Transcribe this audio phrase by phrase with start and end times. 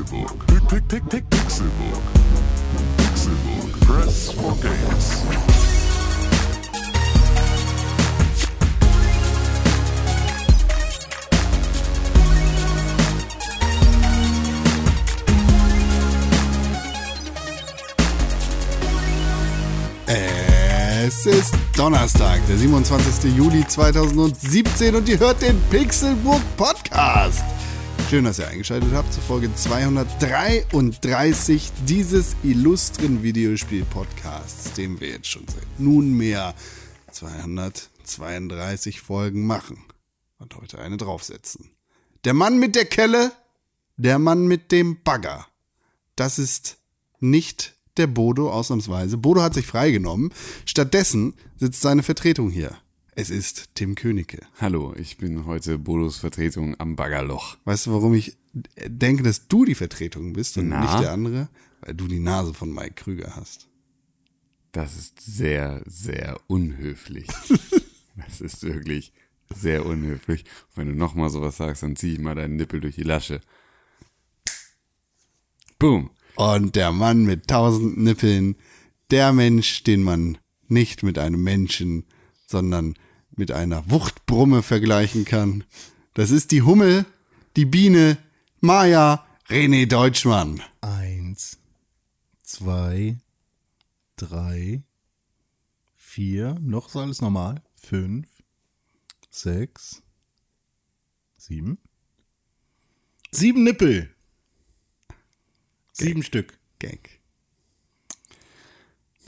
[0.00, 0.46] Pixelbook.
[0.46, 2.02] Pick, pick, pick, Pixelbook.
[2.96, 3.80] Pixelbook.
[3.80, 5.22] Press for games.
[20.06, 23.36] Es ist Donnerstag, der 27.
[23.36, 27.44] Juli 2017 und ihr hört den Pixelburg Podcast.
[28.10, 35.46] Schön, dass ihr eingeschaltet habt zur Folge 233 dieses illustren Videospiel-Podcasts, den wir jetzt schon
[35.46, 36.56] seit nunmehr
[37.12, 39.84] 232 Folgen machen
[40.40, 41.70] und heute eine draufsetzen.
[42.24, 43.30] Der Mann mit der Kelle,
[43.96, 45.46] der Mann mit dem Bagger.
[46.16, 46.78] Das ist
[47.20, 49.18] nicht der Bodo ausnahmsweise.
[49.18, 50.34] Bodo hat sich freigenommen.
[50.66, 52.76] Stattdessen sitzt seine Vertretung hier.
[53.16, 54.46] Es ist Tim Königke.
[54.60, 57.58] Hallo, ich bin heute Bodos Vertretung am Baggerloch.
[57.64, 58.36] Weißt du, warum ich
[58.86, 60.80] denke, dass du die Vertretung bist und Na?
[60.80, 61.48] nicht der andere?
[61.80, 63.68] Weil du die Nase von Mike Krüger hast.
[64.70, 67.26] Das ist sehr, sehr unhöflich.
[68.16, 69.12] das ist wirklich
[69.52, 70.44] sehr unhöflich.
[70.68, 73.40] Und wenn du nochmal sowas sagst, dann zieh ich mal deinen Nippel durch die Lasche.
[75.80, 76.10] Boom.
[76.36, 78.54] Und der Mann mit tausend Nippeln,
[79.10, 82.04] der Mensch, den man nicht mit einem Menschen,
[82.50, 82.94] sondern
[83.30, 85.64] mit einer Wuchtbrumme vergleichen kann.
[86.14, 87.06] Das ist die Hummel,
[87.56, 88.18] die Biene,
[88.60, 90.60] Maja, René Deutschmann.
[90.80, 91.58] Eins,
[92.42, 93.18] zwei,
[94.16, 94.82] drei,
[95.94, 97.62] vier, noch ist alles normal.
[97.72, 98.28] Fünf,
[99.30, 100.02] sechs,
[101.36, 101.78] sieben.
[103.30, 104.12] Sieben Nippel.
[105.92, 106.58] Sieben Stück.
[106.80, 107.19] Gag.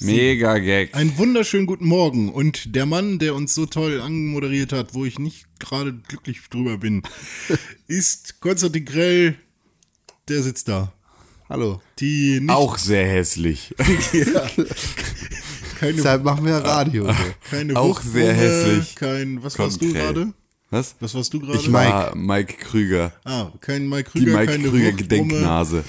[0.04, 0.94] Mega Gag.
[0.94, 2.30] Einen wunderschönen guten Morgen.
[2.32, 6.78] Und der Mann, der uns so toll anmoderiert hat, wo ich nicht gerade glücklich drüber
[6.78, 7.02] bin,
[7.86, 9.36] ist Konstantin Grell.
[10.28, 10.92] Der sitzt da.
[11.48, 11.80] Hallo.
[11.98, 13.74] Die nicht, Auch sehr hässlich.
[15.78, 17.06] keine, Deshalb machen wir Radio.
[17.06, 17.14] so.
[17.50, 18.96] keine auch sehr Wuchtbrumme, hässlich.
[18.96, 20.32] Kein, was warst du gerade?
[20.70, 20.96] Was?
[21.00, 21.58] Was warst du gerade?
[21.58, 23.12] Ich war Mike Krüger.
[23.24, 24.92] Ah, kein Mike Die Krüger, Mike keine Krüger.
[24.92, 25.84] Gedenknase.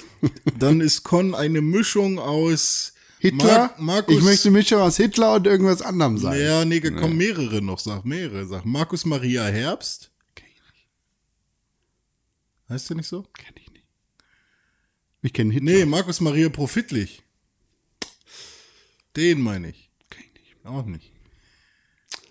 [0.60, 2.93] Dann ist Con eine Mischung aus
[3.24, 3.46] Hitler?
[3.48, 4.18] Mar Markus.
[4.18, 6.42] ich möchte Mischung aus Hitler und irgendwas anderem sein.
[6.42, 8.46] Ja, nee, kommen mehrere noch, sag mehrere.
[8.46, 10.12] Sag Markus Maria Herbst.
[12.68, 13.24] Heißt der nicht so?
[13.38, 13.86] Kenn ich nicht.
[15.22, 15.72] Ich kenne Hitler.
[15.72, 17.24] Nee, Markus Maria Profitlich.
[19.16, 19.90] Den meine ich.
[20.10, 20.66] Kenn ich nicht.
[20.66, 21.14] Auch nicht.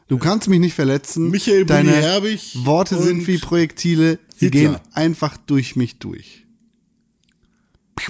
[0.08, 1.30] Du kannst mich nicht verletzen.
[1.30, 4.18] Michael Deine Herbig Worte sind wie Projektile.
[4.36, 4.60] Sie Hitler.
[4.60, 6.44] gehen einfach durch mich durch.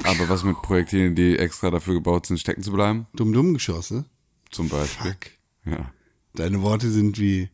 [0.05, 3.07] Aber was mit Projektilen, die extra dafür gebaut sind, stecken zu bleiben?
[3.15, 4.05] Dumm-Dumm-Geschosse.
[4.51, 5.13] Zum Beispiel.
[5.13, 5.31] Fuck.
[5.65, 5.93] Ja.
[6.35, 7.49] Deine Worte sind wie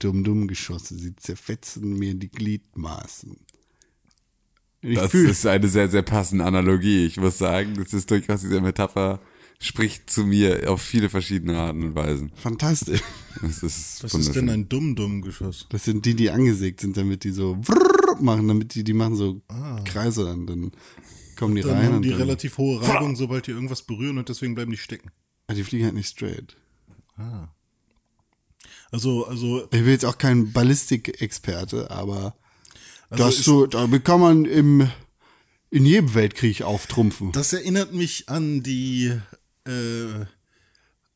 [0.00, 0.96] Dumm-Dumm-Geschosse.
[0.98, 3.36] Sie zerfetzen mir die Gliedmaßen.
[4.80, 7.06] Ich Das fühl, ist eine sehr, sehr passende Analogie.
[7.06, 9.20] Ich muss sagen, das ist durchaus diese Metapher,
[9.58, 12.30] spricht zu mir auf viele verschiedene Arten und Weisen.
[12.36, 13.02] fantastisch.
[13.42, 15.66] Das ist Was ist denn ein Dumm-Dumm-Geschoss?
[15.70, 17.58] Das sind die, die angesägt sind, damit die so
[18.18, 19.40] vrrr machen, damit die, die machen so
[19.84, 20.72] Kreise und dann
[21.36, 21.68] kommen die Ah.
[21.68, 24.54] Dann rein haben und die dann, relativ hohe Reibung, sobald die irgendwas berühren und deswegen
[24.54, 25.10] bleiben die stecken.
[25.46, 26.56] Ah, die fliegen halt nicht straight.
[28.90, 32.36] Also, also, Ich bin jetzt auch kein Ballistikexperte, aber
[33.10, 34.88] Also das so, damit kann man im,
[35.70, 37.32] in jedem Weltkrieg auftrumpfen.
[37.32, 39.12] das erinnert mich an die
[39.66, 40.24] äh,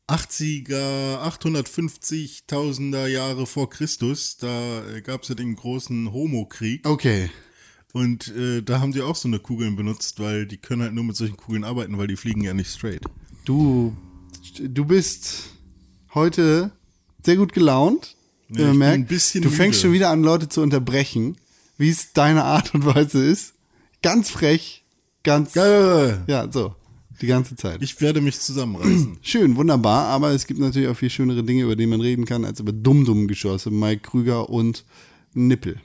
[0.07, 4.37] 80er, 850.000er Jahre vor Christus.
[4.37, 6.87] Da äh, gab es ja den großen Homo-Krieg.
[6.87, 7.29] Okay.
[7.93, 11.03] Und äh, da haben die auch so eine Kugeln benutzt, weil die können halt nur
[11.03, 13.03] mit solchen Kugeln arbeiten, weil die fliegen ja nicht straight.
[13.45, 13.95] Du,
[14.59, 15.51] du bist
[16.13, 16.71] heute
[17.23, 18.15] sehr gut gelaunt.
[18.49, 18.95] Ja, ich merkt.
[18.95, 19.81] ein bisschen du fängst müde.
[19.81, 21.37] schon wieder an, Leute zu unterbrechen,
[21.77, 23.53] wie es deine Art und Weise ist.
[24.01, 24.83] Ganz frech,
[25.23, 26.75] ganz, ja, so,
[27.21, 27.81] die ganze Zeit.
[27.81, 29.17] Ich werde mich zusammenreißen.
[29.21, 32.45] Schön, wunderbar, aber es gibt natürlich auch viel schönere Dinge, über die man reden kann,
[32.45, 34.85] als über Dumm-Dumm-Geschosse, Mike Krüger und
[35.33, 35.79] Nippel.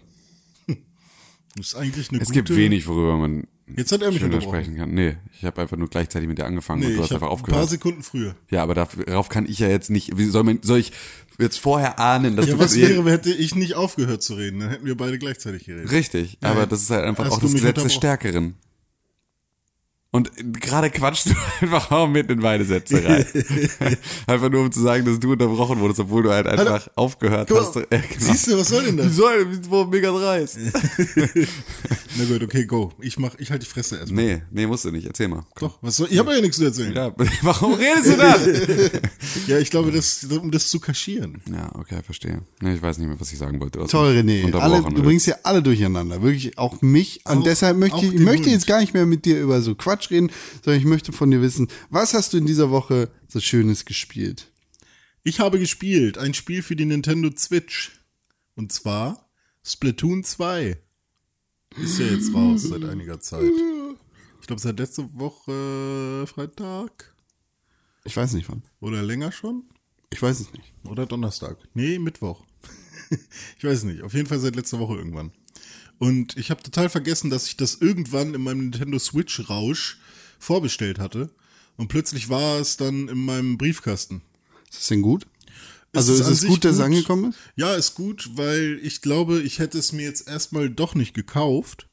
[1.56, 2.42] Das ist eigentlich eine Es gute...
[2.42, 3.44] gibt wenig, worüber man
[3.76, 4.94] Jetzt hat er mich schöner sprechen kann.
[4.94, 7.26] Nee, ich habe einfach nur gleichzeitig mit dir angefangen Nee, und du ich hast einfach
[7.26, 7.68] ein paar aufgehört.
[7.68, 8.34] Sekunden früher.
[8.50, 10.16] Ja, aber darauf kann ich ja jetzt nicht.
[10.16, 10.92] Wie soll, man, soll ich
[11.38, 14.60] jetzt vorher ahnen, dass Ja, du was wäre, hätte ich nicht aufgehört zu reden?
[14.60, 15.90] Dann hätten wir beide gleichzeitig geredet.
[15.90, 17.92] Richtig, aber das ist halt einfach auch das Gesetz des?
[17.94, 18.54] Stärkeren.
[20.10, 23.26] Und gerade quatschst du einfach auch mit in meine Sätze rein.
[24.26, 27.58] einfach nur um zu sagen, dass du unterbrochen wurdest, obwohl du halt einfach aufgehört Guck
[27.60, 27.76] hast.
[27.90, 28.02] Äh, genau.
[28.18, 29.14] Siehst du, was soll denn Wie das?
[29.16, 30.58] soll, wo mega dreist.
[32.16, 32.90] Na gut, okay, go.
[33.00, 34.24] Ich mach, ich halt die Fresse erstmal.
[34.24, 35.06] Nee, nee, musst du nicht.
[35.06, 35.44] Erzähl mal.
[35.60, 36.94] Doch, was soll, ich habe ja nichts zu erzählen.
[36.94, 39.60] Ja, Ja, warum redest du dann?
[39.60, 41.42] ich glaube, das, um das zu kaschieren.
[41.52, 42.40] ja, okay, verstehe.
[42.62, 43.84] Nee, ich weiß nicht mehr, was ich sagen wollte.
[43.86, 44.54] Toll, René.
[44.54, 46.22] Alle, du bringst ja alle durcheinander.
[46.22, 47.20] Wirklich auch mich.
[47.26, 49.97] Und Auch- deshalb möchte ich, möchte jetzt gar nicht mehr mit dir über so Quatsch
[50.10, 50.30] reden,
[50.64, 54.50] sondern ich möchte von dir wissen, was hast du in dieser Woche so Schönes gespielt?
[55.22, 58.00] Ich habe gespielt ein Spiel für die Nintendo Switch.
[58.54, 59.28] Und zwar
[59.64, 60.78] Splatoon 2.
[61.76, 63.52] Ist ja jetzt raus seit einiger Zeit.
[64.40, 67.14] Ich glaube, seit letzter Woche Freitag.
[68.04, 68.62] Ich weiß nicht wann.
[68.80, 69.64] Oder länger schon?
[70.10, 70.72] Ich weiß es nicht.
[70.84, 71.58] Oder Donnerstag.
[71.74, 72.46] Nee, Mittwoch.
[73.58, 74.02] ich weiß nicht.
[74.02, 75.32] Auf jeden Fall seit letzter Woche irgendwann.
[75.98, 79.98] Und ich habe total vergessen, dass ich das irgendwann in meinem Nintendo Switch Rausch
[80.38, 81.30] vorbestellt hatte.
[81.76, 84.22] Und plötzlich war es dann in meinem Briefkasten.
[84.70, 85.26] Ist das denn gut?
[85.94, 87.38] Also ist an es gut, dass es angekommen ist?
[87.56, 91.88] Ja, ist gut, weil ich glaube, ich hätte es mir jetzt erstmal doch nicht gekauft.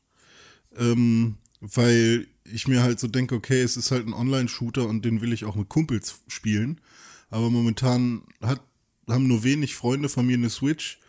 [0.77, 5.21] Ähm, weil ich mir halt so denke, okay, es ist halt ein Online-Shooter und den
[5.21, 6.81] will ich auch mit Kumpels spielen.
[7.29, 8.61] Aber momentan hat,
[9.07, 10.99] haben nur wenig Freunde von mir eine Switch.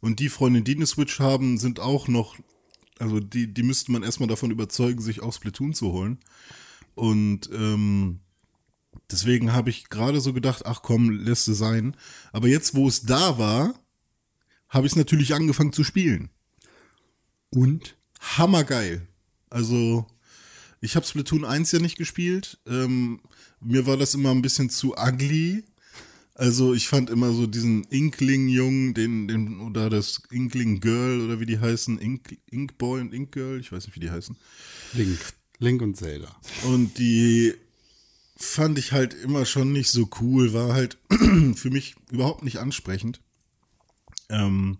[0.00, 2.36] Und die Freunde, die eine Switch haben, sind auch noch,
[2.98, 6.18] also die, die müsste man erstmal davon überzeugen, sich auch Splatoon zu holen.
[6.94, 8.20] Und ähm,
[9.10, 11.96] deswegen habe ich gerade so gedacht, ach komm, lässt es sein.
[12.32, 13.74] Aber jetzt, wo es da war,
[14.68, 16.30] habe ich es natürlich angefangen zu spielen.
[17.50, 17.96] Und?
[18.20, 19.06] Hammergeil.
[19.48, 20.06] Also,
[20.80, 22.58] ich habe Splatoon 1 ja nicht gespielt.
[22.66, 23.20] Ähm,
[23.60, 25.64] mir war das immer ein bisschen zu ugly.
[26.38, 31.58] Also, ich fand immer so diesen Inkling-Jungen, den, den, oder das Inkling-Girl, oder wie die
[31.58, 34.36] heißen, Ink, Inkboy und Inkgirl, ich weiß nicht, wie die heißen.
[34.94, 35.18] Link.
[35.58, 36.34] Link und Zelda.
[36.62, 37.54] Und die
[38.36, 40.96] fand ich halt immer schon nicht so cool, war halt
[41.56, 43.20] für mich überhaupt nicht ansprechend.
[44.28, 44.76] Ähm,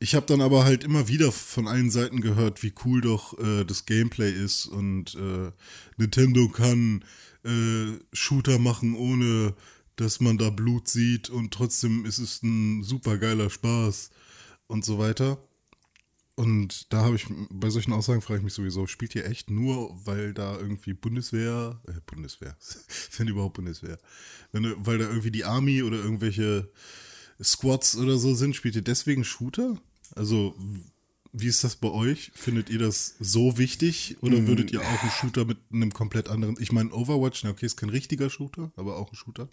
[0.00, 3.64] ich habe dann aber halt immer wieder von allen Seiten gehört, wie cool doch äh,
[3.64, 5.52] das Gameplay ist und äh,
[5.98, 7.04] Nintendo kann
[7.44, 9.54] äh, Shooter machen, ohne
[9.96, 14.10] dass man da Blut sieht und trotzdem ist es ein super geiler Spaß
[14.66, 15.38] und so weiter.
[16.36, 19.94] Und da habe ich, bei solchen Aussagen frage ich mich sowieso, spielt ihr echt nur,
[20.04, 22.56] weil da irgendwie Bundeswehr, äh, Bundeswehr,
[23.16, 23.98] wenn überhaupt Bundeswehr,
[24.50, 26.70] wenn, weil da irgendwie die Army oder irgendwelche
[27.42, 29.80] Squads oder so sind, spielt ihr deswegen Shooter?
[30.16, 30.56] Also,
[31.36, 32.30] wie ist das bei euch?
[32.34, 36.56] Findet ihr das so wichtig oder würdet ihr auch einen Shooter mit einem komplett anderen,
[36.60, 39.48] ich meine Overwatch, na okay, ist kein richtiger Shooter, aber auch ein Shooter?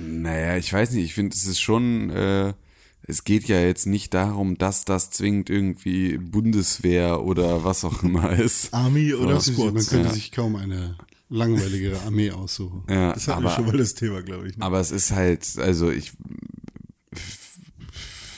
[0.00, 2.54] Naja, ich weiß nicht, ich finde, es ist schon, äh,
[3.02, 8.32] es geht ja jetzt nicht darum, dass das zwingend irgendwie Bundeswehr oder was auch immer
[8.38, 8.72] ist.
[8.72, 9.90] Army oder Das ist- Man Squads?
[9.90, 10.14] könnte Ja.
[10.14, 10.96] sich kaum eine
[11.28, 12.84] langweiligere Armee aussuchen.
[12.88, 14.56] Ja, Das hatten wir aber, schon mal das Thema, glaube ich.
[14.56, 14.64] Ne?
[14.64, 16.12] aber es ist halt, also ich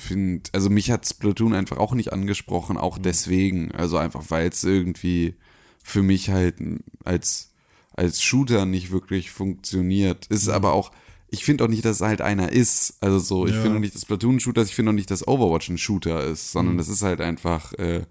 [0.05, 4.63] finde, also mich hat Splatoon einfach auch nicht angesprochen, auch deswegen, also einfach weil es
[4.65, 5.35] irgendwie
[5.83, 6.57] für mich halt
[7.05, 7.51] als
[7.97, 10.27] als Shooter nicht wirklich funktioniert.
[10.27, 10.91] Ist aber auch,
[11.29, 12.97] ich finde auch nicht, dass es halt einer ist.
[13.01, 13.63] Also so, ich Ja.
[13.63, 15.79] finde auch nicht, dass Splatoon ein Shooter ist, ich finde auch nicht, dass Overwatch ein
[15.79, 18.03] Shooter ist, sondern das ist halt einfach, äh,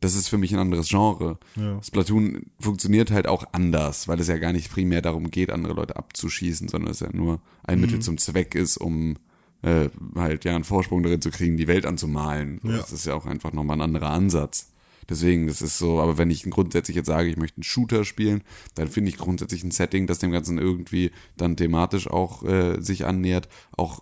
[0.00, 1.38] das ist für mich ein anderes Genre.
[1.56, 1.82] Ja.
[1.82, 5.96] Splatoon funktioniert halt auch anders, weil es ja gar nicht primär darum geht, andere Leute
[5.96, 8.02] abzuschießen, sondern es ja nur ein Mittel Mhm.
[8.02, 9.16] zum Zweck ist, um
[9.62, 12.60] äh, halt ja einen Vorsprung darin zu kriegen, die Welt anzumalen.
[12.64, 12.76] Ja.
[12.78, 14.68] Das ist ja auch einfach nochmal ein anderer Ansatz.
[15.08, 18.42] Deswegen, das ist so, aber wenn ich grundsätzlich jetzt sage, ich möchte einen Shooter spielen,
[18.76, 23.04] dann finde ich grundsätzlich ein Setting, das dem Ganzen irgendwie dann thematisch auch äh, sich
[23.04, 24.00] annähert, auch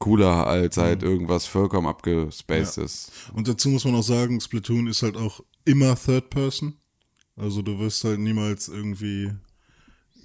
[0.00, 2.82] cooler als halt irgendwas vollkommen abgespaced Mhm.
[2.82, 2.84] Ja.
[2.84, 3.12] ist.
[3.32, 6.74] Und dazu muss man auch sagen, Splatoon ist halt auch immer Third Person.
[7.36, 9.30] Also du wirst halt niemals irgendwie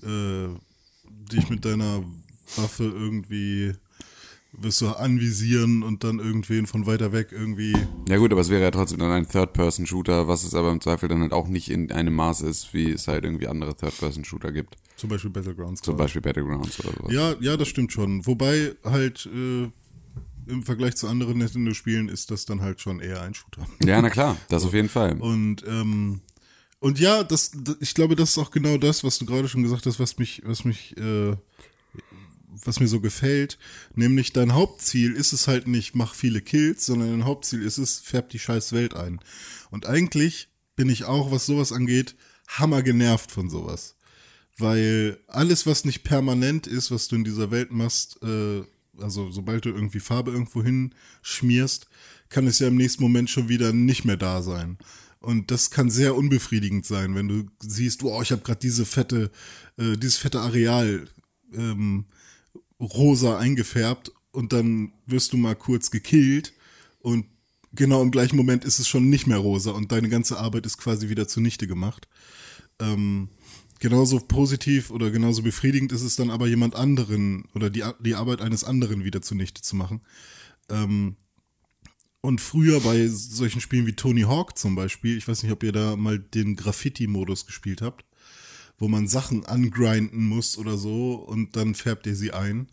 [0.04, 0.48] äh,
[1.32, 2.04] dich mit deiner
[2.56, 3.74] Waffe irgendwie
[4.52, 7.74] wirst du anvisieren und dann irgendwen von weiter weg irgendwie.
[8.08, 11.08] Ja gut, aber es wäre ja trotzdem dann ein Third-Person-Shooter, was es aber im Zweifel
[11.08, 14.76] dann halt auch nicht in einem Maß ist, wie es halt irgendwie andere Third-Person-Shooter gibt.
[14.96, 15.82] Zum Beispiel Battlegrounds.
[15.82, 15.96] Zum.
[15.96, 17.14] Beispiel Battlegrounds oder sowas.
[17.14, 18.26] Ja, ja, das stimmt schon.
[18.26, 19.70] Wobei halt äh,
[20.48, 23.66] im Vergleich zu anderen Nintendo-Spielen ist das dann halt schon eher ein Shooter.
[23.84, 25.20] Ja, na klar, das auf jeden Fall.
[25.22, 26.22] Und ähm,
[26.80, 29.64] und ja, das, das, ich glaube, das ist auch genau das, was du gerade schon
[29.64, 31.36] gesagt hast, was mich, was mich, äh,
[32.64, 33.58] was mir so gefällt.
[33.96, 38.00] Nämlich dein Hauptziel ist es halt nicht, mach viele Kills, sondern dein Hauptziel ist es,
[38.00, 39.20] färb die scheiß Welt ein.
[39.72, 42.16] Und eigentlich bin ich auch, was sowas angeht,
[42.48, 43.96] hammer genervt von sowas.
[44.58, 48.64] Weil alles, was nicht permanent ist, was du in dieser Welt machst, äh,
[48.98, 51.88] also sobald du irgendwie Farbe irgendwo hinschmierst,
[52.30, 54.78] kann es ja im nächsten Moment schon wieder nicht mehr da sein.
[55.20, 59.32] Und das kann sehr unbefriedigend sein, wenn du siehst, wow, ich habe gerade diese fette,
[59.78, 61.08] äh, dieses fette Areal
[61.54, 62.06] ähm,
[62.80, 66.54] rosa eingefärbt und dann wirst du mal kurz gekillt
[67.00, 67.26] und
[67.74, 70.78] genau im gleichen Moment ist es schon nicht mehr rosa und deine ganze Arbeit ist
[70.78, 72.08] quasi wieder zunichte gemacht.
[72.80, 73.30] Ähm,
[73.80, 78.42] genauso positiv oder genauso befriedigend ist es dann aber jemand anderen oder die, die Arbeit
[78.42, 80.02] eines anderen wieder zunichte zu machen.
[80.70, 81.16] Ähm,
[82.22, 85.72] und früher bei solchen Spielen wie Tony Hawk zum Beispiel, ich weiß nicht, ob ihr
[85.72, 88.04] da mal den Graffiti-Modus gespielt habt,
[88.80, 92.68] wo man Sachen angrinden muss oder so und dann färbt ihr sie ein.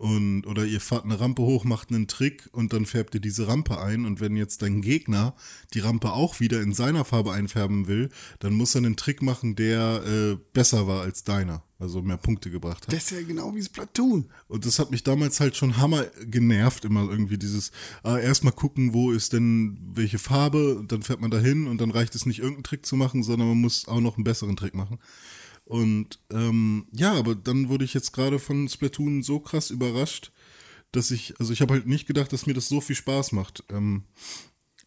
[0.00, 3.48] Und, oder ihr fahrt eine Rampe hoch, macht einen Trick und dann färbt ihr diese
[3.48, 4.06] Rampe ein.
[4.06, 5.34] Und wenn jetzt dein Gegner
[5.74, 9.56] die Rampe auch wieder in seiner Farbe einfärben will, dann muss er einen Trick machen,
[9.56, 11.64] der äh, besser war als deiner.
[11.78, 12.94] Also mehr Punkte gebracht hat.
[12.94, 14.30] Das ist ja genau wie Splatoon.
[14.48, 17.70] Und das hat mich damals halt schon hammer genervt, immer irgendwie dieses,
[18.02, 21.90] äh, erstmal gucken, wo ist denn welche Farbe, und dann fährt man dahin und dann
[21.90, 24.74] reicht es nicht, irgendeinen Trick zu machen, sondern man muss auch noch einen besseren Trick
[24.74, 24.98] machen.
[25.70, 30.32] Und ähm, ja, aber dann wurde ich jetzt gerade von Splatoon so krass überrascht,
[30.90, 33.62] dass ich, also ich habe halt nicht gedacht, dass mir das so viel Spaß macht.
[33.70, 34.02] Ähm,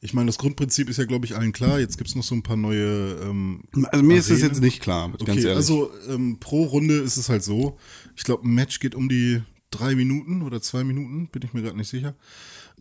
[0.01, 1.79] ich meine, das Grundprinzip ist ja, glaube ich, allen klar.
[1.79, 3.13] Jetzt gibt's noch so ein paar neue.
[3.23, 4.49] Ähm, Also mir ist das Arenen.
[4.55, 5.55] jetzt nicht klar, ganz Okay, ehrlich.
[5.55, 7.77] also ähm, pro Runde ist es halt so.
[8.17, 11.61] Ich glaube, ein Match geht um die drei Minuten oder zwei Minuten, bin ich mir
[11.61, 12.13] gerade nicht sicher.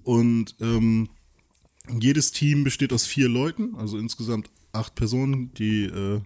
[0.03, 1.09] Und ähm,
[2.01, 6.21] jedes Team besteht aus vier Leuten, also insgesamt acht Personen, die äh,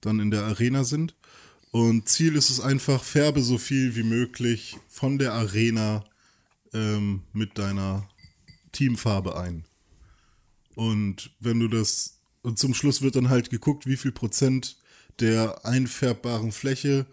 [0.00, 1.14] dann in der Arena sind.
[1.70, 6.04] Und Ziel ist es einfach, färbe so viel wie möglich von der Arena
[6.72, 8.08] ähm, mit deiner
[8.72, 9.64] Teamfarbe ein.
[10.74, 14.78] Und wenn du das, und zum Schluss wird dann halt geguckt, wie viel Prozent
[15.20, 17.06] der einfärbbaren Fläche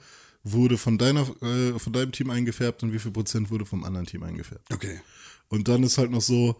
[0.43, 4.05] wurde von deiner, äh, von deinem Team eingefärbt und wie viel Prozent wurde vom anderen
[4.05, 4.73] Team eingefärbt.
[4.73, 5.01] okay.
[5.49, 6.57] Und dann ist halt noch so,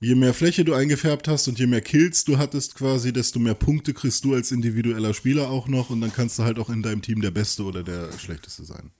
[0.00, 3.54] je mehr Fläche du eingefärbt hast und je mehr Kills du hattest quasi, desto mehr
[3.54, 6.82] Punkte kriegst du als individueller Spieler auch noch und dann kannst du halt auch in
[6.82, 8.90] deinem Team der Beste oder der Schlechteste sein.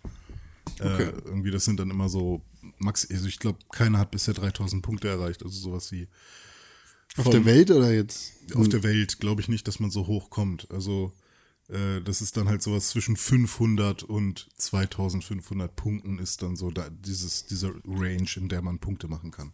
[0.79, 1.05] Okay.
[1.05, 2.43] Äh, irgendwie, das sind dann immer so,
[2.79, 6.07] Max, also ich glaube, keiner hat bisher 3000 Punkte erreicht, also sowas wie
[7.17, 8.33] Auf von- der Welt oder jetzt?
[8.55, 10.71] auf der Welt glaube ich nicht, dass man so hoch kommt.
[10.71, 11.13] Also
[11.69, 16.89] äh, das ist dann halt sowas zwischen 500 und 2500 Punkten ist dann so da,
[16.91, 19.53] dieses, dieser Range, in der man Punkte machen kann.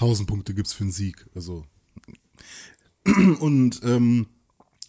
[0.00, 1.26] 1000 Punkte gibt's für einen Sieg.
[1.34, 1.66] Also
[3.40, 4.26] und ähm,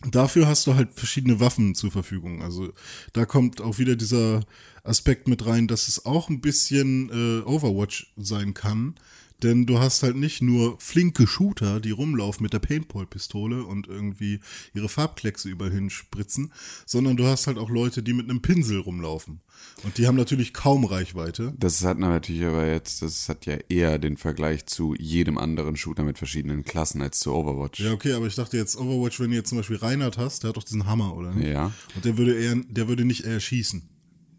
[0.10, 2.42] dafür hast du halt verschiedene Waffen zur Verfügung.
[2.42, 2.74] Also
[3.14, 4.46] da kommt auch wieder dieser
[4.84, 8.96] Aspekt mit rein, dass es auch ein bisschen äh, Overwatch sein kann.
[9.44, 14.40] Denn du hast halt nicht nur flinke Shooter, die rumlaufen mit der Paintball-Pistole und irgendwie
[14.74, 16.54] ihre Farbkleckse überall hinspritzen,
[16.86, 19.42] sondern du hast halt auch Leute, die mit einem Pinsel rumlaufen.
[19.84, 21.54] Und die haben natürlich kaum Reichweite.
[21.58, 26.04] Das hat natürlich aber jetzt, das hat ja eher den Vergleich zu jedem anderen Shooter
[26.04, 27.80] mit verschiedenen Klassen als zu Overwatch.
[27.80, 30.50] Ja, okay, aber ich dachte jetzt Overwatch, wenn du jetzt zum Beispiel Reinhard hast, der
[30.50, 31.48] hat doch diesen Hammer, oder nicht?
[31.48, 31.72] Ja.
[31.96, 33.84] Und der würde eher, der würde nicht eher schießen.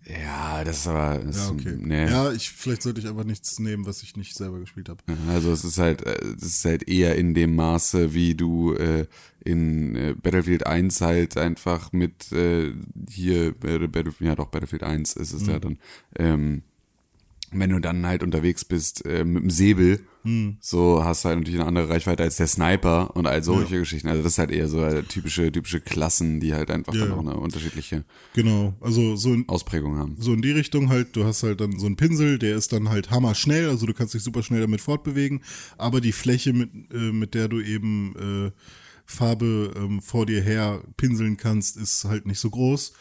[0.04, 1.76] Ja, das ist aber, das Ja, okay.
[1.78, 2.06] nee.
[2.06, 5.00] Ja, ich, vielleicht sollte ich einfach nichts nehmen, was ich nicht selber gespielt habe.
[5.28, 9.06] Also es ist halt, äh, es ist halt eher in dem Maße, wie du äh,
[9.44, 12.72] in äh, Battlefield 1 halt einfach mit äh,
[13.08, 15.78] hier, äh, Battlefield, ja doch, Battlefield 1 ist es ja dann,
[16.18, 16.62] ähm,
[17.52, 20.00] wenn du dann halt unterwegs bist äh, mit dem Säbel,
[20.60, 24.06] so hast du halt natürlich eine andere Reichweite als der Sniper und all solche Geschichten.
[24.06, 27.08] Also das ist halt eher so äh, typische, typische Klassen, die halt einfach Ja, dann
[27.10, 27.16] ja.
[27.16, 30.14] auch eine unterschiedliche Genau, also so in, Ausprägung haben.
[30.20, 32.88] so in die Richtung halt, du hast halt dann so einen Pinsel, der ist dann
[32.88, 35.42] halt hammerschnell, also du kannst dich super schnell damit fortbewegen,
[35.76, 38.14] aber die Fläche, mit, äh, mit der du eben
[38.48, 38.50] äh,
[39.04, 42.92] Farbe ähm, vor dir her pinseln kannst, ist halt nicht so groß.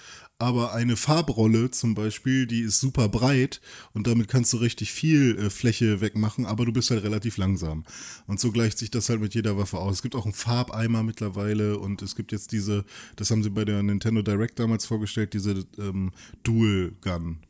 [0.41, 3.61] Aber eine Farbrolle zum Beispiel, die ist super breit
[3.93, 7.83] und damit kannst du richtig viel äh, Fläche wegmachen, aber du bist halt relativ langsam.
[8.25, 9.97] Und so gleicht sich das halt mit jeder Waffe aus.
[9.97, 12.85] Es gibt auch einen Farbeimer mittlerweile und es gibt jetzt diese,
[13.17, 17.43] das haben sie bei der Nintendo Direct damals vorgestellt, diese ähm, Dual Gun.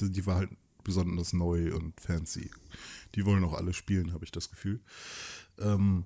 [0.00, 0.50] Die, die war halt
[0.84, 2.52] besonders neu und fancy.
[3.16, 4.78] Die wollen auch alle spielen, habe ich das Gefühl.
[5.58, 6.04] Ähm,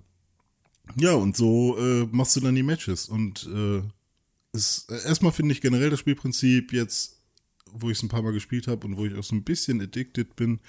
[0.96, 3.06] ja, und so äh, machst du dann die Matches.
[3.06, 3.82] Und äh,
[4.54, 7.18] es, äh, erstmal finde ich generell das Spielprinzip jetzt,
[7.72, 9.80] wo ich es ein paar Mal gespielt habe und wo ich auch so ein bisschen
[9.80, 10.60] addicted bin,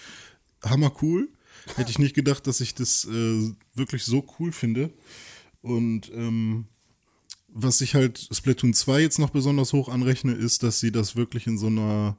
[0.63, 1.29] hammer cool.
[1.75, 4.91] Hätte ich nicht gedacht, dass ich das äh, wirklich so cool finde.
[5.61, 6.65] Und ähm,
[7.47, 11.47] was ich halt Splatoon 2 jetzt noch besonders hoch anrechne, ist, dass sie das wirklich
[11.47, 12.17] in so einer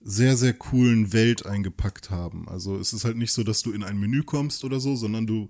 [0.00, 2.48] sehr, sehr coolen Welt eingepackt haben.
[2.48, 5.26] Also es ist halt nicht so, dass du in ein Menü kommst oder so, sondern
[5.26, 5.48] du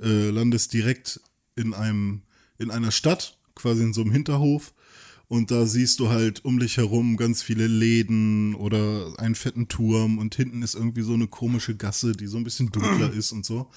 [0.00, 1.20] äh, landest direkt
[1.56, 2.22] in einem,
[2.58, 4.72] in einer Stadt, quasi in so einem Hinterhof.
[5.28, 10.18] Und da siehst du halt um dich herum ganz viele Läden oder einen fetten Turm
[10.18, 13.46] und hinten ist irgendwie so eine komische Gasse, die so ein bisschen dunkler ist und
[13.46, 13.70] so.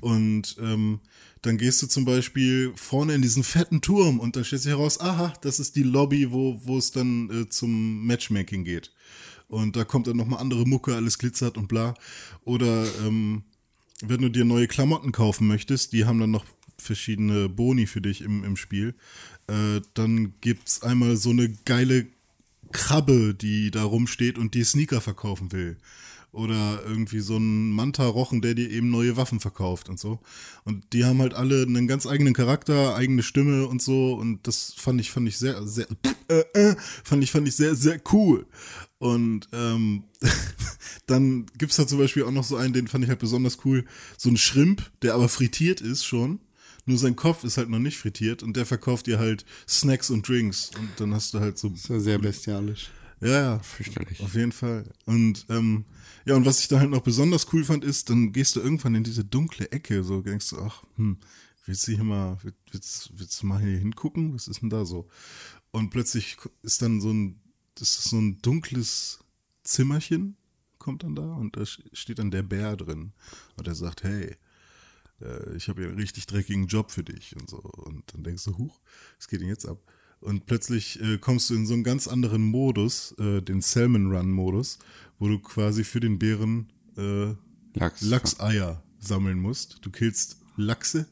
[0.00, 1.00] Und ähm,
[1.42, 4.98] dann gehst du zum Beispiel vorne in diesen fetten Turm und dann stellt sich heraus,
[4.98, 8.90] aha, das ist die Lobby, wo, wo es dann äh, zum Matchmaking geht.
[9.48, 11.92] Und da kommt dann nochmal andere Mucke, alles glitzert und bla.
[12.44, 13.42] Oder ähm,
[14.00, 16.46] wenn du dir neue Klamotten kaufen möchtest, die haben dann noch
[16.78, 18.94] verschiedene Boni für dich im, im Spiel.
[19.46, 22.06] Äh, dann gibt's einmal so eine geile
[22.72, 25.76] Krabbe, die da rumsteht und die Sneaker verkaufen will.
[26.32, 30.18] Oder irgendwie so ein Manta-Rochen, der dir eben neue Waffen verkauft und so.
[30.64, 34.14] Und die haben halt alle einen ganz eigenen Charakter, eigene Stimme und so.
[34.14, 35.86] Und das fand ich, fand ich sehr, sehr,
[36.28, 38.46] äh, äh, fand ich, fand ich sehr, sehr cool.
[38.98, 40.04] Und ähm,
[41.06, 43.84] dann gibt's da zum Beispiel auch noch so einen, den fand ich halt besonders cool.
[44.18, 46.40] So ein Shrimp, der aber frittiert ist schon.
[46.86, 50.26] Nur sein Kopf ist halt noch nicht frittiert und der verkauft dir halt Snacks und
[50.28, 50.70] Drinks.
[50.78, 52.90] Und dann hast du halt so Das ist ja sehr bestialisch.
[53.20, 53.58] ja, ja.
[53.60, 54.20] Fürchterlich.
[54.20, 54.84] Auf jeden Fall.
[55.06, 55.84] Und ähm,
[56.26, 58.94] ja, und was ich dann halt noch besonders cool fand, ist, dann gehst du irgendwann
[58.94, 61.18] in diese dunkle Ecke, so denkst du, ach, hm,
[61.66, 62.38] willst du hier mal,
[62.70, 64.34] willst, willst du mal hier hingucken?
[64.34, 65.08] Was ist denn da so?
[65.70, 67.40] Und plötzlich ist dann so ein,
[67.76, 69.20] das ist so ein dunkles
[69.64, 70.36] Zimmerchen,
[70.78, 73.12] kommt dann da und da steht dann der Bär drin.
[73.56, 74.36] Und er sagt, hey,
[75.24, 77.58] äh, ich habe hier einen richtig dreckigen Job für dich und so.
[77.58, 78.80] Und dann denkst du, huch,
[79.18, 79.78] was geht denn jetzt ab?
[80.20, 84.30] Und plötzlich äh, kommst du in so einen ganz anderen Modus, äh, den Salmon Run
[84.30, 84.78] Modus,
[85.18, 87.34] wo du quasi für den Bären äh,
[87.78, 88.00] Lachs.
[88.02, 89.78] Lachseier sammeln musst.
[89.82, 91.06] Du killst Lachse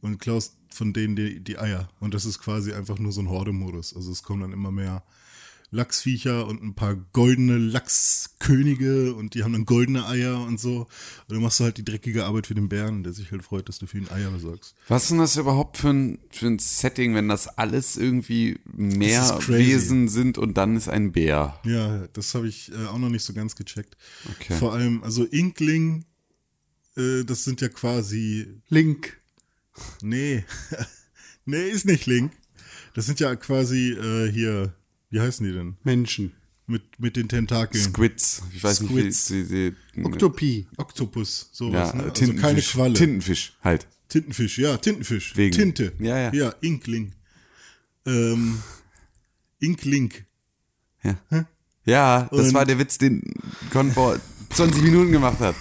[0.00, 1.88] und klaust von denen die, die Eier.
[2.00, 3.94] Und das ist quasi einfach nur so ein Horde-Modus.
[3.94, 5.04] Also es kommen dann immer mehr
[5.74, 10.80] Lachsviecher und ein paar goldene Lachskönige und die haben dann goldene Eier und so.
[10.80, 10.88] Und
[11.28, 13.78] dann machst du halt die dreckige Arbeit für den Bären, der sich halt freut, dass
[13.78, 14.74] du für ihn Eier besorgst.
[14.88, 19.38] Was ist denn das überhaupt für ein, für ein Setting, wenn das alles irgendwie mehr.
[19.46, 21.60] Wesen sind und dann ist ein Bär?
[21.64, 23.96] Ja, das habe ich äh, auch noch nicht so ganz gecheckt.
[24.30, 24.54] Okay.
[24.54, 26.04] Vor allem, also Inkling,
[26.96, 29.18] äh, das sind ja quasi Link.
[30.02, 30.44] Nee.
[31.44, 32.32] nee, ist nicht Link.
[32.94, 34.72] Das sind ja quasi äh, hier,
[35.14, 35.76] wie heißen die denn?
[35.84, 36.32] Menschen.
[36.66, 37.84] Mit, mit den Tentakeln.
[37.84, 38.42] Squids.
[38.54, 39.30] Ich weiß Squids.
[39.30, 39.74] nicht, wie sie.
[39.94, 40.66] sie Oktopie.
[40.76, 42.02] Oktopus, sowas, ja, ne?
[42.04, 42.42] Also Tintenfisch.
[42.42, 42.94] keine Qualle.
[42.94, 43.86] Tintenfisch, halt.
[44.08, 45.36] Tintenfisch, ja, Tintenfisch.
[45.36, 45.92] Wegen- Tinte.
[46.00, 46.32] Ja, ja.
[46.32, 47.12] Ja, Inkling.
[48.06, 48.58] Ähm,
[49.60, 50.12] Inkling.
[51.02, 51.16] Ja,
[51.84, 53.22] ja das Und- war der Witz, den
[53.70, 54.18] Con vor
[54.50, 55.56] 20 Minuten gemacht hat.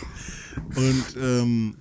[0.76, 1.76] Und ähm,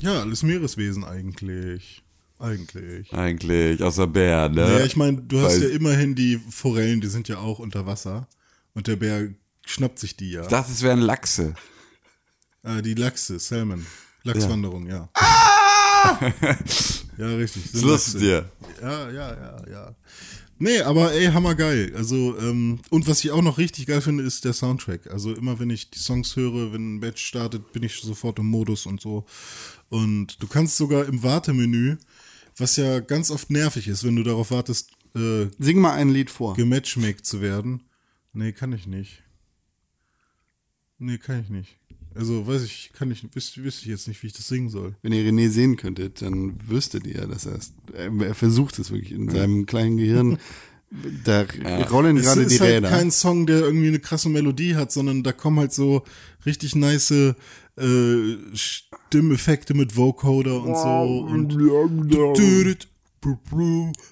[0.00, 2.02] ja, alles Meereswesen eigentlich.
[2.38, 3.12] Eigentlich.
[3.12, 4.78] Eigentlich, außer Bär, ne?
[4.78, 7.86] Ja, ich meine, du hast Weil- ja immerhin die Forellen, die sind ja auch unter
[7.86, 8.28] Wasser.
[8.74, 9.28] Und der Bär
[9.64, 10.42] schnappt sich die ja.
[10.42, 11.54] Ich dachte, es wären Lachse.
[12.62, 13.86] Äh, die Lachse, Salmon.
[14.22, 15.08] Lachswanderung, ja.
[17.18, 17.70] ja, richtig.
[17.70, 18.18] sind Schluss Lachse.
[18.18, 18.50] dir.
[18.82, 19.96] Ja, ja, ja, ja.
[20.58, 21.92] Nee, aber ey, hammergeil.
[21.96, 25.06] Also, ähm, und was ich auch noch richtig geil finde, ist der Soundtrack.
[25.08, 28.46] Also immer wenn ich die Songs höre, wenn ein Match startet, bin ich sofort im
[28.46, 29.26] Modus und so.
[29.90, 31.96] Und du kannst sogar im Wartemenü,
[32.56, 36.30] was ja ganz oft nervig ist, wenn du darauf wartest, äh, Sing mal ein Lied
[36.30, 36.54] vor.
[36.54, 37.82] gematchmaked zu werden.
[38.32, 39.22] Nee, kann ich nicht.
[40.98, 41.76] Nee, kann ich nicht.
[42.14, 44.96] Also, weiß ich, kann ich, wüsste, wüsste ich jetzt nicht, wie ich das singen soll.
[45.02, 48.90] Wenn ihr René sehen könntet, dann wüsstet ihr, dass er es, er er versucht es
[48.90, 50.38] wirklich in seinem kleinen Gehirn.
[51.24, 51.44] Da
[51.90, 52.88] rollen Es gerade ist die halt Räder.
[52.90, 56.04] kein Song, der irgendwie eine krasse Melodie hat, sondern da kommen halt so
[56.46, 57.34] richtig nice
[57.76, 61.52] äh, Stimmeffekte mit Vocoder und so und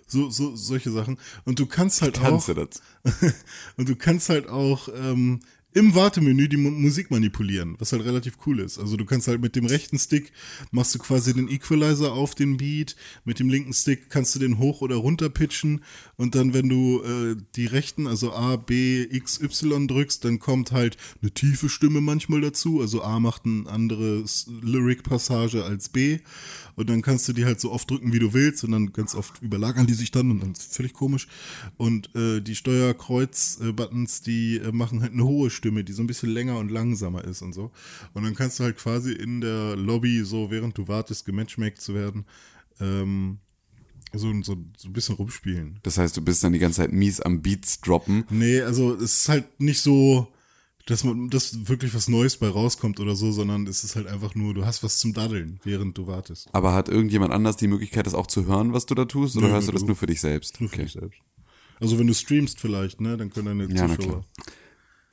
[0.06, 1.18] so, so solche Sachen.
[1.44, 2.48] Und du kannst halt auch
[3.76, 5.40] und du kannst halt auch ähm,
[5.74, 8.78] im Wartemenü die Mu Musik manipulieren, was halt relativ cool ist.
[8.78, 10.32] Also du kannst halt mit dem rechten Stick
[10.70, 14.58] machst du quasi den Equalizer auf den Beat, mit dem linken Stick kannst du den
[14.58, 15.82] hoch oder runter pitchen
[16.16, 20.72] und dann wenn du äh, die rechten, also A, B, X, Y drückst, dann kommt
[20.72, 22.80] halt eine tiefe Stimme manchmal dazu.
[22.80, 26.20] Also A macht ein anderes Lyric-Passage als B
[26.76, 29.14] und dann kannst du die halt so oft drücken, wie du willst und dann ganz
[29.14, 31.28] oft überlagern die sich dann und dann ist völlig komisch.
[31.76, 36.30] Und äh, die Steuerkreuz-Buttons, die äh, machen halt eine hohe Stimme, die so ein bisschen
[36.30, 37.70] länger und langsamer ist und so.
[38.12, 41.94] Und dann kannst du halt quasi in der Lobby, so während du wartest, gematchmaked zu
[41.94, 42.24] werden,
[42.80, 43.38] ähm,
[44.18, 45.80] so, so, so ein bisschen rumspielen.
[45.82, 48.24] Das heißt, du bist dann die ganze Zeit mies am Beats droppen.
[48.30, 50.28] Nee, also es ist halt nicht so,
[50.86, 54.34] dass man dass wirklich was Neues bei rauskommt oder so, sondern es ist halt einfach
[54.34, 56.48] nur, du hast was zum Daddeln, während du wartest.
[56.52, 59.36] Aber hat irgendjemand anders die Möglichkeit, das auch zu hören, was du da tust?
[59.36, 59.86] Oder Nö, hörst du das du.
[59.88, 60.60] nur für dich selbst?
[60.60, 61.18] Nur für dich selbst.
[61.80, 64.24] Also wenn du streamst vielleicht, ne, dann können deine Ja, Zuschauer.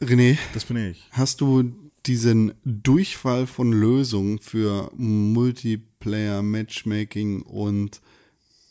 [0.01, 1.07] René, Das bin ich.
[1.11, 1.73] hast du
[2.05, 8.01] diesen Durchfall von Lösungen für Multiplayer, Matchmaking und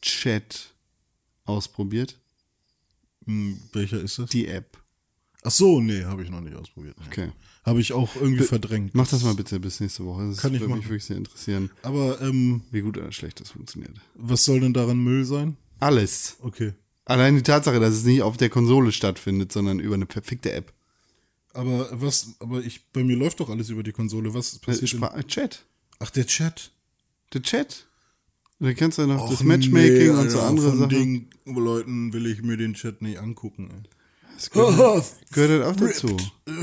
[0.03, 0.73] Chat
[1.45, 2.19] ausprobiert?
[3.27, 4.31] Hm, welcher ist das?
[4.31, 4.79] Die App.
[5.43, 6.97] Ach so, nee, habe ich noch nicht ausprobiert.
[7.01, 7.07] Nee.
[7.07, 7.33] Okay.
[7.65, 8.95] Habe ich auch irgendwie verdrängt.
[8.95, 10.29] Mach das mal bitte bis nächste Woche.
[10.29, 13.51] Das Kann ich würde mich wirklich sehr interessieren, Aber ähm, wie gut oder schlecht das
[13.51, 13.97] funktioniert.
[14.15, 15.57] was soll denn daran Müll sein?
[15.79, 16.37] Alles.
[16.41, 16.75] Okay.
[17.07, 20.73] Allein die Tatsache, dass es nicht auf der Konsole stattfindet, sondern über eine perfekte App.
[21.53, 24.33] Aber was, aber ich, bei mir läuft doch alles über die Konsole.
[24.35, 24.91] Was Äh, passiert?
[24.91, 25.65] Spra Chat.
[25.99, 26.71] Ach, der Chat.
[27.33, 27.87] Der Chat.
[28.61, 30.91] Da kannst du noch das Och, Matchmaking nee, und so andere von Sachen.
[30.91, 33.71] den Leuten will ich mir den Chat nicht angucken.
[33.73, 33.83] Ey.
[34.37, 36.17] Das gehört, gehört halt auch dazu.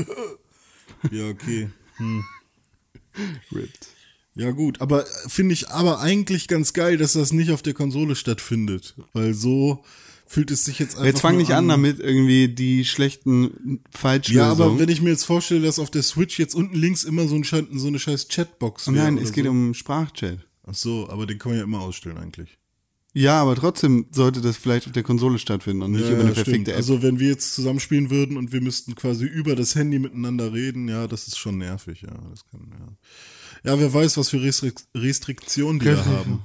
[1.12, 1.68] Ja, okay.
[3.52, 3.88] Ripped.
[4.34, 4.80] Ja, gut.
[4.80, 8.96] Aber äh, finde ich aber eigentlich ganz geil, dass das nicht auf der Konsole stattfindet.
[9.12, 9.84] Weil so
[10.26, 11.06] fühlt es sich jetzt einfach.
[11.06, 14.46] Jetzt fang nicht an damit irgendwie die schlechten Falschlösungen.
[14.46, 17.28] Ja, aber wenn ich mir jetzt vorstelle, dass auf der Switch jetzt unten links immer
[17.28, 19.04] so, ein, so eine scheiß Chatbox Oh wäre.
[19.04, 19.50] Nein, es geht so.
[19.50, 20.38] um Sprachchat.
[20.68, 22.58] Ach so, aber den kann man ja immer ausstellen eigentlich.
[23.14, 26.28] Ja, aber trotzdem sollte das vielleicht auf der Konsole stattfinden und nicht Ja, über eine
[26.28, 26.68] ja, perfekte stimmt.
[26.68, 26.76] App.
[26.76, 30.88] Also wenn wir jetzt zusammenspielen würden und wir müssten quasi über das Handy miteinander reden,
[30.88, 32.12] ja, das ist schon nervig, ja.
[32.30, 32.70] Das kann,
[33.64, 33.72] ja.
[33.72, 36.42] ja, wer weiß, was für Restrik Restriktionen die da haben.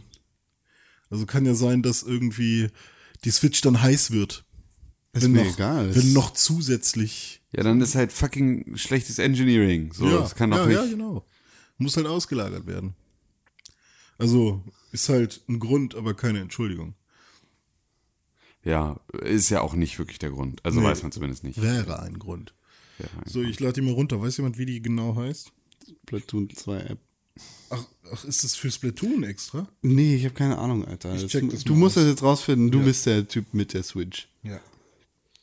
[1.09, 2.69] Also kann ja sein, dass irgendwie
[3.25, 4.45] die Switch dann heiß wird.
[5.11, 5.93] Ist wenn mir noch, egal.
[5.93, 7.41] Wenn noch zusätzlich.
[7.51, 9.91] Ja, dann ist halt fucking schlechtes Engineering.
[9.93, 10.75] So, ja, das kann doch ja, nicht.
[10.75, 11.25] ja, genau.
[11.77, 12.95] Muss halt ausgelagert werden.
[14.17, 16.93] Also ist halt ein Grund, aber keine Entschuldigung.
[18.63, 20.63] Ja, ist ja auch nicht wirklich der Grund.
[20.63, 20.85] Also Nee.
[20.87, 21.61] weiß man zumindest nicht.
[21.61, 22.53] Wäre ein Grund.
[22.99, 24.21] Ja, So, ich lade die mal runter.
[24.21, 25.51] Weiß jemand, wie die genau heißt?
[26.05, 26.99] Splatoon 2 App.
[27.71, 29.67] Ach, ach ist das für Splatoon extra?
[29.81, 31.15] Nee, ich habe keine Ahnung, Alter.
[31.15, 32.03] Ich Das- check das du mal musst aus.
[32.03, 32.71] das jetzt rausfinden.
[32.71, 34.29] Du bist der Typ mit der Switch.
[34.43, 34.61] Ja.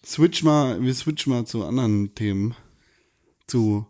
[0.06, 2.54] Switch mal, wir switchen mal zu anderen Themen.
[3.46, 3.86] Zu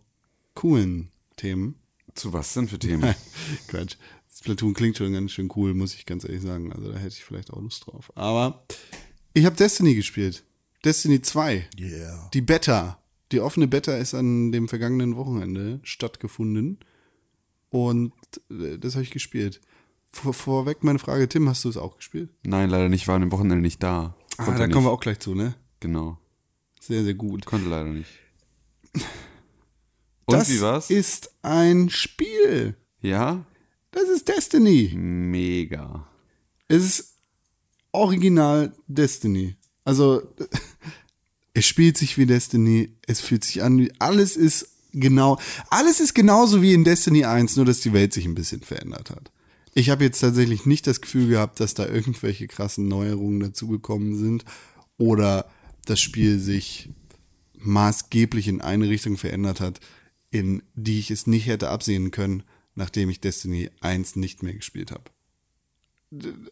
[0.54, 1.76] coolen Themen.
[2.14, 3.14] Zu was denn für Themen?
[3.68, 3.96] Quatsch.
[4.40, 6.72] Splatoon klingt schon ganz schön cool, muss ich ganz ehrlich sagen.
[6.72, 8.10] Also da hätte ich vielleicht auch Lust drauf.
[8.14, 8.64] Aber
[9.34, 10.44] ich habe Destiny gespielt.
[10.82, 11.68] Destiny 2.
[11.78, 12.30] Yeah.
[12.32, 12.98] Die Beta.
[13.32, 16.78] Die offene Beta ist an dem vergangenen Wochenende stattgefunden.
[17.68, 18.14] Und
[18.50, 19.60] äh, das habe ich gespielt.
[20.10, 22.30] Vor, vorweg meine Frage, Tim, hast du es auch gespielt?
[22.42, 23.06] Nein, leider nicht.
[23.08, 24.16] War an dem Wochenende nicht da.
[24.38, 24.72] Ah, da nicht.
[24.72, 25.54] kommen wir auch gleich zu, ne?
[25.80, 26.16] Genau.
[26.80, 27.44] Sehr, sehr gut.
[27.44, 28.08] Konnte leider nicht.
[28.94, 29.04] Und
[30.38, 30.88] das wie war's?
[30.88, 32.74] ist ein Spiel.
[33.02, 33.44] ja?
[33.90, 34.92] Das ist Destiny.
[34.94, 36.06] Mega.
[36.68, 37.14] Es ist
[37.92, 39.56] original Destiny.
[39.84, 40.22] Also,
[41.54, 45.38] es spielt sich wie Destiny, es fühlt sich an wie, alles ist genau,
[45.70, 49.10] alles ist genauso wie in Destiny 1, nur dass die Welt sich ein bisschen verändert
[49.10, 49.32] hat.
[49.74, 54.44] Ich habe jetzt tatsächlich nicht das Gefühl gehabt, dass da irgendwelche krassen Neuerungen dazugekommen sind
[54.98, 55.48] oder
[55.86, 56.90] das Spiel sich
[57.58, 59.80] maßgeblich in eine Richtung verändert hat,
[60.30, 62.42] in die ich es nicht hätte absehen können,
[62.74, 65.10] nachdem ich Destiny 1 nicht mehr gespielt habe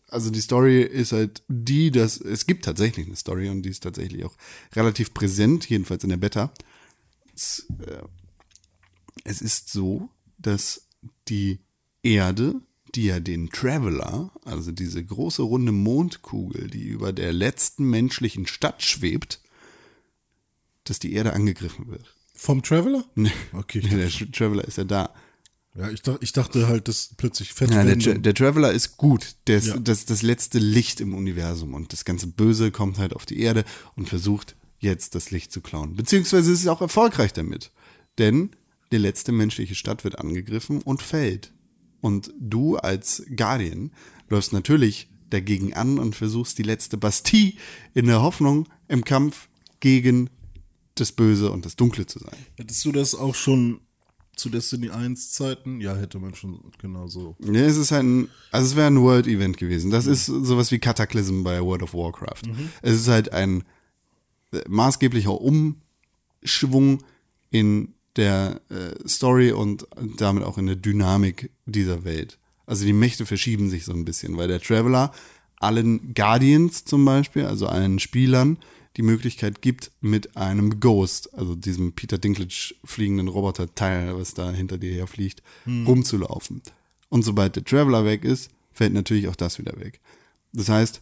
[0.09, 3.83] also die Story ist halt die, dass es gibt tatsächlich eine Story und die ist
[3.83, 4.37] tatsächlich auch
[4.75, 6.53] relativ präsent, jedenfalls in der Beta.
[7.35, 8.03] Es, äh,
[9.25, 10.87] es ist so, dass
[11.29, 11.59] die
[12.03, 12.61] Erde,
[12.95, 18.83] die ja den Traveler, also diese große runde Mondkugel, die über der letzten menschlichen Stadt
[18.83, 19.41] schwebt,
[20.85, 22.15] dass die Erde angegriffen wird.
[22.33, 23.05] Vom Traveler?
[23.17, 23.33] Nee.
[23.53, 23.81] Okay.
[23.81, 25.13] Der Traveler ist ja da.
[25.77, 28.97] Ja, ich dachte, ich dachte halt, dass plötzlich fett Ja, der, Tra der Traveler ist
[28.97, 29.37] gut.
[29.47, 29.77] Der ist Ja.
[29.79, 31.75] das, das letzte Licht im Universum.
[31.75, 35.61] Und das ganze Böse kommt halt auf die Erde und versucht jetzt das Licht zu
[35.61, 35.95] klauen.
[35.95, 37.71] Beziehungsweise ist es auch erfolgreich damit.
[38.19, 38.51] Denn
[38.91, 41.53] die letzte menschliche Stadt wird angegriffen und fällt.
[42.01, 43.93] Und du als Guardian
[44.29, 47.53] läufst natürlich dagegen an und versuchst die letzte Bastille
[47.95, 49.49] in der Hoffnung im Kampf
[49.81, 50.31] gegen
[50.95, 52.35] das Böse und das Dunkle zu sein.
[52.57, 53.81] Hättest du das auch schon
[54.39, 55.81] zu Destiny 1 Zeiten?
[55.81, 57.37] Ja, hätte man schon genau so.
[57.41, 59.91] Ja, es ist halt ein, also es wäre ein World-Event gewesen.
[59.91, 62.43] Das ist sowas wie Cataclysm bei World of Warcraft.
[62.83, 63.65] Es ist halt ein
[64.53, 67.03] äh, maßgeblicher Umschwung
[67.51, 72.39] in der äh, Story und damit auch in der Dynamik dieser Welt.
[72.67, 75.13] Also die Mächte verschieben sich so ein bisschen, weil der Traveler
[75.57, 78.59] allen Guardians zum Beispiel, also allen Spielern,
[78.99, 84.77] die Möglichkeit gibt, mit einem Ghost, also diesem Peter Dinklage fliegenden Roboterteil, was da hinter
[84.77, 86.63] dir herfliegt, rumzulaufen.
[87.09, 90.01] Und sobald der Traveler weg ist, fällt natürlich auch das wieder weg.
[90.53, 91.01] Das heißt,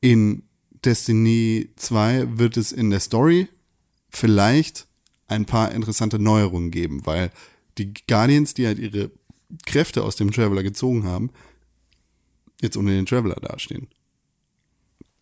[0.00, 0.42] in
[0.84, 3.48] Destiny 2 wird es in der Story
[4.10, 4.88] vielleicht
[5.28, 7.30] ein paar interessante Neuerungen geben, weil
[7.78, 9.12] die Guardians, die halt ihre
[9.64, 11.30] Kräfte aus dem Traveler gezogen haben,
[12.60, 13.86] jetzt ohne den Traveler dastehen.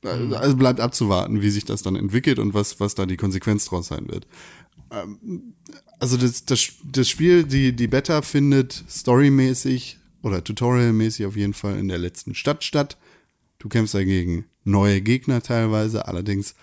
[0.04, 3.66] Also also bleibt abzuwarten, wie sich das dann entwickelt und was, was da die Konsequenz
[3.66, 4.26] draus sein wird.
[4.90, 5.54] Ähm,
[5.98, 11.78] Also das, das, das Spiel, die, die Beta findet storymäßig oder tutorialmäßig auf jeden Fall
[11.78, 12.96] in der letzten Stadt statt.
[13.58, 16.54] Du kämpfst dagegen neue Gegner teilweise, allerdings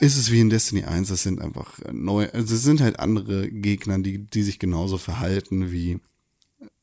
[0.00, 3.50] ist es wie in Destiny 1, das sind einfach neue, also es sind halt andere
[3.50, 5.98] Gegner, die, die sich genauso verhalten wie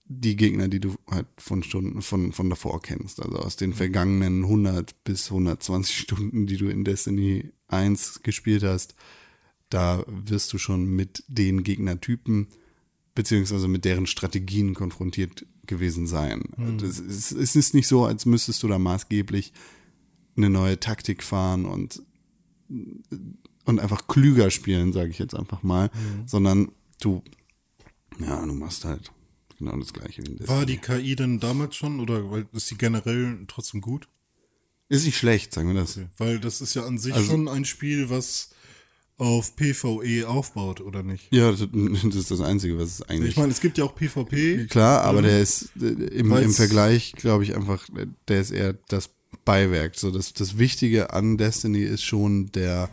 [0.05, 3.21] die Gegner, die du halt von Stunden, von, von davor kennst.
[3.21, 8.95] Also aus den vergangenen 100 bis 120 Stunden, die du in Destiny 1 gespielt hast,
[9.69, 12.47] da wirst du schon mit den Gegnertypen
[13.15, 16.41] beziehungsweise mit deren Strategien konfrontiert gewesen sein.
[16.81, 19.53] Ist, es ist nicht so, als müsstest du da maßgeblich
[20.35, 22.01] eine neue Taktik fahren und
[23.65, 25.89] und einfach klüger spielen, sage ich jetzt einfach mal,
[26.25, 27.23] sondern du,
[28.19, 29.11] ja, du machst halt
[29.57, 32.75] genau das gleiche wie in War die KI denn damals schon oder weil ist sie
[32.75, 34.07] generell trotzdem gut?
[34.89, 35.99] Ist nicht schlecht, sagen wir das.
[36.17, 38.49] Weil das ist ja an sich Also- schon ein Spiel, was
[39.17, 41.27] auf PvE aufbaut, oder nicht?
[41.31, 43.31] Ja, das, das ist das Einzige, was es eigentlich.
[43.31, 44.65] Ich meine, es gibt ja auch PvP.
[44.67, 47.87] Klar, aber der ist äh, im, im Vergleich, glaube ich, einfach,
[48.27, 49.11] der ist eher das
[49.45, 49.97] Beiwerk.
[49.97, 52.89] So, das, das Wichtige an Destiny ist schon der,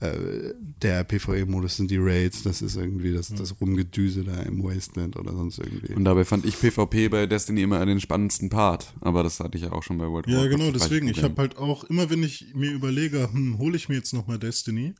[0.00, 0.52] äh,
[0.82, 5.32] der PvE-Modus sind die Raids, das ist irgendwie das, das Rumgedüse da im Wasteland oder
[5.32, 5.94] sonst irgendwie.
[5.94, 8.92] Und dabei fand ich PvP bei Destiny immer den spannendsten Part.
[9.00, 10.56] Aber das hatte ich ja auch schon bei World of Ja, Warcraft.
[10.58, 11.08] genau, Das deswegen.
[11.08, 14.38] Ich habe halt auch, immer wenn ich mir überlege, hm, hole ich mir jetzt nochmal
[14.38, 14.94] Destiny,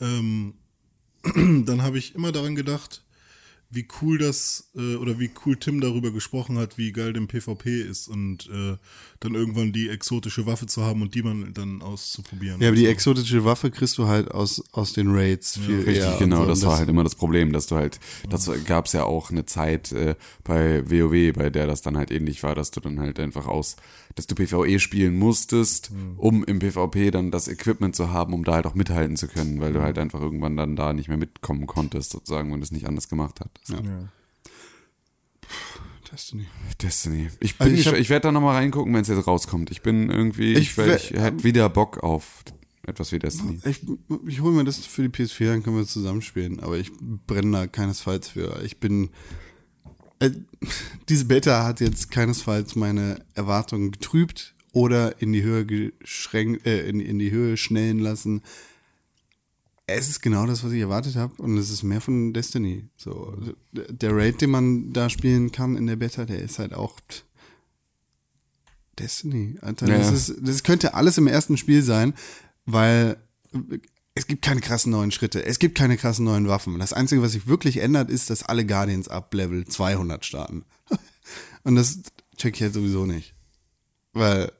[0.00, 0.54] ähm,
[1.66, 3.04] dann habe ich immer daran gedacht,
[3.72, 7.80] wie cool das, äh, oder wie cool Tim darüber gesprochen hat, wie geil dem PvP
[7.80, 8.76] ist und äh,
[9.18, 12.60] dann irgendwann die exotische Waffe zu haben und die man dann auszuprobieren.
[12.60, 12.90] ja, aber die so.
[12.90, 16.18] exotische Waffe kriegst du halt aus, aus den Raids viel Richtig, eher.
[16.18, 16.48] genau, so.
[16.48, 19.46] das war halt immer das Problem, dass du halt, das gab es ja auch eine
[19.46, 23.18] Zeit äh, bei WoW, bei der das dann halt ähnlich war, dass du dann halt
[23.18, 23.76] einfach aus,
[24.14, 28.54] dass du PvE spielen musstest, um im PvP dann das Equipment zu haben, um da
[28.54, 31.66] halt auch mithalten zu können, weil du halt einfach irgendwann dann da nicht mehr mitkommen
[31.66, 33.70] konntest, sozusagen, wenn du es nicht anders gemacht hast.
[33.70, 33.76] Ja.
[33.76, 34.08] Ja.
[36.12, 36.46] Destiny.
[36.82, 37.30] Destiny.
[37.40, 39.70] Ich, Also ich ich, ich werde da nochmal reingucken, wenn es jetzt rauskommt.
[39.70, 42.44] Ich bin irgendwie, Ich ich, ich hätte wieder Bock auf
[42.86, 43.60] etwas wie Destiny.
[43.64, 43.80] Ich,
[44.26, 46.60] ich hole mir das für die PS4, dann können wir zusammenspielen.
[46.60, 46.92] Aber ich
[47.26, 48.62] brenne da keinesfalls für.
[48.62, 49.10] Ich bin.
[50.22, 50.30] Äh,
[51.08, 57.00] diese Beta hat jetzt keinesfalls meine Erwartungen getrübt oder in die Höhe geschränkt, äh, in,
[57.00, 58.42] in die Höhe schnellen lassen.
[59.86, 62.88] Es ist genau das, was ich erwartet habe, und es ist mehr von Destiny.
[62.96, 63.36] So,
[63.72, 67.00] der Raid, den man da spielen kann in der Beta, der ist halt auch
[68.98, 69.58] Destiny.
[69.60, 72.14] Alter, Ja, das, ist, das könnte alles im ersten Spiel sein,
[72.64, 73.16] weil
[74.14, 76.78] es gibt keine krassen neuen Schritte, es gibt keine krassen neuen Waffen.
[76.78, 80.64] Das Einzige, was sich wirklich ändert, ist, dass alle Guardians ab Level 200 starten.
[81.64, 82.00] Und das
[82.36, 83.34] check ich halt sowieso nicht.
[84.12, 84.52] Weil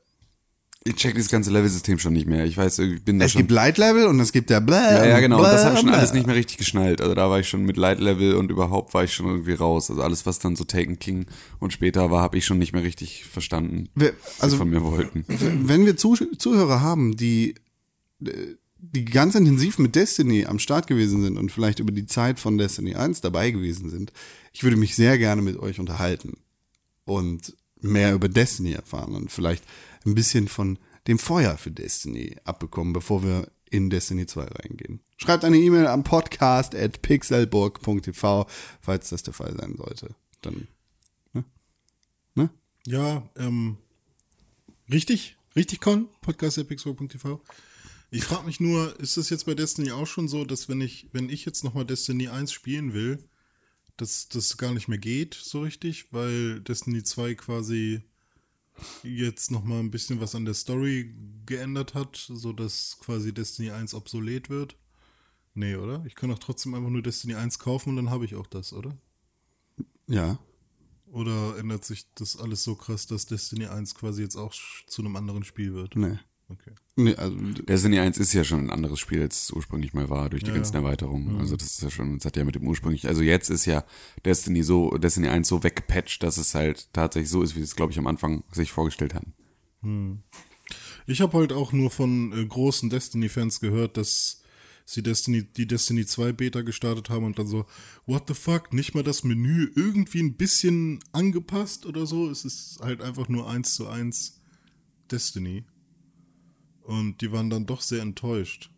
[0.84, 2.44] Ich check dieses ganze Level-System schon nicht mehr.
[2.46, 3.40] Ich weiß, ich bin da es schon.
[3.42, 4.74] gibt Light Level und es gibt der Bläh.
[4.76, 5.38] ja, ja, genau.
[5.38, 7.00] Bläh, das habe ich schon alles nicht mehr richtig geschnallt.
[7.00, 9.90] Also da war ich schon mit Light Level und überhaupt war ich schon irgendwie raus.
[9.90, 11.26] Also alles, was dann so Taken King
[11.60, 14.70] und später war, habe ich schon nicht mehr richtig verstanden, Wir- was also- sie von
[14.70, 15.24] mir wollten.
[15.28, 17.54] wenn wir Zuh Zuhörer haben, die,
[18.24, 18.30] äh,
[18.84, 22.58] die ganz intensiv mit Destiny am Start gewesen sind und vielleicht über die Zeit von
[22.58, 24.12] Destiny 1 dabei gewesen sind,
[24.52, 26.38] ich würde mich sehr gerne mit euch unterhalten
[27.04, 29.64] und mehr über Destiny erfahren und vielleicht
[30.04, 35.00] ein bisschen von dem Feuer für Destiny abbekommen, bevor wir in Destiny 2 reingehen.
[35.16, 38.46] Schreibt eine E-Mail am podcast at pixelburg.tv,
[38.80, 40.16] falls das der Fall sein sollte.
[40.42, 40.66] Dann,
[41.32, 41.44] ne?
[42.34, 42.50] Ne?
[42.84, 43.76] Ja, ähm,
[44.90, 47.40] richtig, richtig Con, podcast.pixel.tv.
[48.14, 51.08] Ich frage mich nur, ist es jetzt bei Destiny auch schon so, dass wenn ich,
[51.12, 53.26] wenn ich jetzt nochmal Destiny 1 spielen will,
[53.96, 58.02] dass das gar nicht mehr geht so richtig, weil Destiny 2 quasi
[59.02, 61.14] jetzt nochmal ein bisschen was an der Story
[61.46, 64.76] geändert hat, so dass quasi Destiny 1 obsolet wird?
[65.54, 66.04] Nee, oder?
[66.06, 68.74] Ich kann doch trotzdem einfach nur Destiny 1 kaufen und dann habe ich auch das,
[68.74, 68.94] oder?
[70.06, 70.38] Ja.
[71.06, 74.52] Oder ändert sich das alles so krass, dass Destiny 1 quasi jetzt auch
[74.86, 75.96] zu einem anderen Spiel wird?
[75.96, 76.18] Nee.
[76.52, 76.72] Okay.
[76.96, 80.28] Nee, also Destiny 1 ist ja schon ein anderes Spiel, als es ursprünglich mal war,
[80.28, 80.54] durch die Ja.
[80.56, 81.38] ganzen Erweiterungen.
[81.38, 83.84] Also das ist ja schon, das hat ja mit dem ursprünglich, also jetzt ist ja
[84.24, 87.92] Destiny so, Destiny 1 so weggepatcht, dass es halt tatsächlich so ist, wie es, glaube
[87.92, 89.32] ich, am Anfang sich vorgestellt hatten.
[91.06, 94.42] Ich habe halt auch nur von äh, großen Destiny-Fans gehört, dass
[94.84, 97.66] sie Destiny, die Destiny 2 Beta gestartet haben und dann so,
[98.06, 102.30] what the fuck, nicht mal das Menü irgendwie ein bisschen angepasst oder so.
[102.30, 104.40] Es ist halt einfach nur eins zu eins
[105.10, 105.64] Destiny.
[106.84, 108.70] Und die waren dann doch sehr enttäuscht.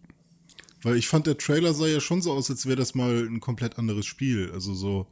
[0.83, 3.41] Weil ich fand, der Trailer sah ja schon so aus, als wäre das mal ein
[3.41, 4.51] komplett anderes Spiel.
[4.53, 5.07] Also so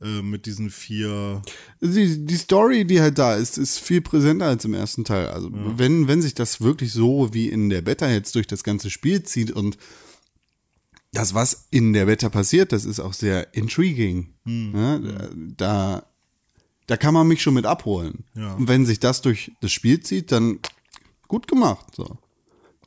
[0.00, 1.42] äh, mit diesen vier
[1.80, 5.28] die, die Story, die halt da ist, ist viel präsenter als im ersten Teil.
[5.28, 8.90] Also wenn, wenn sich das wirklich so wie in der Beta jetzt durch das ganze
[8.90, 9.76] Spiel zieht und
[11.12, 14.34] das, was in der Beta passiert, das ist auch sehr intriguing.
[14.44, 15.00] Ja,
[15.56, 16.06] da,
[16.86, 18.24] da kann man mich schon mit abholen.
[18.34, 18.54] Ja.
[18.54, 20.58] Und wenn sich das durch das Spiel zieht, dann
[21.34, 21.86] gut gemacht.
[21.96, 22.04] So.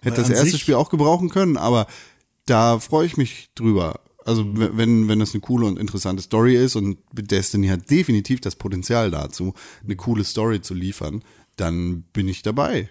[0.02, 1.88] Hätte Weil das erste Spiel auch gebrauchen können, aber
[2.46, 4.00] da freue ich mich drüber.
[4.24, 8.56] Also wenn, wenn das eine coole und interessante Story ist und Destiny hat definitiv das
[8.56, 11.24] Potenzial dazu, eine coole Story zu liefern,
[11.56, 12.90] dann bin ich dabei.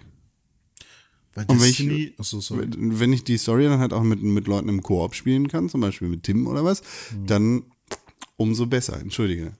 [1.35, 2.39] Bei Und wenn ich- achso.
[2.57, 5.81] Wenn ich die Story dann halt auch mit, mit Leuten im Koop spielen kann, zum
[5.81, 6.81] Beispiel mit Tim oder was,
[7.25, 7.63] dann
[8.35, 8.99] umso besser.
[8.99, 9.53] Entschuldige.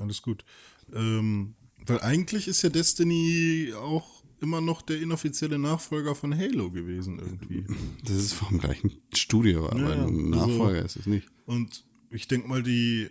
[0.00, 0.44] Alles gut.
[0.92, 1.54] Ähm,
[1.86, 7.64] weil eigentlich ist ja Destiny auch immer noch der inoffizielle Nachfolger von Halo gewesen irgendwie.
[8.04, 11.28] Das ist vom gleichen Studio, aber Ja, ein also- Nachfolger ist es nicht.
[11.46, 13.08] Und ich denke mal, die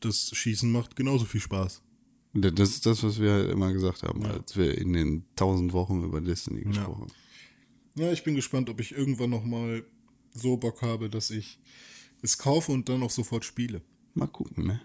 [0.00, 1.82] das Schießen macht genauso viel Spaß.
[2.34, 6.02] Das ist das, was wir halt immer gesagt haben, als wir in den tausend Wochen
[6.02, 7.12] über Destiny gesprochen haben.
[7.94, 9.84] Ja, ich bin gespannt, ob ich irgendwann noch mal
[10.32, 11.58] so Bock habe, dass ich
[12.22, 13.82] es kaufe und dann auch sofort spiele.
[14.14, 14.80] Mal gucken, ne?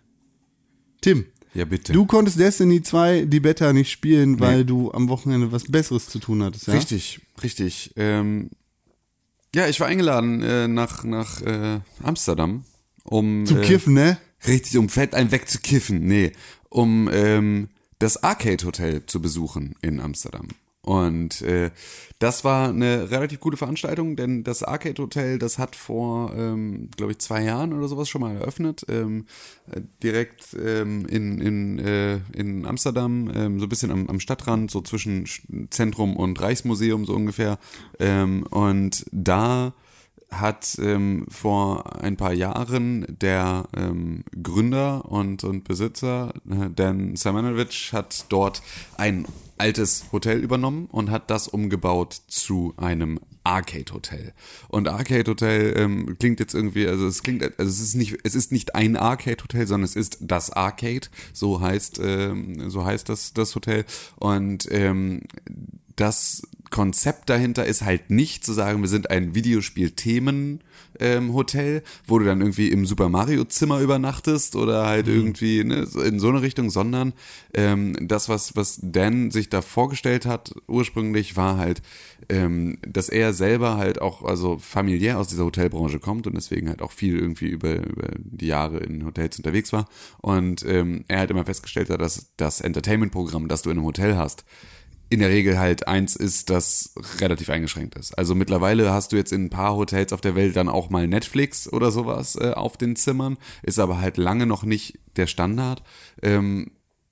[1.02, 1.94] Tim, Ja, bitte.
[1.94, 6.20] du konntest Destiny 2 die Beta nicht spielen, weil du am Wochenende was Besseres zu
[6.20, 6.74] tun hattest, ja?
[6.74, 7.92] Richtig, richtig.
[7.96, 8.50] Ähm,
[9.56, 12.64] ja, ich war eingeladen äh, nach, nach äh, Amsterdam,
[13.04, 14.18] um Zum äh, Kiffen, ne?
[14.46, 16.06] Richtig, um fett ein wegzukiffen.
[16.06, 16.34] Nee,
[16.70, 20.50] um ähm, das Arcade Hotel zu besuchen in Amsterdam.
[20.88, 21.72] Und äh,
[22.18, 27.12] das war eine relativ gute Veranstaltung, denn das Arcade Hotel, das hat vor, ähm, glaube
[27.12, 28.86] ich, zwei Jahren oder sowas schon mal eröffnet.
[28.88, 29.26] Ähm,
[29.70, 34.72] äh, direkt ähm, in, in, äh, in Amsterdam, ähm, so ein bisschen am, am Stadtrand,
[34.72, 37.60] so zwischen Sch- Zentrum und Reichsmuseum so ungefähr.
[38.00, 39.74] Ähm, und da
[40.32, 47.92] hat ähm, vor ein paar Jahren der ähm, Gründer und, und Besitzer, äh, Dan Samanovic,
[47.94, 48.62] hat dort
[48.98, 49.26] ein
[49.58, 54.34] altes Hotel übernommen und hat das umgebaut zu einem Arcade-Hotel.
[54.68, 58.52] Und Arcade-Hotel ähm, klingt jetzt irgendwie, also es klingt, also es ist nicht, es ist
[58.52, 63.56] nicht ein Arcade-Hotel, sondern es ist das Arcade, so heißt, ähm, so heißt das, das
[63.56, 63.86] Hotel.
[64.18, 65.22] Und ähm,
[65.98, 70.62] das Konzept dahinter ist halt nicht zu sagen, wir sind ein Videospiel-Themen
[71.00, 76.20] ähm, wo du dann irgendwie im Super Mario Zimmer übernachtest oder halt irgendwie ne, in
[76.20, 77.14] so eine Richtung, sondern
[77.54, 81.82] ähm, das, was, was Dan sich da vorgestellt hat, ursprünglich war halt,
[82.30, 86.82] ähm, dass er selber halt auch also familiär aus dieser Hotelbranche kommt und deswegen halt
[86.82, 89.88] auch viel irgendwie über, über die Jahre in Hotels unterwegs war.
[90.22, 94.18] Und ähm, er halt immer festgestellt hat, dass das Entertainment-Programm, das du in einem Hotel
[94.18, 94.46] hast,
[95.10, 98.18] in der Regel halt eins ist, das relativ eingeschränkt ist.
[98.18, 101.08] Also mittlerweile hast du jetzt in ein paar Hotels auf der Welt dann auch mal
[101.08, 105.82] Netflix oder sowas äh, auf den Zimmern, ist aber halt lange noch nicht der Standard.
[106.22, 106.72] Ähm,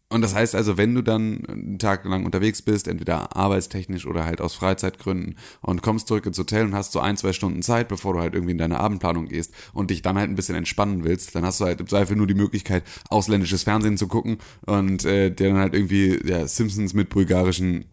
[0.10, 4.24] und das heißt also, wenn du dann einen Tag lang unterwegs bist, entweder arbeitstechnisch oder
[4.24, 7.88] halt aus Freizeitgründen und kommst zurück ins Hotel und hast so ein, zwei Stunden Zeit,
[7.88, 11.04] bevor du halt irgendwie in deine Abendplanung gehst und dich dann halt ein bisschen entspannen
[11.04, 14.38] willst, dann hast du halt im Zweifel nur die Möglichkeit, ausländisches Fernsehen zu gucken
[14.68, 17.86] und äh, dir dann halt irgendwie ja, Simpsons mit bulgarischen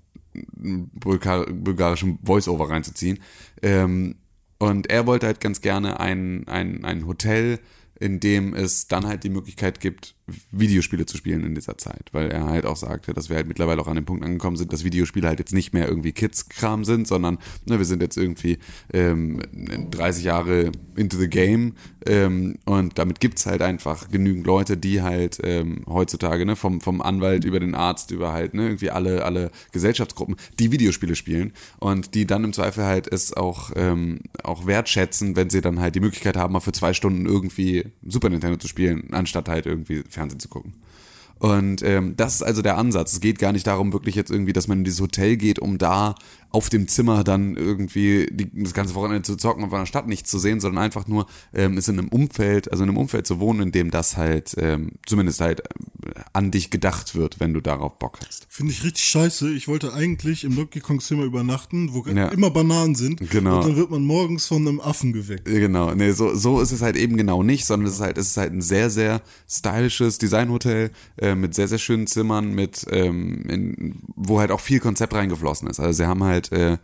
[0.55, 3.20] bulgar bulgarischem Voice-Over reinzuziehen.
[3.62, 4.16] Ähm,
[4.59, 7.59] und er wollte halt ganz gerne ein, ein, ein Hotel,
[7.98, 10.14] in dem es dann halt die Möglichkeit gibt,
[10.50, 13.80] Videospiele zu spielen in dieser Zeit, weil er halt auch sagte, dass wir halt mittlerweile
[13.82, 17.08] auch an dem Punkt angekommen sind, dass Videospiele halt jetzt nicht mehr irgendwie Kids-Kram sind,
[17.08, 18.58] sondern ne, wir sind jetzt irgendwie
[18.92, 19.40] ähm,
[19.90, 21.74] 30 Jahre into the game
[22.06, 27.02] ähm, und damit gibt's halt einfach genügend Leute, die halt ähm, heutzutage ne, vom, vom
[27.02, 32.14] Anwalt über den Arzt über halt ne, irgendwie alle, alle Gesellschaftsgruppen, die Videospiele spielen und
[32.14, 36.00] die dann im Zweifel halt es auch, ähm, auch wertschätzen, wenn sie dann halt die
[36.00, 40.40] Möglichkeit haben, mal für zwei Stunden irgendwie Super Nintendo zu spielen, anstatt halt irgendwie Fernsehen
[40.40, 40.75] zu gucken.
[41.38, 43.14] Und ähm, das ist also der Ansatz.
[43.14, 45.77] Es geht gar nicht darum, wirklich jetzt irgendwie, dass man in dieses Hotel geht, um
[45.77, 46.14] da
[46.52, 50.06] auf dem Zimmer dann irgendwie die, das ganze Wochenende zu zocken und von der Stadt
[50.06, 53.26] nichts zu sehen, sondern einfach nur ähm, ist in einem Umfeld, also in einem Umfeld
[53.26, 55.64] zu wohnen, in dem das halt ähm, zumindest halt äh,
[56.32, 58.46] an dich gedacht wird, wenn du darauf Bock hast.
[58.48, 59.50] Finde ich richtig scheiße.
[59.54, 62.28] Ich wollte eigentlich im Donkey Kong Zimmer übernachten, wo Ja.
[62.28, 63.18] immer Bananen sind.
[63.30, 63.56] Genau.
[63.60, 65.48] Und dann wird man morgens von einem Affen geweckt.
[65.48, 68.18] Ja, Genau, nee, so, so ist es halt eben genau nicht, sondern es ist halt,
[68.18, 72.84] es ist halt ein sehr, sehr stylisches Designhotel äh, mit sehr, sehr schönen Zimmern, mit
[72.90, 75.78] ähm, in, wo halt auch viel Konzept reingeflossen ist.
[75.80, 76.78] Also sie haben halt, äh,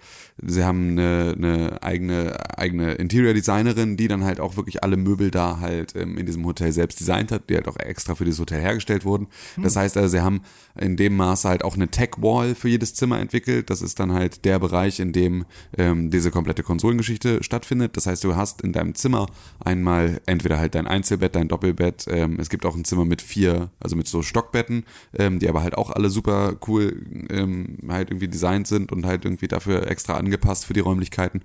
[0.44, 5.60] sie haben eine, eine eigene, eigene Interior-Designerin, die dann halt auch wirklich alle Möbel da
[5.60, 8.60] halt ähm, in diesem Hotel selbst designt hat, die halt auch extra für dieses Hotel
[8.60, 9.28] hergestellt wurden.
[9.56, 10.42] Das heißt also, sie haben
[10.78, 13.70] in dem Maße halt auch eine Tech-Wall für jedes Zimmer entwickelt.
[13.70, 15.44] Das ist dann halt der Bereich, in dem
[15.76, 17.96] ähm, diese komplette Konsolengeschichte stattfindet.
[17.96, 19.26] Das heißt, du hast in deinem Zimmer
[19.64, 22.06] einmal entweder halt dein Einzelbett, dein Doppelbett.
[22.08, 24.84] Ähm, es gibt auch ein Zimmer mit vier, also mit so Stockbetten,
[25.18, 29.24] ähm, die aber halt auch alle super cool ähm, halt irgendwie designt sind und halt
[29.24, 31.42] irgendwie dafür extra angepasst für die Räumlichkeiten.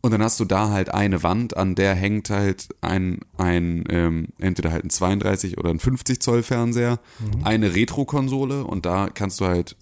[0.00, 4.28] Und dann hast du da halt eine Wand, an der hängt halt ein, ein ähm,
[4.40, 6.98] entweder halt ein 32 oder ein 50 Zoll Fernseher,
[7.44, 9.76] eine Retro-Konsole und da kannst du halt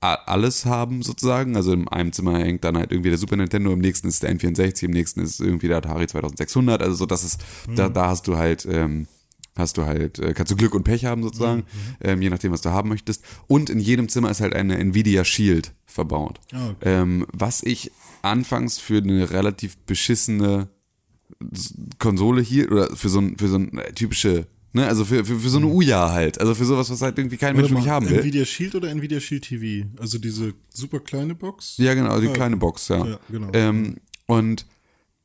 [0.00, 1.54] alles haben sozusagen.
[1.54, 4.34] Also in einem Zimmer hängt dann halt irgendwie der Super Nintendo, im nächsten ist der
[4.34, 6.82] N64, im nächsten ist irgendwie der Atari 2600.
[6.82, 7.40] Also so, das ist,
[7.76, 9.06] da, da hast du halt, ähm,
[9.54, 11.64] hast du halt, äh, kannst du Glück und Pech haben sozusagen,
[12.00, 13.22] ähm, je nachdem, was du haben möchtest.
[13.48, 16.40] Und in jedem Zimmer ist halt eine Nvidia Shield verbaut.
[16.52, 16.76] Ah, okay.
[17.00, 17.90] ähm, was ich
[18.22, 20.68] anfangs für eine relativ beschissene
[21.98, 25.38] Konsole hier oder für so ein für so ein äh, typische ne also für, für,
[25.40, 27.92] für so eine Uja halt also für sowas was halt irgendwie kein Mensch wirklich mal,
[27.92, 29.88] haben will Nvidia Shield oder Nvidia Shield TV?
[29.98, 31.76] Also diese super kleine Box?
[31.78, 33.48] ja genau die Ah, kleine Box ja, Ja, genau.
[33.54, 33.96] ähm,
[34.26, 34.66] und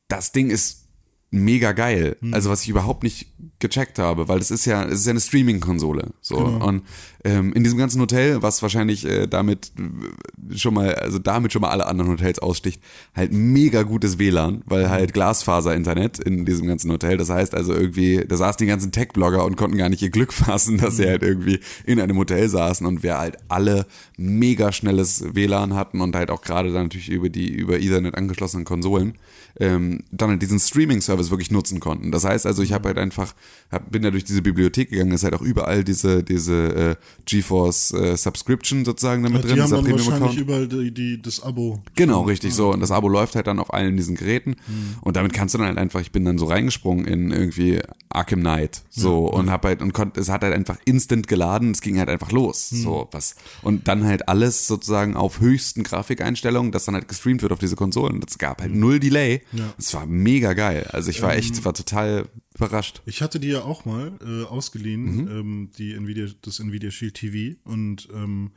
[0.08, 0.86] das Ding ist
[1.30, 2.16] mega geil.
[2.20, 2.32] Hm.
[2.32, 5.20] also was ich überhaupt nicht gecheckt habe weil das ist ja es ist ja eine
[5.20, 6.36] Streaming Konsole so.
[6.36, 6.66] Genau.
[6.66, 6.82] und
[7.24, 11.62] ähm, in diesem ganzen Hotel was wahrscheinlich äh, damit äh, schon mal also damit schon
[11.62, 12.82] mal alle anderen Hotels aussticht
[13.14, 17.16] halt mega gutes WLAN weil halt Glasfaser Internet in diesem ganzen Hotel.
[17.16, 20.10] Das heißt also irgendwie da saßen die ganzen Tech Blogger und konnten gar nicht ihr
[20.10, 24.72] Glück fassen dass sie halt irgendwie in einem Hotel saßen und wir halt alle mega
[24.72, 29.18] schnelles WLAN hatten und halt auch gerade dann natürlich über die über Ethernet angeschlossenen Konsolen
[29.60, 32.12] ähm, dann halt diesen Streaming-Service wirklich nutzen konnten.
[32.12, 33.34] Das heißt also, ich habe halt einfach,
[33.70, 36.96] hab, bin da durch diese Bibliothek gegangen, ist halt auch überall diese, diese äh,
[37.26, 40.38] GeForce äh, Subscription sozusagen damit Die drin, haben dieser Premium-Account.
[40.38, 41.82] überall die, die, das Abo.
[41.94, 42.72] Genau, richtig so.
[42.72, 44.56] Und das Abo läuft halt dann auf allen diesen Geräten.
[45.00, 47.80] Und damit kannst du dann halt einfach, ich bin dann so reingesprungen in irgendwie
[48.10, 48.82] Arkham Knight.
[48.90, 52.08] So und hab halt und konnte, es hat halt einfach instant geladen, es ging halt
[52.08, 52.68] einfach los.
[52.70, 53.36] So was.
[53.62, 57.76] Und dann halt alles sozusagen auf höchsten Grafikeinstellungen, das dann halt gestreamt wird auf diese
[57.76, 58.20] Konsolen.
[58.26, 59.42] Es gab halt null Delay.
[59.78, 60.86] Es war mega geil.
[60.92, 63.02] Also ich war echt, war total überrascht.
[63.06, 65.28] Ich hatte die ja auch mal äh, ausgeliehen, Mhm.
[65.28, 67.56] ähm, die Nvidia, das Nvidia Shield TV.
[67.64, 68.52] Und ähm,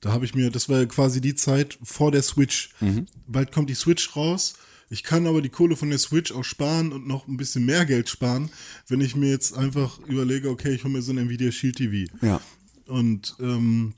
[0.00, 2.70] da habe ich mir, das war ja quasi die Zeit vor der Switch.
[2.80, 3.06] Mhm.
[3.26, 4.54] Bald kommt die Switch raus.
[4.88, 7.84] Ich kann aber die Kohle von der Switch auch sparen und noch ein bisschen mehr
[7.86, 8.50] Geld sparen,
[8.86, 12.08] wenn ich mir jetzt einfach überlege, okay, ich hole mir so ein Nvidia Shield TV.
[12.24, 12.40] Ja.
[12.86, 13.94] Und ähm,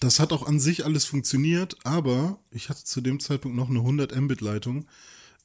[0.00, 3.78] das hat auch an sich alles funktioniert, aber ich hatte zu dem Zeitpunkt noch eine
[3.78, 4.86] 100 Mbit Leitung.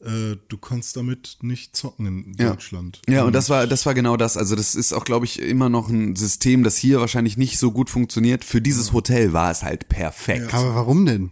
[0.03, 2.49] Äh, du konntest damit nicht zocken in Ja.
[2.51, 3.01] Deutschland.
[3.07, 4.35] Ja, und das war, das war genau das.
[4.37, 7.71] Also das ist auch, glaube ich, immer noch ein System, das hier wahrscheinlich nicht so
[7.71, 8.43] gut funktioniert.
[8.43, 10.53] Für dieses Hotel war es halt perfekt.
[10.53, 11.31] Aber warum denn?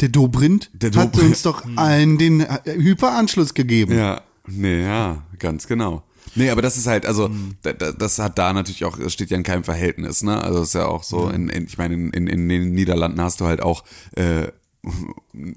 [0.00, 1.30] Der Dobrindt Der hat Dobrindt.
[1.30, 3.94] uns doch allen den äh, Hyperanschluss gegeben.
[3.96, 6.02] Ja, nee, ja, ganz genau.
[6.34, 7.30] Nee, aber das ist halt, also,
[7.62, 10.40] da, da, das hat da natürlich auch, es steht ja in keinem Verhältnis, ne?
[10.40, 13.20] Also es ist ja auch so, in, in, ich meine, in, in, in den Niederlanden
[13.20, 13.82] hast du halt auch
[14.14, 14.48] äh,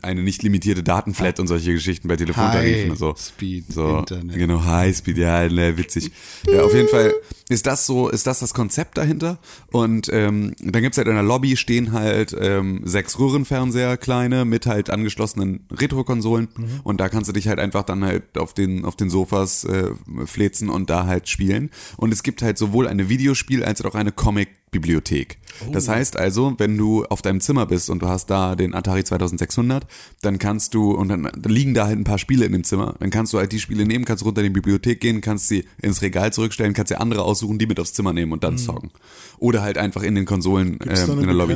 [0.01, 3.13] eine nicht limitierte Datenflat und solche Geschichten bei Telefontarifen und so.
[3.13, 4.35] High-Speed so, Internet.
[4.35, 6.11] Genau, Highspeed, ja, ne, witzig.
[6.51, 7.13] Ja, auf jeden Fall
[7.47, 9.39] ist das so, ist das das Konzept dahinter.
[9.71, 14.65] Und ähm, dann gibt's halt in der Lobby stehen halt ähm, sechs Röhrenfernseher, kleine, mit
[14.65, 16.49] halt angeschlossenen Retro-Konsolen.
[16.83, 19.91] Und da kannst du dich halt einfach dann halt auf den, auf den Sofas äh,
[20.25, 21.69] flezen und da halt spielen.
[21.97, 24.11] Und es gibt halt sowohl eine Videospiel- als auch eine
[24.71, 25.37] Comic-Bibliothek.
[25.73, 29.03] Das heißt also, wenn du auf deinem Zimmer bist und du hast da den Atari
[29.03, 29.85] 2600,
[30.21, 33.09] dann kannst du, und dann, liegen da halt ein paar Spiele in dem Zimmer, dann
[33.09, 36.01] kannst du halt die Spiele nehmen, kannst runter in die Bibliothek gehen, kannst sie ins
[36.01, 38.91] Regal zurückstellen, kannst dir andere aussuchen, die mit aufs Zimmer nehmen und dann zocken.
[39.39, 41.53] Oder halt einfach in den Konsolen ähm, in der Lobby.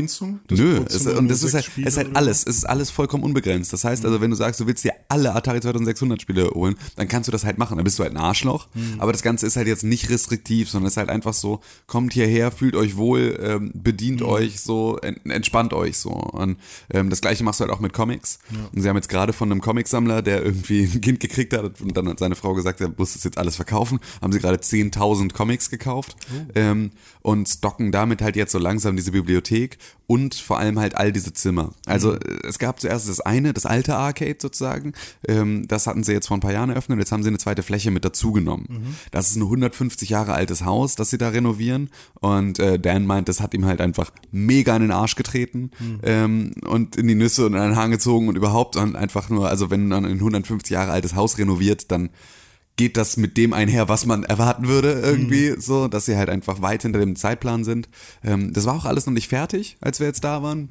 [0.51, 3.71] Nö, es, und das ist halt, Spiele ist halt alles, es ist alles vollkommen unbegrenzt.
[3.73, 7.07] Das heißt also, wenn du sagst, du willst dir alle Atari 2600 Spiele holen, dann
[7.07, 7.77] kannst du das halt machen.
[7.77, 8.67] Dann bist du halt ein Arschloch.
[8.99, 12.13] Aber das Ganze ist halt jetzt nicht restriktiv, sondern es ist halt einfach so, kommt
[12.13, 16.09] hierher, fühlt euch wohl, ähm, bedient euch so, en entspannt euch so.
[16.09, 16.57] Und
[16.91, 18.39] ähm, das gleiche machst du halt auch mit Comics.
[18.73, 21.95] Und sie haben jetzt gerade von einem Comicsammler, der irgendwie ein Kind gekriegt hat und
[21.95, 25.33] dann hat seine Frau gesagt, er muss das jetzt alles verkaufen, haben sie gerade 10.000
[25.33, 26.15] Comics gekauft
[26.55, 26.91] ähm,
[27.21, 29.77] und stocken damit halt jetzt so langsam diese Bibliothek
[30.07, 31.71] und vor allem halt all diese Zimmer.
[31.85, 34.93] Also äh, es gab zuerst das eine, das alte Arcade sozusagen,
[35.27, 37.63] ähm, das hatten sie jetzt vor ein paar Jahren eröffnet, jetzt haben sie eine zweite
[37.63, 38.95] Fläche mit dazugenommen.
[39.11, 41.89] Das ist ein 150 Jahre altes Haus, das sie da renovieren.
[42.19, 45.71] Und äh, Dan meint, das hat ihm halt einfach mega in den Arsch getreten
[46.03, 49.49] ähm, und in die Nüsse und an den Hahn gezogen und überhaupt und einfach nur,
[49.49, 52.09] also wenn man ein 150 Jahre altes Haus renoviert, dann
[52.75, 56.61] geht das mit dem einher, was man erwarten würde irgendwie, so, dass sie halt einfach
[56.61, 57.89] weit hinter dem Zeitplan sind.
[58.23, 60.67] Ähm, das war auch alles noch nicht fertig, als wir jetzt da waren.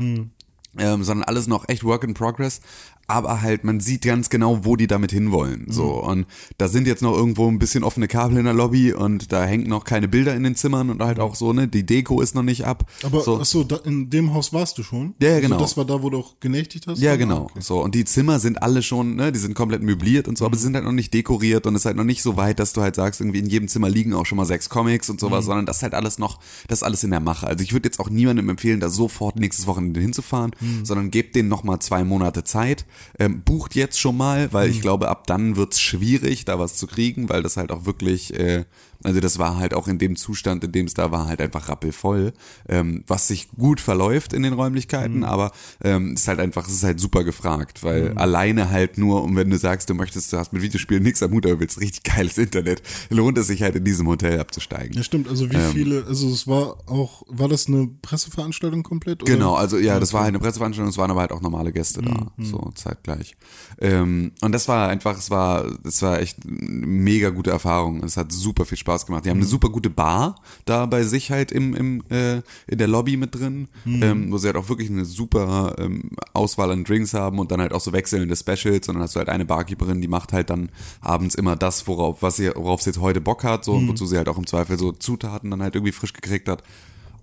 [0.76, 2.60] Ähm, sondern alles noch echt Work in Progress.
[3.06, 5.66] Aber halt, man sieht ganz genau, wo die damit hinwollen.
[5.68, 6.02] So.
[6.02, 6.26] Und
[6.56, 9.68] da sind jetzt noch irgendwo ein bisschen offene Kabel in der Lobby und da hängen
[9.68, 12.42] noch keine Bilder in den Zimmern und halt auch so, ne, die Deko ist noch
[12.42, 12.90] nicht ab.
[13.02, 13.38] Aber so.
[13.40, 15.14] ach so, da, in dem Haus warst du schon?
[15.20, 15.56] Ja, genau.
[15.56, 16.98] Also das war da, wo du auch genächtigt hast?
[17.00, 17.42] Ja, genau.
[17.42, 17.60] okay.
[17.60, 20.56] So, und die Zimmer sind alle schon, ne, die sind komplett möbliert und so, aber
[20.56, 22.72] sie sind halt noch nicht dekoriert und es ist halt noch nicht so weit, dass
[22.72, 25.44] du halt sagst, irgendwie in jedem Zimmer liegen auch schon mal sechs Comics und sowas,
[25.44, 27.46] sondern das ist halt alles noch, das ist alles in der Mache.
[27.46, 30.52] Also ich würde jetzt auch niemandem empfehlen, da sofort nächstes Wochenende hinzufahren,
[30.82, 32.86] sondern gebt denen noch mal zwei Monate Zeit,
[33.18, 36.86] ähm, bucht jetzt schon mal, weil ich glaube, ab dann wird's schwierig, da was zu
[36.86, 38.64] kriegen, weil das halt auch wirklich, äh,
[39.04, 41.68] Also das war halt auch in dem Zustand, in dem es da war, halt einfach
[41.68, 42.32] rappelvoll,
[42.68, 45.24] ähm, was sich gut verläuft in den Räumlichkeiten, Mhm.
[45.24, 45.52] aber
[45.82, 49.50] ähm, ist halt einfach, es ist halt super gefragt, weil alleine halt nur, und wenn
[49.50, 52.38] du sagst, du möchtest, du hast mit Videospielen nichts am Hut, aber willst richtig geiles
[52.38, 54.96] Internet, lohnt es sich halt in diesem Hotel abzusteigen.
[54.96, 55.28] Ja, stimmt.
[55.28, 55.50] Also Ähm.
[55.52, 59.22] wie viele, also es war auch, war das eine Presseveranstaltung komplett?
[59.22, 59.32] Oder?
[59.32, 62.00] Genau, also ja, das war halt eine Presseveranstaltung, es waren aber halt auch normale Gäste
[62.00, 63.36] da, so zeitgleich.
[63.80, 68.02] Ähm, und das war einfach, es war, es war echt eine mega gute Erfahrung.
[68.04, 69.24] Es hat super viel Spaß gemacht.
[69.24, 72.36] Die haben eine super gute Bar da bei sich halt im, im äh,
[72.66, 76.70] in der Lobby mit drin, ähm, wo sie halt auch wirklich eine super ähm, Auswahl
[76.70, 78.88] an Drinks haben und dann halt auch so wechselnde Specials.
[78.88, 80.70] Und dann hast du halt eine Barkeeperin, die macht halt dann
[81.00, 84.06] abends immer das, worauf, was sie, worauf sie jetzt heute Bock hat, so und wozu
[84.06, 86.62] sie halt auch im Zweifel so Zutaten dann halt irgendwie frisch gekriegt hat.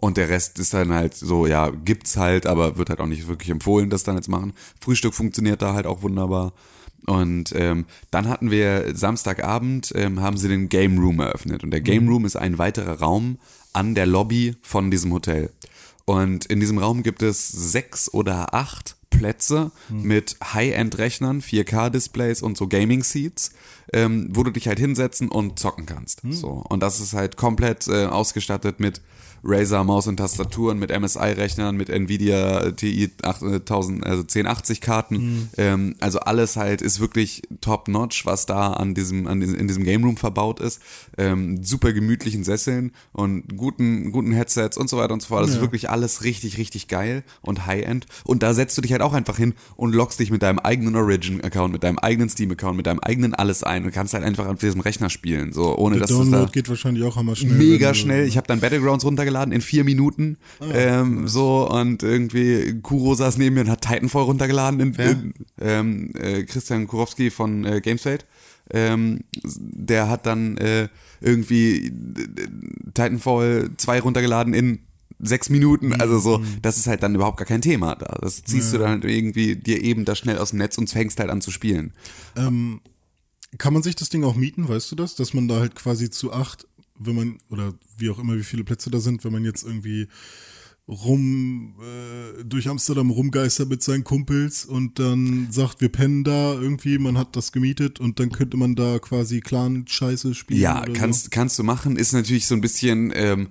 [0.02, 3.28] Und der Rest ist dann halt so, ja, gibt's halt, aber wird halt auch nicht
[3.28, 4.54] wirklich empfohlen, das dann jetzt machen.
[4.80, 6.54] Frühstück funktioniert da halt auch wunderbar.
[7.06, 11.64] Und ähm, dann hatten wir Samstagabend, ähm, haben sie den Game Room eröffnet.
[11.64, 13.38] Und der Game Room ist ein weiterer Raum
[13.74, 15.50] an der Lobby von diesem Hotel.
[16.06, 22.68] Und in diesem Raum gibt es sechs oder acht Plätze mit High-End-Rechnern, 4K-Displays und so
[22.68, 23.52] Gaming-Seats,
[23.94, 26.24] ähm, wo du dich halt hinsetzen und zocken kannst.
[26.32, 26.64] So.
[26.68, 29.02] Und das ist halt komplett äh, ausgestattet mit
[29.44, 35.50] Razer Maus und Tastaturen, mit MSI-Rechnern, mit Nvidia TI 8000, also 1080 Karten.
[35.58, 39.84] Ähm, also alles halt ist wirklich top-notch, was da an diesem, an diesem, in diesem
[39.84, 40.82] Game Room verbaut ist.
[41.18, 45.44] Ähm, super gemütlichen Sesseln und guten, guten Headsets und so weiter und so fort.
[45.44, 48.06] Das ist wirklich alles richtig, richtig geil und High-End.
[48.24, 50.96] Und da setzt du dich halt auch einfach hin und loggst dich mit deinem eigenen
[50.96, 54.60] Origin-Account, mit deinem eigenen Steam-Account, mit deinem eigenen alles ein und kannst halt einfach auf
[54.60, 57.54] diesem Rechner spielen, so ohne Der dass du Download da geht wahrscheinlich auch hammer schnell.
[57.56, 58.28] mega schnell.
[58.28, 60.38] Ich habe dann Battlegrounds runtergeladen in vier Minuten.
[60.62, 64.80] ähm, so und irgendwie Kuro saß neben mir und hat Titanfall runtergeladen.
[64.80, 68.26] In, in, ähm, äh, Christian Kurowski von äh, Gamesfeld.
[68.70, 70.88] Ähm, der hat dann äh,
[71.20, 71.92] irgendwie
[72.94, 74.80] Titanfall 2 runtergeladen in
[75.24, 78.18] sechs Minuten, also so, das ist halt dann überhaupt gar kein Thema da.
[78.22, 81.20] Das ziehst du dann halt irgendwie dir eben da schnell aus dem Netz und fängst
[81.20, 81.94] halt an zu spielen.
[83.58, 85.16] Kann man sich das Ding auch mieten, weißt du das?
[85.16, 86.68] Dass man da halt quasi zu acht,
[87.06, 90.08] wenn man, oder wie auch immer, wie viele Plätze da sind, wenn man jetzt irgendwie
[90.92, 96.98] rum äh, durch Amsterdam rumgeistert mit seinen Kumpels und dann sagt, wir pennen da irgendwie,
[96.98, 100.60] man hat das gemietet und dann könnte man da quasi Clan-Scheiße spielen.
[100.60, 101.30] Ja, kannst, So.
[101.32, 103.48] kannst du machen, ist natürlich so ein bisschen ähm,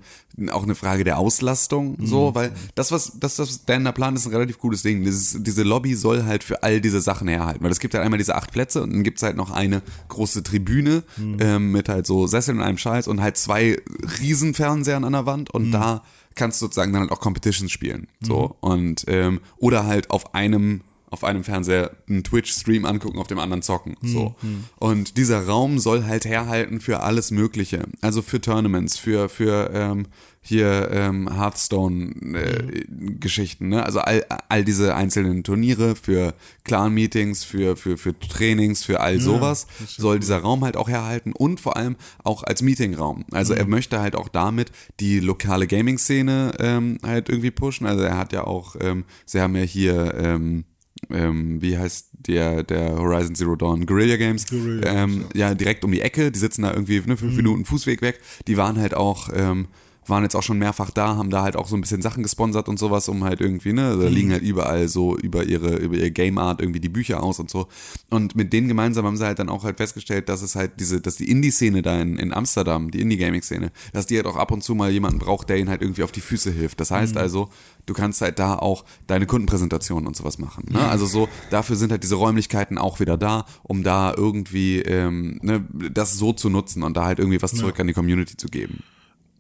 [0.51, 2.07] auch eine Frage der Auslastung, Mhm.
[2.07, 5.03] so, weil das, was, das, das deiner Plan ist ein relativ gutes Ding.
[5.03, 8.19] Dieses, diese Lobby soll halt für all diese Sachen herhalten, weil es gibt halt einmal
[8.19, 11.37] diese acht Plätze und dann gibt's halt noch eine große Tribüne Mhm.
[11.41, 13.79] ähm, mit halt so Sesseln und einem Scheiß und halt zwei
[14.21, 15.73] Riesenfernsehern an der Wand und Mhm.
[15.73, 16.03] da
[16.41, 20.81] kannst du sozusagen dann halt auch Competitions spielen, so und ähm, oder halt auf einem
[21.11, 23.97] auf einem Fernseher einen Twitch-Stream angucken, auf dem anderen zocken.
[24.01, 24.37] So.
[24.79, 27.83] Und dieser Raum soll halt herhalten für alles Mögliche.
[28.01, 30.07] Also für Tournaments, für, für ähm,
[30.43, 33.85] hier ähm, Hearthstone-Geschichten, ne?
[33.85, 36.33] Also all, all diese einzelnen Turniere für
[36.65, 41.61] Clan-Meetings, für, für, für Trainings, für all sowas soll dieser Raum halt auch herhalten und
[41.61, 43.27] vor allem auch als Meetingraum.
[43.33, 47.87] Also er möchte halt auch damit die lokale Gaming-Szene ähm, halt irgendwie pushen.
[47.87, 50.65] Also er hat ja auch, ähm, sie haben ja hier ähm,
[51.11, 55.55] ähm, wie heißt der, der Horizon Zero Dawn Guerilla Games, Guerilla ähm, ja.
[55.55, 58.79] direkt um die Ecke, die sitzen da irgendwie ne, fünf Minuten Fußweg weg, die waren
[58.79, 59.69] halt auch, ähm,
[60.11, 62.69] waren jetzt auch schon mehrfach da, haben da halt auch so ein bisschen Sachen gesponsert
[62.69, 66.11] und sowas, um halt irgendwie, ne, da liegen halt überall so über ihre, über ihr
[66.11, 67.69] Game Art irgendwie die Bücher aus und so.
[68.11, 71.01] Und mit denen gemeinsam haben sie halt dann auch halt festgestellt, dass es halt diese,
[71.01, 74.63] dass die Indie-Szene da in, in Amsterdam, die Indie-Gaming-Szene, dass die halt auch ab und
[74.63, 76.81] zu mal jemanden braucht, der ihnen halt irgendwie auf die Füße hilft.
[76.81, 77.49] Das heißt also,
[77.87, 80.67] du kannst halt da auch deine Kundenpräsentationen und sowas machen.
[80.71, 80.81] Ne?
[80.81, 85.65] Also so, dafür sind halt diese Räumlichkeiten auch wieder da, um da irgendwie ähm, ne,
[85.93, 88.83] das so zu nutzen und da halt irgendwie was zurück an die Community zu geben.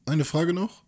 [0.06, 0.82] Eine Frage noch.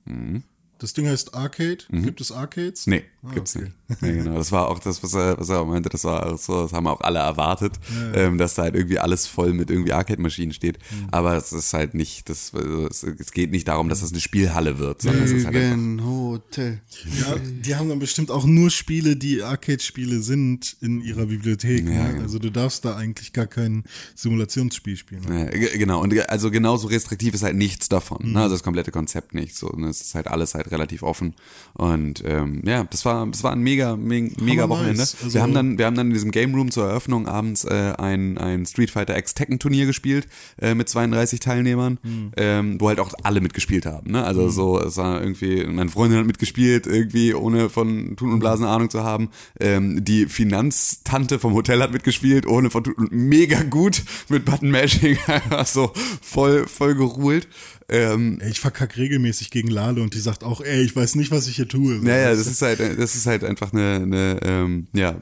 [0.78, 1.84] Das Ding heißt Arcade.
[1.90, 2.86] Gibt es Arcades?
[2.86, 3.02] Mhm.
[3.24, 3.66] Nee, gibt's okay.
[3.88, 4.02] nicht.
[4.02, 4.34] Nee, genau.
[4.34, 6.86] Das war auch das, was er, was er meinte, das war auch so, das haben
[6.88, 7.74] auch alle erwartet,
[8.14, 10.78] ähm, dass da halt irgendwie alles voll mit irgendwie Arcade-Maschinen steht.
[10.90, 11.08] Mhm.
[11.12, 14.78] Aber es ist halt nicht, das, es, es geht nicht darum, dass das eine Spielhalle
[14.78, 16.80] wird, sondern es ist halt einfach, Hotel.
[17.20, 21.84] Ja, die haben dann bestimmt auch nur Spiele, die Arcade-Spiele sind in ihrer Bibliothek.
[21.84, 22.08] Ja, ne?
[22.10, 22.22] genau.
[22.22, 23.84] Also du darfst da eigentlich gar kein
[24.16, 25.22] Simulationsspiel spielen.
[25.28, 28.18] Ja, ge- genau, und also genauso restriktiv ist halt nichts davon.
[28.26, 28.32] Mhm.
[28.32, 28.40] Ne?
[28.42, 29.56] Also das komplette Konzept nicht.
[29.56, 29.88] So, ne?
[29.88, 31.34] Es ist halt alles halt relativ offen.
[31.74, 34.98] Und ähm, ja, das war, das war ein mega, mega, mega Wochenende.
[34.98, 35.16] nice.
[35.22, 37.92] Also- wir haben dann, wir haben dann in diesem Game Room zur Eröffnung abends äh,
[37.98, 40.26] ein, ein Street Fighter X Tekken Turnier gespielt
[40.60, 42.32] äh, mit 32 Teilnehmern, Mhm.
[42.36, 44.10] ähm, wo halt auch alle mitgespielt haben.
[44.12, 44.24] Ne?
[44.24, 48.66] Also so, es war irgendwie, meine Freundin hat mitgespielt, irgendwie ohne von Tun und Blasen
[48.66, 49.28] Ahnung zu haben.
[49.60, 54.70] Ähm, die Finanztante vom Hotel hat mitgespielt, ohne von Tun und mega gut mit Button
[54.70, 57.48] Mashing, einfach so voll, voll geruhlt.
[57.92, 61.46] Ähm, ich verkack regelmäßig gegen Lale und die sagt auch, ey, ich weiß nicht, was
[61.46, 61.96] ich hier tue.
[61.96, 65.20] Naja, das ist halt, das ist halt einfach eine, eine ähm, ja,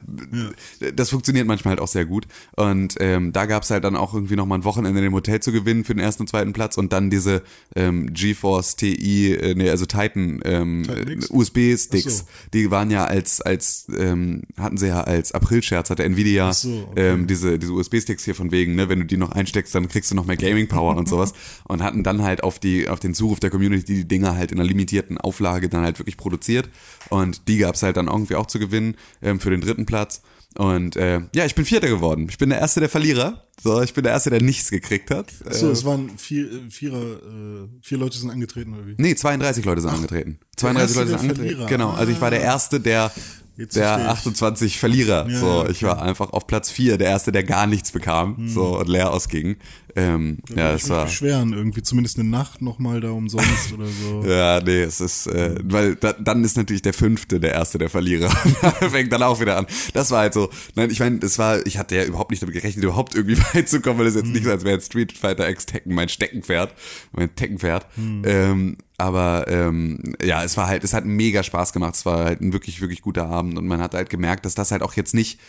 [0.95, 2.27] das funktioniert manchmal halt auch sehr gut.
[2.55, 5.51] Und ähm, da gab's halt dann auch irgendwie nochmal ein Wochenende in dem Hotel zu
[5.51, 7.41] gewinnen für den ersten und zweiten Platz und dann diese
[7.75, 10.87] ähm, GeForce TI, äh, nee, also Titan, ähm?
[11.29, 12.23] USB-Sticks, so.
[12.53, 16.87] die waren ja als, als, ähm, hatten sie ja als April-Scherz, hat der Nvidia so,
[16.91, 17.13] okay.
[17.13, 20.09] ähm, diese, diese USB-Sticks hier von wegen, ne, wenn du die noch einsteckst, dann kriegst
[20.09, 21.33] du noch mehr Gaming-Power und sowas.
[21.65, 24.59] Und hatten dann halt auf die, auf den Zuruf der Community die Dinger halt in
[24.59, 26.69] einer limitierten Auflage dann halt wirklich produziert.
[27.09, 30.21] Und die gab's halt dann irgendwie auch zu gewinnen ähm, für den dritten Platz.
[30.57, 32.27] Und äh, ja, ich bin Vierter geworden.
[32.29, 33.45] Ich bin der Erste der Verlierer.
[33.63, 35.27] So, ich bin der Erste, der nichts gekriegt hat.
[35.45, 38.95] Achso, Äh, es waren vier, äh, Vierer, äh, vier Leute sind angetreten, oder wie?
[38.97, 40.39] Nee, 32 Leute sind angetreten.
[40.57, 41.55] 32 Erste Leute sind angetreten.
[41.55, 41.69] Verlierer.
[41.69, 43.11] Genau, also ich war der Erste, der
[43.57, 44.05] Jetzt der ich.
[44.05, 45.27] 28 Verlierer.
[45.29, 48.47] Ja, so, ich war einfach auf Platz 4, der Erste, der gar nichts bekam.
[48.47, 49.57] So, und leer ausging.
[49.95, 51.05] Ähm, ja, ich es war.
[51.05, 54.23] beschweren, irgendwie zumindest eine Nacht nochmal da umsonst oder so.
[54.31, 57.89] Ja, nee, es ist, äh, weil da, dann ist natürlich der fünfte der erste der
[57.89, 58.29] Verlierer.
[58.89, 59.65] Fängt dann auch wieder an.
[59.93, 62.55] Das war halt so, nein, ich meine, das war, ich hatte ja überhaupt nicht damit
[62.55, 65.49] gerechnet, überhaupt irgendwie weit zu kommen, weil es jetzt nicht so, als wäre Street Fighter
[65.49, 66.73] X Tekken mein Steckenpferd,
[67.11, 67.87] mein Teckenpferd.
[67.97, 71.95] Ähm, aber ähm, ja, es war halt, es hat mega Spaß gemacht.
[71.95, 74.71] Es war halt ein wirklich, wirklich guter Abend und man hat halt gemerkt, dass das
[74.71, 75.39] halt auch jetzt nicht,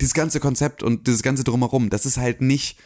[0.00, 2.78] dieses ganze Konzept und dieses ganze drumherum, das ist halt nicht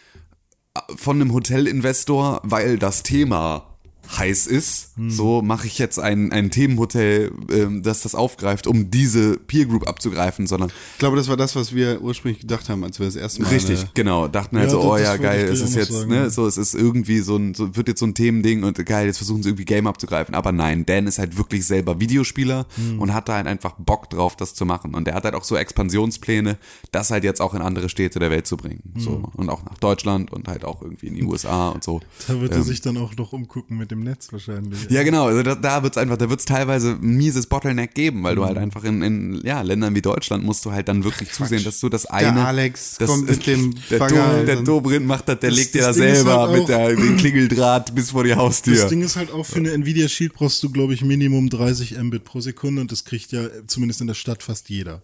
[0.94, 3.69] von einem Hotelinvestor, weil das Thema
[4.18, 9.36] heiß ist, so mache ich jetzt ein, ein Themenhotel, ähm, das das aufgreift, um diese
[9.38, 12.98] Peer Group abzugreifen, sondern Ich glaube, das war das, was wir ursprünglich gedacht haben, als
[12.98, 13.48] wir das erste Mal.
[13.50, 15.92] richtig, äh, genau, dachten halt Ja, so, das- oh das ja, geil, es ist jetzt,
[15.92, 18.84] sagen, ne, so, es ist irgendwie so ein, so wird jetzt so ein Themending und
[18.84, 22.66] geil, jetzt versuchen sie irgendwie Game abzugreifen, aber nein, Dan ist halt wirklich selber Videospieler
[22.74, 23.00] Hm.
[23.00, 25.44] und hat da halt einfach Bock drauf, das zu machen und der hat halt auch
[25.44, 26.58] so Expansionspläne,
[26.92, 29.00] das halt jetzt auch in andere Städte der Welt zu bringen, Hm.
[29.02, 32.00] so und auch nach Deutschland und halt auch irgendwie in die USA und so.
[32.28, 34.88] Da wird er Ähm, sich dann auch noch umgucken mit dem Netz wahrscheinlich.
[34.90, 35.26] Ja, genau.
[35.26, 38.46] Also da, da wird's einfach, da wird's teilweise ein mieses Bottleneck geben, weil du Mhm.
[38.46, 41.80] halt einfach in, in ja, Ländern wie Deutschland musst du halt dann wirklich zusehen, dass
[41.80, 42.44] du das Der eine.
[42.44, 45.58] Alex das, kommt mit dem der, Bagger Do, der und- Dobrindt macht das, der Das-
[45.58, 48.76] legt dir da das selber halt mit der, dem Klingeldraht bis vor die Haustür.
[48.76, 51.96] Das Ding ist halt auch für eine Nvidia Shield brauchst du, glaube ich, Minimum 30
[52.02, 55.02] Mbit pro Sekunde und das kriegt ja zumindest in der Stadt fast jeder.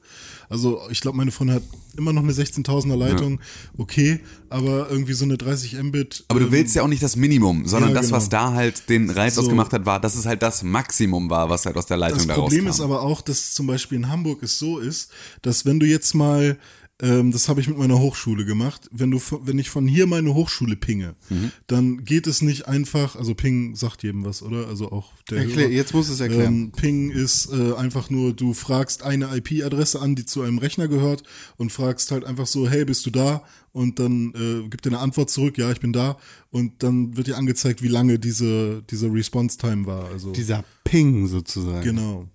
[0.49, 1.62] Also ich glaube, meine Freundin hat
[1.97, 3.40] immer noch eine 16.000er Leitung,
[3.78, 4.20] okay,
[4.51, 6.24] aber irgendwie so eine 30 Mbit.
[6.28, 8.51] aber du ähm, willst ja auch nicht das Minimum, sondern Ja, das, was genau.
[8.51, 9.43] da halt den Reiz So.
[9.43, 12.26] ausgemacht hat, war, dass es halt das Maximum war, was halt aus der Leitung Das
[12.28, 12.70] da Problem rauskam.
[12.70, 15.11] ist aber auch, dass zum Beispiel in Hamburg es so ist,
[15.43, 16.57] dass wenn du jetzt mal,
[17.03, 20.32] ähm, das habe ich mit meiner Hochschule gemacht, wenn du, wenn ich von hier meine
[20.34, 21.51] Hochschule pinge, Mhm.
[21.66, 24.66] dann geht es nicht einfach, also Ping sagt jedem was, oder?
[24.68, 25.74] Also auch der Erklär, Hörer.
[25.76, 26.55] jetzt musst du es erklären.
[26.55, 30.88] Ähm, Ping ist äh, einfach nur, du fragst eine IP-Adresse an, die zu einem Rechner
[30.88, 31.22] gehört
[31.59, 33.42] und fragst halt einfach so, hey, bist du da?
[33.72, 36.16] Und dann äh, gibt dir eine Antwort zurück, ja, ich bin da.
[36.51, 40.07] Und dann wird dir angezeigt, wie lange diese, diese Response-Time war.
[40.09, 41.82] Also Dieser Ping sozusagen.
[41.82, 42.26] Genau.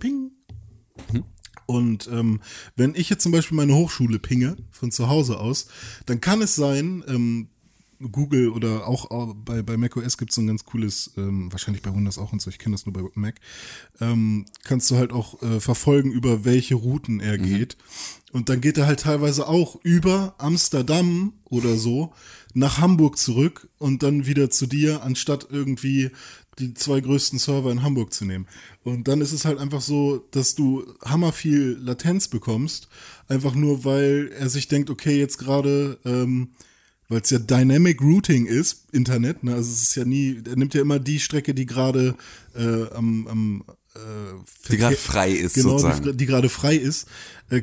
[0.00, 0.30] Ping.
[1.68, 2.40] Und ähm,
[2.76, 5.68] wenn ich jetzt zum Beispiel meine Hochschule pinge, von zu Hause aus,
[6.06, 7.48] dann kann es sein, ähm,
[8.00, 11.82] Google oder auch äh, bei, bei macOS gibt es so ein ganz cooles, ähm, wahrscheinlich
[11.82, 13.34] bei Windows auch und so, ich kenne das nur bei Mac,
[14.00, 17.76] ähm, kannst du halt auch äh, verfolgen, über welche Routen er geht.
[18.32, 22.14] Und dann geht er halt teilweise auch über Amsterdam oder so
[22.58, 26.10] nach Hamburg zurück und dann wieder zu dir, anstatt irgendwie
[26.58, 28.46] die zwei größten Server in Hamburg zu nehmen.
[28.82, 32.88] Und dann ist es halt einfach so, dass du hammer viel Latenz bekommst,
[33.28, 36.48] einfach nur weil er sich denkt, okay, jetzt gerade, ähm,
[37.08, 39.54] weil es ja Dynamic Routing ist, Internet, ne?
[39.54, 42.16] also es ist ja nie, er nimmt ja immer die Strecke, die gerade
[42.56, 46.04] äh, am, am äh, Die gerade frei ist, genau, sozusagen.
[46.04, 47.06] Die, die gerade frei ist,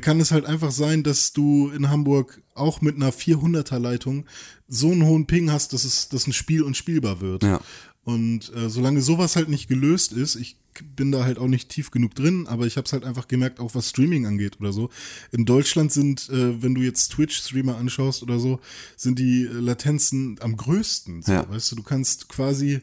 [0.00, 4.24] kann es halt einfach sein, dass du in Hamburg auch mit einer 400er Leitung
[4.68, 7.42] so einen hohen Ping hast, dass es dass ein Spiel unspielbar wird.
[7.42, 7.60] Ja.
[8.04, 10.56] Und äh, solange sowas halt nicht gelöst ist, ich
[10.94, 13.58] bin da halt auch nicht tief genug drin, aber ich habe es halt einfach gemerkt,
[13.60, 14.90] auch was Streaming angeht oder so.
[15.32, 18.60] In Deutschland sind, äh, wenn du jetzt Twitch-Streamer anschaust oder so,
[18.96, 21.22] sind die Latenzen am größten.
[21.22, 21.48] So, Ja.
[21.48, 22.82] Weißt du, du kannst quasi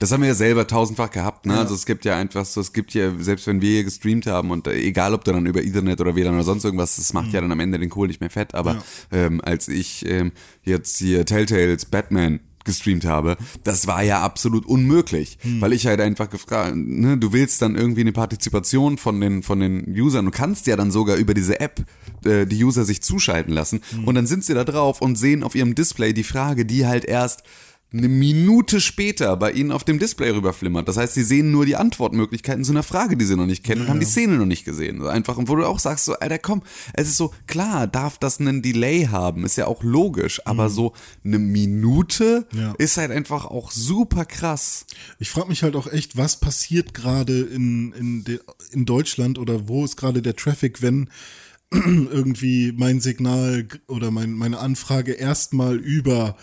[0.00, 1.54] Das haben wir ja selber tausendfach gehabt, ne?
[1.58, 4.52] Also es gibt ja einfach so, es gibt ja, selbst wenn wir hier gestreamt haben
[4.52, 7.32] und äh, egal ob du dann über Ethernet oder WLAN oder sonst irgendwas, das macht
[7.32, 8.54] ja dann am Ende den Kohl nicht mehr fett.
[8.54, 10.30] Aber ähm, als ich ähm,
[10.62, 16.28] jetzt hier Telltales Batman gestreamt habe, das war ja absolut unmöglich, weil ich halt einfach
[16.28, 20.66] gefragt, ne, du willst dann irgendwie eine Partizipation von den von den Usern, du kannst
[20.66, 21.84] ja dann sogar über diese App
[22.24, 23.80] äh, die User sich zuschalten lassen.
[24.04, 27.04] Und dann sind sie da drauf und sehen auf ihrem Display die Frage, die halt
[27.04, 27.42] erst
[27.90, 30.86] eine Minute später bei ihnen auf dem Display rüberflimmert.
[30.86, 33.80] Das heißt, sie sehen nur die Antwortmöglichkeiten zu einer Frage, die sie noch nicht kennen
[33.82, 35.00] und haben die Szene noch nicht gesehen.
[35.00, 36.62] So einfach, und wo du auch sagst, so, Alter, komm,
[36.92, 40.92] es ist so, klar, darf das einen Delay haben, ist ja auch logisch, aber so
[41.24, 42.74] eine Minute Ja.
[42.76, 44.84] ist halt einfach auch super krass.
[45.18, 49.66] Ich frage mich halt auch echt, was passiert gerade in, in, de, in Deutschland oder
[49.66, 51.08] wo ist gerade der Traffic, wenn
[51.72, 56.36] irgendwie mein Signal oder mein, meine Anfrage erstmal über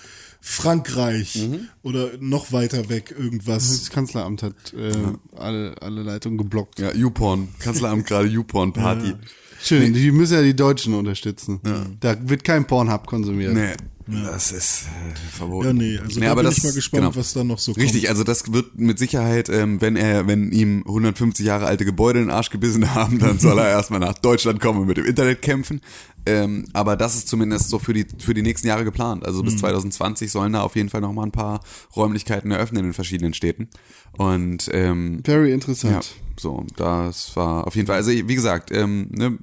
[0.48, 1.68] Frankreich Mhm.
[1.82, 3.68] oder noch weiter weg irgendwas.
[3.80, 4.94] Das Kanzleramt hat äh,
[5.36, 6.78] alle, alle Leitungen geblockt.
[6.80, 9.16] Ja, YouPorn, Kanzleramt gerade YouPorn-Party.
[9.60, 11.60] Schön, die müssen ja die Deutschen unterstützen.
[12.00, 13.56] Da wird kein Pornhub konsumiert.
[13.56, 13.74] Nee,
[14.08, 15.66] das ist äh, verboten.
[15.68, 17.16] Ja, nee, also Nee, da aber bin das- ich mal gespannt, genau.
[17.16, 17.84] was da noch so kommt.
[17.84, 22.20] Richtig, also das wird mit Sicherheit, ähm, wenn er, wenn ihm 150 Jahre alte Gebäude
[22.20, 25.06] in den Arsch gebissen haben, dann soll er erstmal nach Deutschland kommen und mit dem
[25.06, 25.82] Internet kämpfen.
[26.28, 29.26] Ähm, aber das ist zumindest so für die für die nächsten Jahre geplant.
[29.26, 31.62] Also bis 2020 sollen da auf jeden Fall noch mal ein paar
[31.96, 33.70] Räumlichkeiten eröffnen in den verschiedenen Städten.
[34.14, 36.16] Und ähm, Very ja, interessant.
[36.40, 39.38] So, das war auf jeden Fall, also wie gesagt, ähm, ne,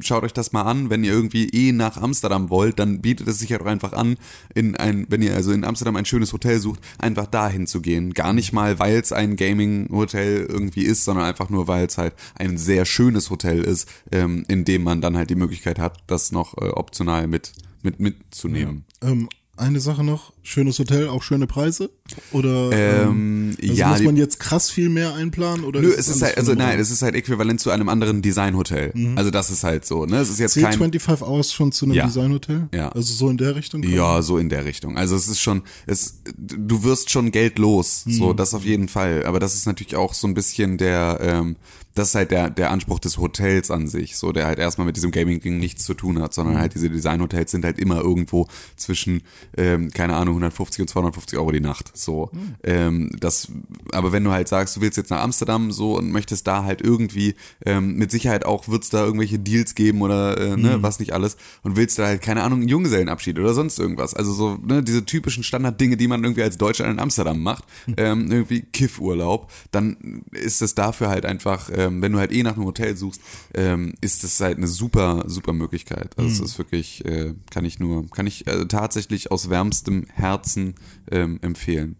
[0.00, 3.38] schaut euch das mal an, wenn ihr irgendwie eh nach Amsterdam wollt, dann bietet es
[3.38, 4.16] sich halt auch einfach an,
[4.54, 8.14] in ein, wenn ihr also in Amsterdam ein schönes Hotel sucht, einfach dahin zu gehen.
[8.14, 12.14] Gar nicht mal, weil es ein Gaming-Hotel irgendwie ist, sondern einfach nur, weil es halt
[12.36, 16.32] ein sehr schönes Hotel ist, ähm, in dem man dann halt die Möglichkeit hat, das
[16.32, 17.52] noch äh, optional mit,
[17.82, 18.84] mit mitzunehmen.
[19.02, 19.28] Ähm,
[19.60, 21.90] eine Sache noch, schönes Hotel, auch schöne Preise?
[22.32, 25.64] Oder Ähm, also ja, muss man jetzt krass viel mehr einplanen?
[25.64, 28.22] Oder Nö, ist es ist halt, also nein, es ist halt äquivalent zu einem anderen
[28.22, 28.92] Designhotel.
[29.16, 30.16] Also das ist halt so, ne?
[30.18, 32.06] Es ist jetzt Zählt kein 25 Hours schon zu einem Ja.
[32.06, 32.68] Designhotel?
[32.74, 32.88] Ja.
[32.90, 33.82] Also so in der Richtung?
[33.82, 34.96] Ja, so in der Richtung.
[34.96, 39.24] Also es ist schon, es, du wirst schon Geld los, so das auf jeden Fall.
[39.26, 41.56] Aber das ist natürlich auch so ein bisschen der, ähm,
[41.94, 44.96] das ist halt der, der Anspruch des Hotels an sich, so der halt erstmal mit
[44.96, 49.22] diesem Gaming-Ding nichts zu tun hat, sondern halt diese Designhotels sind halt immer irgendwo zwischen,
[49.56, 51.96] ähm, keine Ahnung, 150 und 250 Euro die Nacht.
[51.96, 52.30] So,
[52.62, 53.48] ähm, das,
[53.92, 56.80] aber wenn du halt sagst, du willst jetzt nach Amsterdam so und möchtest da halt
[56.80, 57.34] irgendwie,
[57.66, 61.36] ähm, mit Sicherheit auch wird's da irgendwelche Deals geben oder äh, ne, was nicht alles
[61.62, 64.14] und willst da halt, keine Ahnung, einen Junggesellenabschied oder sonst irgendwas.
[64.14, 67.64] Also so, ne, diese typischen Standarddinge, die man irgendwie als Deutscher in Amsterdam macht,
[67.96, 72.56] ähm, irgendwie Kiffurlaub, dann ist es dafür halt einfach, ähm, wenn du halt eh nach
[72.56, 73.20] einem Hotel suchst,
[73.54, 76.18] ähm, ist das halt eine super, super Möglichkeit.
[76.18, 80.74] Also es ist wirklich, äh, kann ich nur, kann ich äh, tatsächlich aus wärmstem Herzen
[81.10, 81.96] ähm, empfehlen.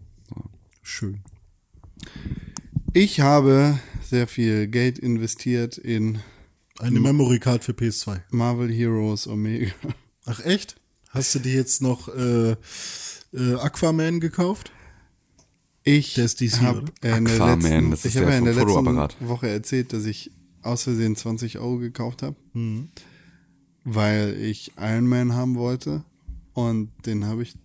[0.83, 1.21] Schön.
[2.93, 6.19] Ich habe sehr viel Geld investiert in
[6.79, 8.21] Eine Memory Card für PS2.
[8.29, 9.71] Marvel Heroes Omega.
[10.25, 10.75] Ach echt?
[11.09, 12.55] Hast du dir jetzt noch äh,
[13.33, 14.71] äh, Aquaman gekauft?
[15.83, 16.15] Ich
[16.61, 17.17] habe oder?
[17.17, 19.27] in letzten, ich ja in der letzten.
[19.27, 22.89] Woche erzählt, dass ich aus Versehen 20 Euro gekauft habe, Mhm.
[23.83, 26.03] weil ich Iron Man haben wollte
[26.53, 27.55] und den habe ich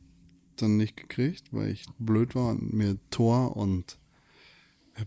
[0.56, 3.98] dann nicht gekriegt, weil ich blöd war und mir Thor und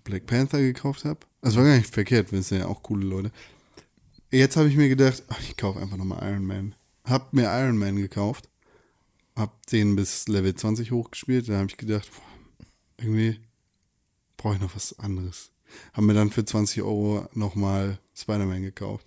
[0.03, 1.19] Black Panther gekauft habe.
[1.41, 3.31] Das war gar nicht verkehrt, wir sind ja auch coole Leute.
[4.29, 6.75] Jetzt habe ich mir gedacht, ach, ich kaufe einfach nochmal Iron Man.
[7.05, 8.47] Hab mir Iron Man gekauft,
[9.35, 12.28] hab den bis Level 20 hochgespielt, da habe ich gedacht, boah,
[12.99, 13.39] irgendwie
[14.37, 15.51] brauche ich noch was anderes.
[15.93, 19.05] Haben mir dann für 20 Euro nochmal Spider-Man gekauft.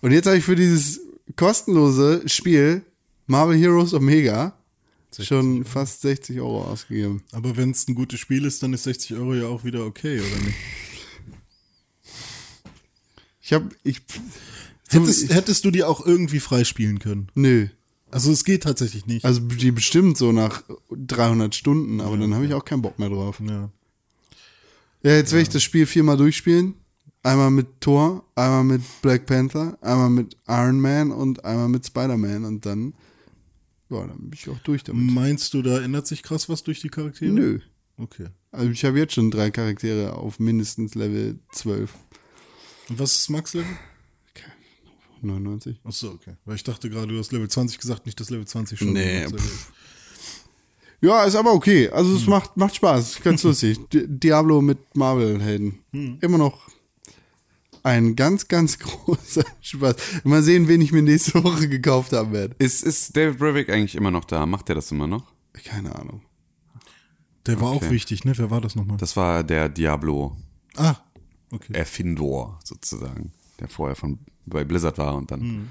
[0.00, 1.00] Und jetzt habe ich für dieses
[1.34, 2.82] kostenlose Spiel
[3.26, 4.56] Marvel Heroes Omega
[5.18, 7.22] schon fast 60 Euro ausgegeben.
[7.32, 10.20] Aber wenn es ein gutes Spiel ist, dann ist 60 Euro ja auch wieder okay,
[10.20, 10.56] oder nicht?
[13.40, 14.02] Ich habe, ich,
[14.88, 17.28] Hättest, ich, hättest du die auch irgendwie freispielen können?
[17.34, 17.68] nö.
[18.16, 19.26] Also es geht tatsächlich nicht.
[19.26, 23.10] Also die bestimmt so nach 300 Stunden, aber dann habe ich auch keinen Bock mehr
[23.10, 23.42] drauf.
[23.46, 23.70] ja.
[25.02, 26.72] Ja, jetzt werde ich das Spiel viermal durchspielen.
[27.22, 32.46] Einmal mit Thor, einmal mit Black Panther, einmal mit Iron Man und einmal mit Spider-Man
[32.46, 32.94] und dann,
[33.90, 35.12] ja, dann bin ich auch durch damit.
[35.12, 37.30] Meinst du, da ändert sich krass was durch die Charaktere?
[37.30, 37.60] Nö.
[37.98, 38.28] Okay.
[38.50, 41.92] Also ich habe jetzt schon drei Charaktere auf mindestens Level 12.
[42.88, 43.76] Und was ist Max Level?
[45.26, 45.80] 99.
[45.84, 46.34] Achso, okay.
[46.44, 48.92] Weil ich dachte gerade, du hast Level 20 gesagt, nicht das Level 20 schon.
[48.92, 49.26] Nee.
[51.02, 51.88] Ja, ist aber okay.
[51.90, 53.20] Also es macht, macht Spaß.
[53.22, 53.78] Ganz lustig.
[53.90, 55.78] Di- Diablo mit Marvel-Helden.
[56.20, 56.68] Immer noch
[57.82, 59.96] ein ganz, ganz großer Spaß.
[60.24, 62.56] Mal sehen, wen ich mir nächste Woche gekauft haben werde.
[62.58, 64.46] Ist, ist David Brevik eigentlich immer noch da?
[64.46, 65.24] Macht er das immer noch?
[65.52, 66.22] Keine Ahnung.
[67.46, 67.86] Der war Okay.
[67.86, 68.32] auch wichtig, ne?
[68.36, 68.96] Wer war das nochmal?
[68.96, 70.36] Das war der Diablo
[70.76, 70.96] Ah,
[71.52, 71.72] okay.
[71.74, 75.68] Erfindor sozusagen, der vorher von bei Blizzard war und dann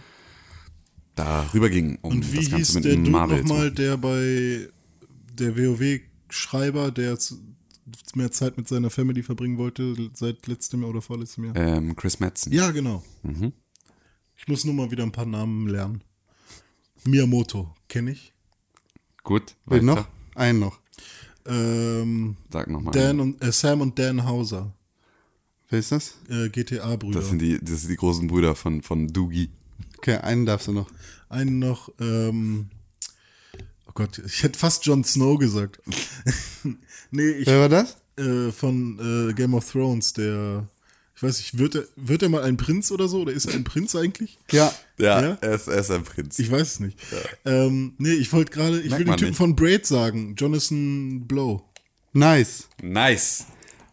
[1.16, 3.76] da rüberging, um Und wie das Ganze hieß mit der Marvel nochmal, machen.
[3.76, 4.70] der bei
[5.34, 7.18] der WoW-Schreiber, der
[8.16, 11.56] mehr Zeit mit seiner Family verbringen wollte, seit letztem Jahr oder vorletztem Jahr?
[11.56, 12.52] Ähm, Chris Metzen.
[12.52, 13.04] Ja, genau.
[13.24, 13.54] Mhm.
[14.38, 16.04] Ich muss nur mal wieder ein paar Namen lernen.
[17.06, 18.34] Miyamoto, kenne ich.
[19.24, 19.84] Gut, weiter.
[19.84, 20.08] noch?
[20.36, 20.80] Einen noch.
[21.46, 22.94] Ähm, Sag nochmal.
[22.94, 24.75] Dan und, äh, Sam und Dan Hauser.
[25.70, 26.16] Wer ist das?
[26.30, 27.20] Äh, GTA-Brüder.
[27.20, 29.50] Das sind die, das sind die großen Brüder von, von Doogie.
[29.98, 30.90] Okay, einen darfst du noch.
[31.30, 32.68] Einen noch, ähm,
[33.88, 35.80] oh Gott, ich hätte fast Jon Snow gesagt.
[37.12, 37.98] nee, ich, Wer war das?
[38.18, 40.68] äh, von äh, Game of Thrones, der,
[41.16, 43.22] ich weiß nicht, wird er, wird er mal ein Prinz oder so?
[43.22, 44.38] Oder ist er ein Prinz eigentlich?
[44.52, 44.72] Ja.
[45.00, 45.38] Ja, Ja?
[45.42, 46.38] Er, ist, er ist ein Prinz.
[46.40, 46.98] Ich weiß es nicht.
[47.44, 49.38] Ähm, nee, ich wollte gerade, ich Merkt will den Typen nicht.
[49.38, 51.64] von Braid sagen, Jonathan Blow.
[52.14, 52.70] Nice.
[52.82, 53.46] nice.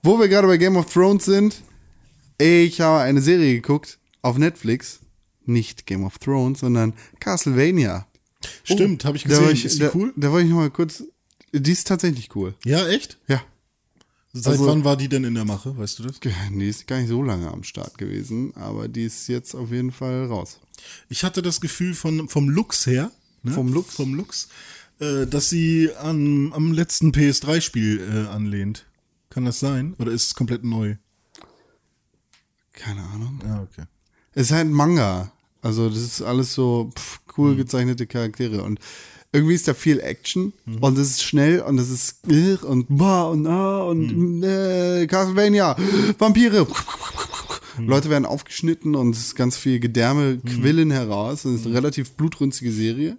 [0.04, 1.62] Wo wir gerade bei Game of Thrones sind,
[2.36, 4.98] ich habe eine Serie geguckt auf Netflix.
[5.44, 8.06] Nicht Game of Thrones, sondern Castlevania.
[8.64, 9.50] Stimmt, habe ich gesehen.
[9.50, 10.12] ich, ist die da, cool?
[10.16, 11.04] Da wollte ich noch mal kurz.
[11.52, 12.54] Die ist tatsächlich cool.
[12.64, 13.18] Ja, echt?
[13.28, 13.42] Ja.
[14.32, 16.18] Seit Also- wann war die denn in der Mache, weißt du das?
[16.18, 19.92] Die ist gar nicht so lange am Start gewesen, aber die ist jetzt auf jeden
[19.92, 20.58] Fall raus.
[21.10, 23.12] Ich hatte das Gefühl von, vom Lux her,
[23.44, 23.52] ne?
[23.52, 23.94] Vom Lux?
[23.94, 24.48] vom Lux,
[24.98, 28.86] äh, dass sie an, am letzten PS3-Spiel äh, anlehnt.
[29.32, 29.94] Kann das sein?
[29.98, 30.96] Oder ist es komplett neu?
[32.74, 33.40] Keine Ahnung.
[33.44, 33.86] Ja, okay.
[34.34, 35.32] Es ist halt ein Manga.
[35.62, 37.32] Also das ist alles so pff, Mhm.
[37.38, 38.78] cool gezeichnete Charaktere und
[39.32, 40.78] irgendwie ist da viel Action Mhm.
[40.78, 44.42] und es ist schnell und es ist irr und bah und ah und Mhm.
[44.44, 45.76] äh, Castlevania,
[46.18, 46.66] Vampire.
[47.78, 51.46] Leute werden aufgeschnitten und es ist ganz viel Gedärme quillen heraus.
[51.46, 53.16] Es ist eine relativ blutrünstige Serie.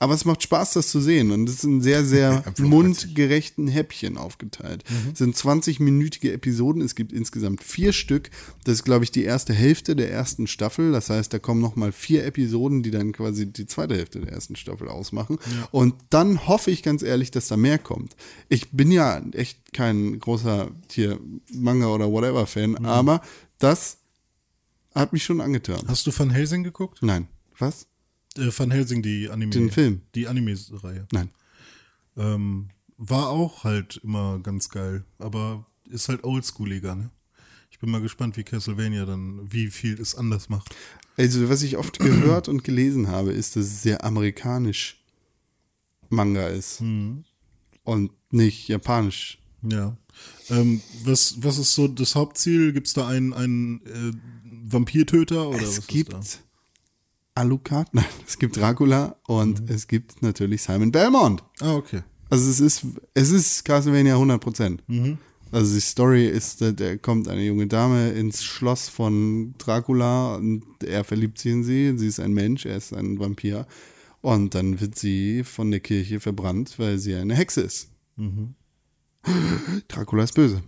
[0.00, 1.30] Aber es macht Spaß, das zu sehen.
[1.30, 4.82] Und es ist in sehr, sehr mundgerechten Häppchen aufgeteilt.
[5.12, 6.80] Es sind 20-minütige Episoden.
[6.80, 8.30] Es gibt insgesamt vier Stück.
[8.64, 10.90] Das ist, glaube ich, die erste Hälfte der ersten Staffel.
[10.90, 14.32] Das heißt, da kommen noch mal vier Episoden, die dann quasi die zweite Hälfte der
[14.32, 15.38] ersten Staffel ausmachen.
[15.70, 18.16] Und dann hoffe ich ganz ehrlich, dass da mehr kommt.
[18.48, 21.20] Ich bin ja echt kein großer hier
[21.52, 23.20] Manga oder whatever Fan, aber
[23.58, 23.98] das
[24.94, 25.82] hat mich schon angetan.
[25.88, 27.02] Hast du Van Helsing geguckt?
[27.02, 27.28] Nein.
[27.58, 27.89] Was?
[28.40, 29.50] Äh, Van Helsing, die Anime.
[29.50, 30.02] Den Film?
[30.14, 31.06] Die Anime-Reihe.
[31.12, 31.30] Nein.
[32.16, 37.10] Ähm, war auch halt immer ganz geil, aber ist halt oldschooliger, ne?
[37.70, 40.74] Ich bin mal gespannt, wie Castlevania dann, wie viel es anders macht.
[41.16, 45.02] Also, was ich oft gehört und gelesen habe, ist, dass es sehr amerikanisch
[46.10, 46.80] Manga ist.
[47.84, 49.38] Und nicht japanisch.
[49.62, 49.96] Ja.
[50.48, 52.72] Ähm, was, was ist so das Hauptziel?
[52.72, 54.12] Gibt es da einen, einen äh,
[54.44, 56.40] Vampirtöter oder was es ist gibt?
[57.34, 61.42] Alucard, nein, es gibt Dracula und es gibt natürlich Simon Belmont.
[61.60, 62.02] Ah, okay.
[62.28, 64.82] Also es ist, es ist Castlevania 100 Prozent.
[65.52, 71.02] Also die Story ist, da kommt eine junge Dame ins Schloss von Dracula und er
[71.02, 71.98] verliebt sich in sie.
[71.98, 73.66] Sie ist ein Mensch, er ist ein Vampir.
[74.20, 77.90] Und dann wird sie von der Kirche verbrannt, weil sie eine Hexe ist.
[79.88, 80.62] Dracula ist böse.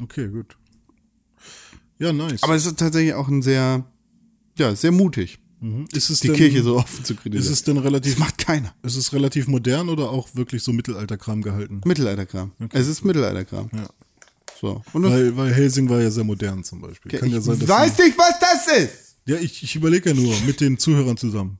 [0.00, 0.56] Okay, gut.
[1.98, 2.42] Ja, nice.
[2.44, 3.84] Aber es ist tatsächlich auch ein sehr,
[4.56, 5.86] ja, sehr mutig, Mhm.
[5.92, 7.52] ist es die denn, Kirche so offen zu Ist kritisieren.
[7.52, 8.74] es denn das relativ, macht keiner.
[8.82, 11.80] ist es relativ modern oder auch wirklich so Mittelalterkram gehalten?
[11.84, 12.52] Mittelalterkram.
[12.72, 13.68] Es ist Mittelalterkram.
[13.74, 13.88] Ja.
[14.60, 14.82] So.
[14.92, 17.18] Das, Weil, weil Helsing war ja sehr modern zum Beispiel.
[17.18, 19.16] Kann ich ja sein, dass weiß nicht, was das ist.
[19.26, 21.58] Ja, ich, ich überlege ja nur mit den Zuhörern zusammen.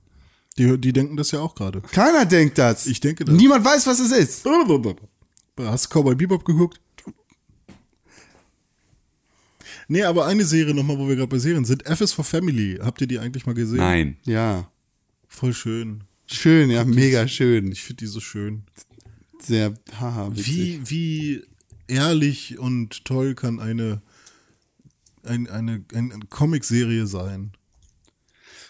[0.57, 1.81] Die, die denken das ja auch gerade.
[1.83, 2.87] Keiner denkt das.
[2.87, 3.35] Ich denke das.
[3.35, 4.45] Niemand weiß, was es ist.
[5.61, 6.81] Hast du Cowboy Bebop geguckt?
[9.89, 11.87] Nee, aber eine Serie nochmal, wo wir gerade bei Serien sind.
[11.87, 12.79] F is for Family.
[12.81, 13.79] Habt ihr die eigentlich mal gesehen?
[13.79, 14.17] Nein.
[14.25, 14.71] Ja.
[15.27, 16.05] Voll schön.
[16.27, 17.73] Schön, ja, mega schön.
[17.73, 18.65] Ich finde die so schön.
[19.41, 20.47] Sehr haha, witzig.
[20.47, 21.43] Wie, wie
[21.87, 24.03] ehrlich und toll kann eine,
[25.23, 27.53] ein, eine, eine Comicserie sein?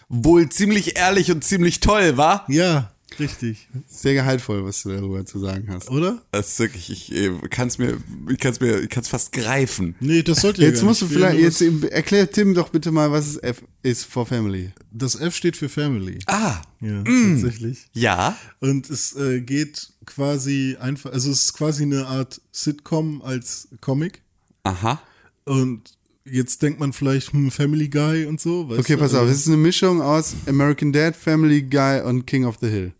[0.07, 2.45] Wohl ziemlich ehrlich und ziemlich toll, wa?
[2.47, 3.69] Ja, richtig.
[3.87, 5.89] Sehr gehaltvoll, was du darüber zu sagen hast.
[5.89, 6.21] Oder?
[6.31, 7.97] Das ist wirklich, ich äh, kann's mir,
[8.29, 9.95] ich kann's mir, ich kann's fast greifen.
[10.01, 11.05] Nee, das sollte ja Jetzt gar musst du.
[11.05, 14.71] Ich vielleicht, jetzt erklär Tim doch bitte mal, was es F ist for Family.
[14.91, 16.19] Das F steht für Family.
[16.27, 17.87] Ah, Ja, tatsächlich.
[17.93, 18.37] ja.
[18.59, 24.21] Und es äh, geht quasi einfach, also es ist quasi eine Art Sitcom als Comic.
[24.63, 25.01] Aha.
[25.45, 28.69] Und jetzt denkt man vielleicht, hm, Family Guy und so.
[28.69, 28.99] Weißt Okay, du?
[28.99, 32.57] pass auf, Also, es ist eine Mischung aus American Dad, Family Guy und King of
[32.61, 32.91] the Hill.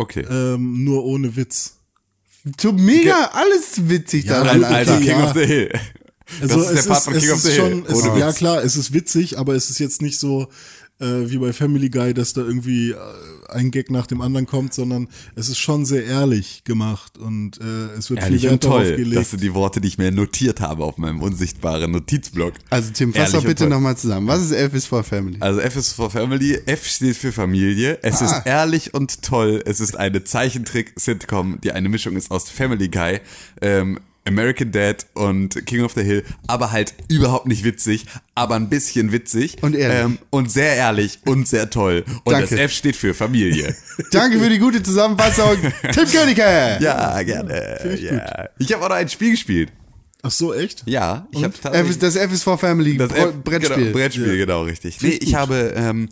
[0.00, 0.24] Okay.
[0.30, 1.76] Ähm, nur ohne Witz.
[2.58, 4.64] So mega, alles witzig Ja, daran.
[4.64, 5.24] okay, also King ja.
[5.24, 5.70] of the Hill.
[6.40, 7.84] Also das ist der es Part von es King of ist the schon, Hill.
[7.88, 10.48] Es, Ohne ja klar, es ist witzig, aber es ist jetzt nicht so
[11.00, 12.96] äh, wie bei Family Guy, dass da irgendwie äh,
[13.48, 17.96] ein Gag nach dem anderen kommt, sondern es ist schon sehr ehrlich gemacht und äh,
[17.98, 18.96] es wird Ehrlich viel Wert darauf toll.
[18.96, 19.16] gelegt.
[19.20, 22.54] Das sind die Worte, die ich mir notiert habe auf meinem unsichtbaren Notizblock.
[22.70, 24.26] Also Tim, fass doch bitte nochmal zusammen.
[24.28, 25.36] Was ist F is for Family?
[25.40, 27.98] Also F ist for Family, F steht für Familie.
[28.02, 28.26] Es Ah.
[28.26, 29.62] ist ehrlich und toll.
[29.66, 33.20] Es ist eine Zeichentrick-Sitcom, die eine Mischung ist aus Family Guy,
[33.60, 38.04] ähm, American Dad und King of the Hill, aber halt überhaupt nicht witzig,
[38.34, 39.56] aber ein bisschen witzig.
[39.62, 40.04] Und ehrlich.
[40.04, 42.04] Ähm, und sehr ehrlich und sehr toll.
[42.24, 42.48] Und Danke.
[42.50, 43.74] das F steht für Familie.
[44.12, 45.56] Danke für die gute Zusammenfassung,
[45.92, 46.42] Tim Königke.
[46.80, 47.96] ja, gerne.
[48.00, 48.48] ja.
[48.58, 49.72] Ich habe auch noch ein Spiel gespielt.
[50.22, 50.82] Ach so, echt?
[50.84, 51.54] Ja, ich habe
[51.98, 53.76] das F ist for Family, Das F- Brettspiel.
[53.86, 55.00] Genau, Brettspiel, genau, richtig.
[55.00, 56.10] Nee, ich habe, ähm,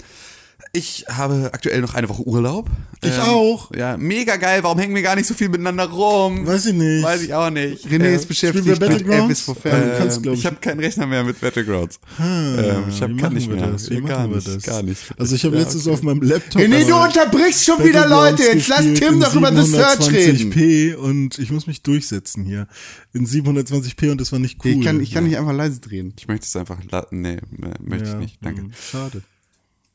[0.73, 2.69] ich habe aktuell noch eine Woche Urlaub.
[3.03, 3.75] Ich ähm, auch.
[3.75, 4.63] Ja, mega geil.
[4.63, 6.47] Warum hängen wir gar nicht so viel miteinander rum?
[6.47, 7.03] Weiß ich nicht.
[7.05, 7.87] Weiß ich auch nicht.
[7.87, 10.47] René Ähm, ist beschäftigt mit ist for Äh, ähm, ich ich.
[10.47, 12.01] habe keinen Rechner mehr mit Battlegrounds.
[12.19, 13.69] ähm, ich habe kann nicht mehr.
[13.69, 13.89] das?
[13.89, 14.63] Wie Ja, machen gar wir nicht, das?
[14.65, 15.01] gar nicht.
[15.17, 15.95] Also ich habe Ja, letztens okay.
[15.95, 16.61] auf meinem Laptop.
[16.61, 18.43] René, du unterbrichst schon wieder Leute.
[18.43, 20.53] Jetzt lass Tim doch über The Search reden.
[20.53, 22.67] 720p und ich muss mich durchsetzen hier.
[23.13, 24.73] In 720p und das war nicht cool.
[24.73, 26.15] Ich kann, ich kann nicht einfach leise drehen.
[26.19, 26.79] Ich möchte es einfach,
[27.11, 27.41] nee, äh,
[27.81, 28.63] möchte ja, ich nicht, danke.
[28.63, 29.23] hm, Schade.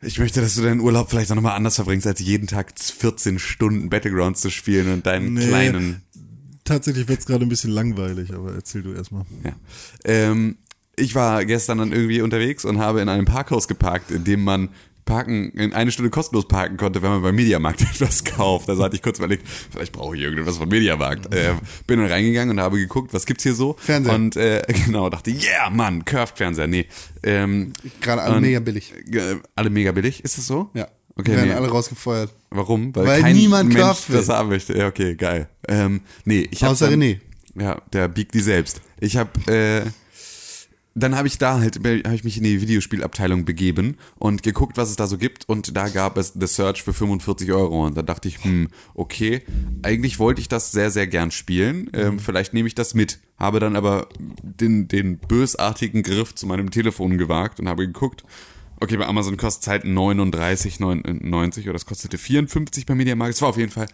[0.05, 3.39] Ich möchte, dass du deinen Urlaub vielleicht auch nochmal anders verbringst, als jeden Tag 14
[3.39, 5.47] Stunden Battlegrounds zu spielen und deinen Nee.
[5.47, 6.01] kleinen
[6.65, 9.25] Tatsächlich wird's gerade ein bisschen langweilig, aber erzähl du erstmal.
[9.43, 9.51] Ja.
[10.05, 10.55] Ähm,
[10.95, 14.69] ich war gestern dann irgendwie unterwegs und habe in einem Parkhaus geparkt, in dem man
[15.05, 18.69] parken, in eine Stunde kostenlos parken konnte, wenn man beim Mediamarkt etwas kauft.
[18.69, 21.33] Also hatte ich kurz überlegt, vielleicht brauche ich irgendwas von Mediamarkt.
[21.33, 21.55] Äh,
[21.87, 23.75] bin dann reingegangen und habe geguckt, was gibt's hier so?
[23.79, 24.13] Fernseher.
[24.15, 26.67] Und äh, genau, dachte, yeah, Mann, Curved-Fernseher.
[26.67, 26.87] Nee.
[27.23, 28.93] Ähm, Gerade alle und- mega billig.
[29.11, 30.69] äh, alle mega billig, ist das so?
[30.73, 30.87] Ja.
[31.15, 31.53] Okay, werden nee.
[31.53, 32.33] alle rausgefeuert.
[32.49, 32.95] Warum?
[32.95, 34.17] Weil niemand Mensch Curved will.
[34.17, 34.75] das haben möchte.
[34.75, 35.47] Ja, okay, geil.
[35.67, 37.19] Ähm, nee, ich hab Außer dann, René.
[37.55, 38.81] Ja, der biegt die selbst.
[38.99, 39.81] Ich habe äh,
[40.95, 44.89] dann habe ich da halt, habe ich mich in die Videospielabteilung begeben und geguckt, was
[44.89, 45.49] es da so gibt.
[45.49, 47.85] Und da gab es The Search für 45 Euro.
[47.85, 49.41] Und da dachte ich, hm, okay,
[49.81, 51.89] eigentlich wollte ich das sehr, sehr gern spielen.
[51.93, 53.19] Ähm, vielleicht nehme ich das mit.
[53.37, 54.07] Habe dann aber
[54.43, 58.23] den, den bösartigen Griff zu meinem Telefon gewagt und habe geguckt.
[58.79, 63.33] Okay, bei Amazon kostet es halt 39,90 oder es kostete 54 bei Mediamarkt.
[63.33, 63.87] Es war auf jeden Fall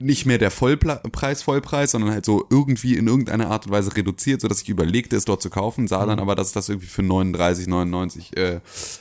[0.00, 4.40] nicht mehr der Vollpreis, Vollpreis, sondern halt so irgendwie in irgendeiner Art und Weise reduziert,
[4.40, 7.02] sodass ich überlegte, es dort zu kaufen, sah dann aber, dass es das irgendwie für
[7.02, 8.60] 39,99 äh,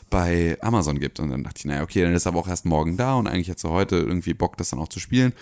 [0.09, 1.21] bei Amazon gibt.
[1.21, 3.47] Und dann dachte ich, naja, okay, dann ist aber auch erst morgen da und eigentlich
[3.47, 5.33] hätte heute irgendwie Bock, das dann auch zu spielen.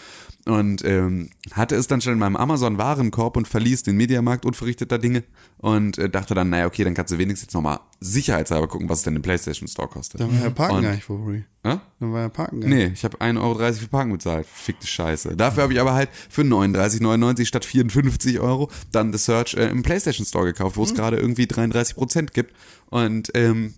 [0.48, 5.24] Und ähm, hatte es dann schon in meinem Amazon-Warenkorb und verließ den Mediamarkt unverrichteter Dinge
[5.58, 9.00] und äh, dachte dann, naja, okay, dann kannst du wenigstens jetzt nochmal sicherheitshalber gucken, was
[9.00, 10.22] es denn im PlayStation Store kostet.
[10.22, 11.42] Dann war ja Parken Und- gar nicht for free.
[11.64, 11.80] Hä?
[12.00, 12.78] Dann war ja Parken gar nicht.
[12.78, 14.48] Nee, ich habe 1,30 Euro für Parken bezahlt.
[14.48, 15.36] Fickte Scheiße.
[15.36, 19.84] Dafür habe ich aber halt für 39,99 statt 54 Euro dann The Search äh, im
[19.84, 22.56] PlayStation Store gekauft, wo es gerade irgendwie 33% gibt.
[22.90, 23.74] Und ähm,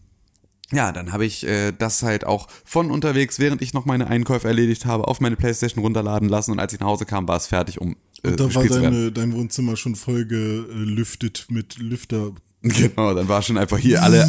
[0.72, 4.48] ja, dann habe ich äh, das halt auch von unterwegs, während ich noch meine Einkäufe
[4.48, 7.48] erledigt habe, auf meine Playstation runterladen lassen und als ich nach Hause kam, war es
[7.48, 12.34] fertig, um äh, Da war deine, dein Wohnzimmer schon voll gelüftet mit Lüfter.
[12.80, 14.28] Genau, dann war schon einfach hier alle,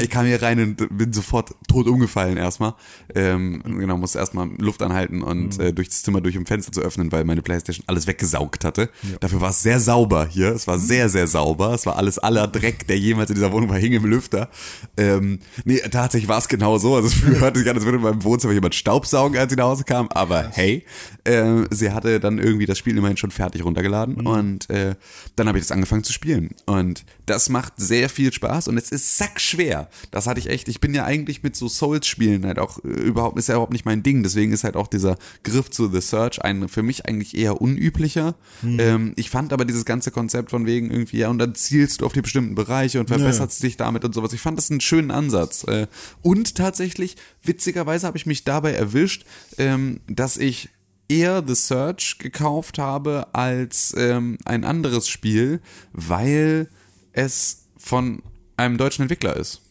[0.00, 2.74] ich kam hier rein und bin sofort tot umgefallen erstmal.
[3.16, 6.82] Ähm, genau, musste erstmal Luft anhalten und äh, durch das Zimmer durch, um Fenster zu
[6.82, 8.90] öffnen, weil meine Playstation alles weggesaugt hatte.
[9.18, 10.52] Dafür war es sehr sauber hier.
[10.52, 11.74] Es war sehr, sehr sauber.
[11.74, 14.50] Es war alles aller Dreck, der jemals in dieser Wohnung war, hing im Lüfter.
[14.96, 16.94] Ähm, nee, tatsächlich war es genau so.
[16.94, 19.64] Also es hörte sich an, als würde in meinem Wohnzimmer jemand Staubsaugen, als sie nach
[19.64, 20.08] Hause kam.
[20.10, 20.84] Aber hey,
[21.24, 24.94] äh, sie hatte dann irgendwie das Spiel immerhin schon fertig runtergeladen und äh,
[25.34, 26.50] dann habe ich das angefangen zu spielen.
[26.66, 29.88] Und das macht sehr viel Spaß und es ist sackschwer.
[30.10, 30.68] Das hatte ich echt.
[30.68, 33.84] Ich bin ja eigentlich mit so Souls-Spielen halt auch äh, überhaupt, ist ja überhaupt nicht
[33.84, 34.22] mein Ding.
[34.22, 38.34] Deswegen ist halt auch dieser Griff zu The Search ein für mich eigentlich eher unüblicher.
[38.62, 42.06] Ähm, ich fand aber dieses ganze Konzept von wegen irgendwie, ja, und dann zielst du
[42.06, 44.32] auf die bestimmten Bereiche und verbesserst dich damit und sowas.
[44.32, 45.64] Ich fand das einen schönen Ansatz.
[45.64, 45.86] Äh,
[46.22, 49.24] und tatsächlich, witzigerweise habe ich mich dabei erwischt,
[49.58, 50.68] ähm, dass ich
[51.08, 55.60] eher The Search gekauft habe als ähm, ein anderes Spiel,
[55.92, 56.68] weil
[57.14, 58.22] es von
[58.56, 59.62] einem deutschen Entwickler ist.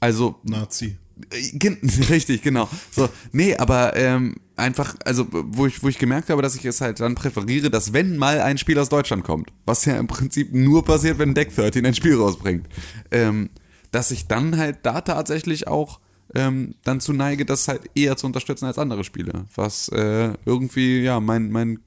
[0.00, 0.96] Also Nazi.
[1.30, 1.76] äh,
[2.10, 2.68] Richtig, genau.
[2.90, 6.80] So, nee, aber ähm, einfach, also wo ich, wo ich gemerkt habe, dass ich es
[6.80, 10.52] halt dann präferiere, dass wenn mal ein Spiel aus Deutschland kommt, was ja im Prinzip
[10.52, 12.66] nur passiert, wenn Deck 13 ein Spiel rausbringt,
[13.10, 13.50] ähm,
[13.90, 16.00] dass ich dann halt da tatsächlich auch
[16.34, 21.00] ähm, dann zu neige, das halt eher zu unterstützen als andere Spiele, was äh, irgendwie
[21.00, 21.78] ja mein mein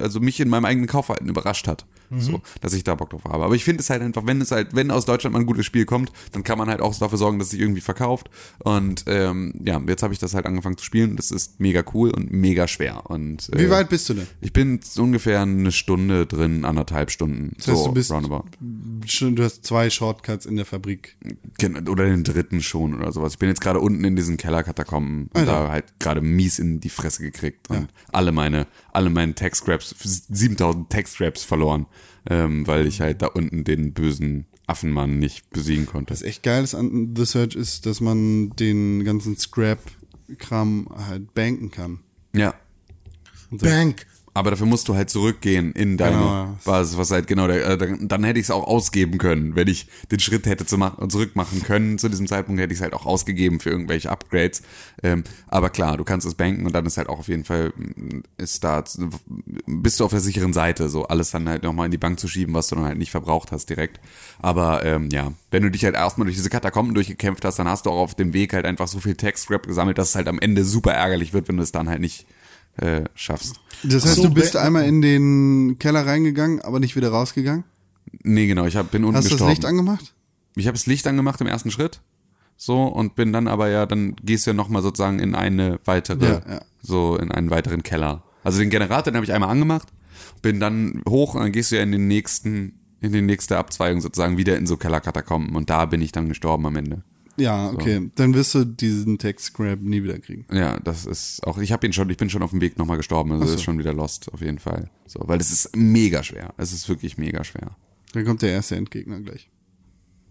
[0.00, 1.86] also mich in meinem eigenen Kaufverhalten überrascht hat.
[2.16, 3.44] So, dass ich da Bock drauf habe.
[3.44, 5.66] Aber ich finde es halt einfach, wenn es halt, wenn aus Deutschland mal ein gutes
[5.66, 8.30] Spiel kommt, dann kann man halt auch dafür sorgen, dass es sich irgendwie verkauft.
[8.60, 11.16] Und ähm, ja, jetzt habe ich das halt angefangen zu spielen.
[11.16, 13.10] Das ist mega cool und mega schwer.
[13.10, 14.26] Und äh, Wie weit bist du denn?
[14.40, 17.52] Ich bin ungefähr eine Stunde drin, anderthalb Stunden.
[17.58, 18.44] Das heißt, so du bist roundabout.
[18.60, 21.16] du hast zwei Shortcuts in der Fabrik.
[21.88, 23.34] Oder den dritten schon oder sowas.
[23.34, 26.88] Ich bin jetzt gerade unten in diesen Kellerkatakomben und da halt gerade mies in die
[26.88, 29.94] Fresse gekriegt und alle meine, alle meine Tech-Scraps,
[30.30, 31.86] 7000 Tech-Scraps verloren,
[32.28, 36.12] ähm, weil ich halt da unten den bösen Affenmann nicht besiegen konnte.
[36.12, 41.70] Was echt geil ist an The Search ist, dass man den ganzen Scrap-Kram halt banken
[41.70, 42.00] kann.
[42.34, 42.54] Ja,
[43.50, 43.58] so.
[43.58, 44.06] Bank.
[44.38, 46.56] Aber dafür musst du halt zurückgehen in deine Genau.
[46.64, 49.66] Basis, was halt genau der, äh, dann, dann hätte ich es auch ausgeben können, wenn
[49.66, 51.98] ich den Schritt hätte zu machen, zurückmachen können.
[51.98, 54.62] Zu diesem Zeitpunkt hätte ich es halt auch ausgegeben für irgendwelche Upgrades.
[55.02, 57.72] Ähm, aber klar, du kannst es banken und dann ist halt auch auf jeden Fall
[57.76, 58.84] mm, ist da
[59.66, 62.28] bist du auf der sicheren Seite, so alles dann halt nochmal in die Bank zu
[62.28, 63.98] schieben, was du dann halt nicht verbraucht hast direkt.
[64.38, 67.86] Aber ähm, ja, wenn du dich halt erstmal durch diese Katakomben durchgekämpft hast, dann hast
[67.86, 70.38] du auch auf dem Weg halt einfach so viel Text-Rap gesammelt, dass es halt am
[70.38, 72.24] Ende super ärgerlich wird, wenn du es dann halt nicht
[72.78, 73.56] äh, schaffst.
[73.82, 77.64] Das heißt, So, du bist be- einmal in den Keller reingegangen, aber nicht wieder rausgegangen?
[78.22, 79.50] Nee, genau, ich hab, bin unten Hast du das gestorben.
[79.52, 80.14] Licht angemacht?
[80.56, 82.00] ich habe das Licht angemacht im ersten Schritt.
[82.56, 86.26] So, und bin dann aber ja, dann gehst du ja nochmal sozusagen in eine weitere,
[86.26, 86.60] Ja, ja.
[86.82, 88.24] so in einen weiteren Keller.
[88.42, 89.88] Also den Generator, den habe ich einmal angemacht,
[90.42, 94.00] bin dann hoch und dann gehst du ja in den nächsten, in die nächste Abzweigung
[94.00, 97.02] sozusagen wieder in so Kellerkatakomben und da bin ich dann gestorben am Ende.
[97.38, 98.10] Ja, okay.
[98.16, 100.44] Dann wirst du diesen Text-Scrap nie wieder kriegen.
[100.52, 102.96] Ja, das ist auch, ich habe ihn schon, ich bin schon auf dem Weg nochmal
[102.96, 103.54] gestorben, also so.
[103.54, 104.90] ist schon wieder lost, auf jeden Fall.
[105.06, 106.52] So, weil es ist mega schwer.
[106.56, 107.76] Es ist wirklich mega schwer.
[108.12, 109.48] Dann kommt der erste Endgegner gleich.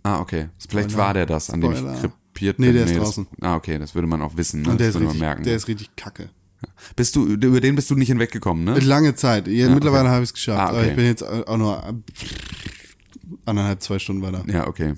[0.03, 0.49] Ah, okay.
[0.67, 1.05] Vielleicht Spoiler.
[1.07, 1.97] war der das, an dem ich Spoiler.
[1.99, 2.75] krepiert Nee, bin.
[2.75, 3.27] der ist das, draußen.
[3.41, 4.69] Ah, okay, das würde man auch wissen, ne?
[4.71, 5.43] Und der das ist, würde man richtig, merken.
[5.43, 6.29] der ist richtig kacke.
[6.95, 8.79] Bist du, über den bist du nicht hinweggekommen, ne?
[8.79, 9.47] Lange Zeit.
[9.47, 10.11] Ja, Ja, mittlerweile okay.
[10.13, 10.59] habe ich es geschafft.
[10.59, 10.89] Ah, Aber okay.
[10.89, 11.83] ich bin jetzt auch nur
[13.45, 14.43] anderthalb, zwei Stunden weiter.
[14.47, 14.93] Ja, okay.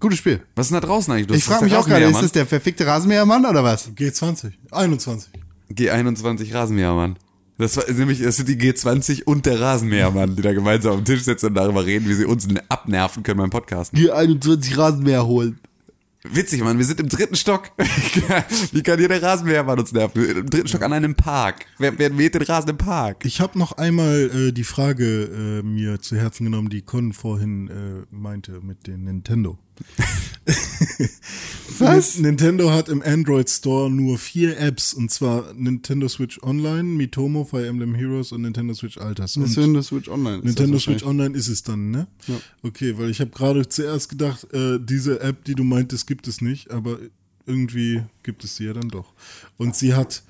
[0.00, 0.40] Gutes Spiel.
[0.54, 1.26] Was ist denn da draußen eigentlich?
[1.26, 3.90] Du ich frage mich auch gerade, ist das der verfickte Rasenmähermann oder was?
[3.90, 5.30] G20, 21.
[5.72, 7.16] G21 Rasenmähermann.
[7.58, 11.24] Das war nämlich, das sind die G20 und der Rasenmähermann, die da gemeinsam am Tisch
[11.24, 13.98] sitzen und darüber reden, wie sie uns abnerven können beim Podcasten.
[13.98, 15.58] Die 21 Rasenmäher holen.
[16.24, 17.70] Witzig, Mann, wir sind im dritten Stock.
[18.72, 20.24] Wie kann hier der Rasenmähermann uns nerven?
[20.24, 21.66] Im dritten Stock an einem Park.
[21.78, 23.24] Wer, wer mäht den Rasen im Park?
[23.24, 27.68] Ich habe noch einmal äh, die Frage äh, mir zu Herzen genommen, die Con vorhin
[27.68, 29.58] äh, meinte mit dem Nintendo.
[31.78, 32.18] Was?
[32.18, 37.66] Nintendo hat im Android Store nur vier Apps und zwar Nintendo Switch Online, Mitomo, Fire
[37.66, 39.36] Emblem Heroes und Nintendo Switch Alters.
[39.36, 40.38] Und Nintendo Switch Online.
[40.38, 41.04] ist Nintendo das Switch.
[41.04, 42.08] Online ist es dann, ne?
[42.62, 46.40] Okay, weil ich habe gerade zuerst gedacht, äh, diese App, die du meintest, gibt es
[46.40, 46.98] nicht, aber
[47.46, 49.12] irgendwie gibt es sie ja dann doch.
[49.56, 50.22] Und sie hat,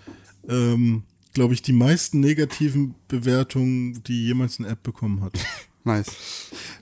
[0.49, 1.03] ähm,
[1.34, 5.32] glaube ich, die meisten negativen Bewertungen, die jemals eine App bekommen hat.
[5.84, 6.11] Nice.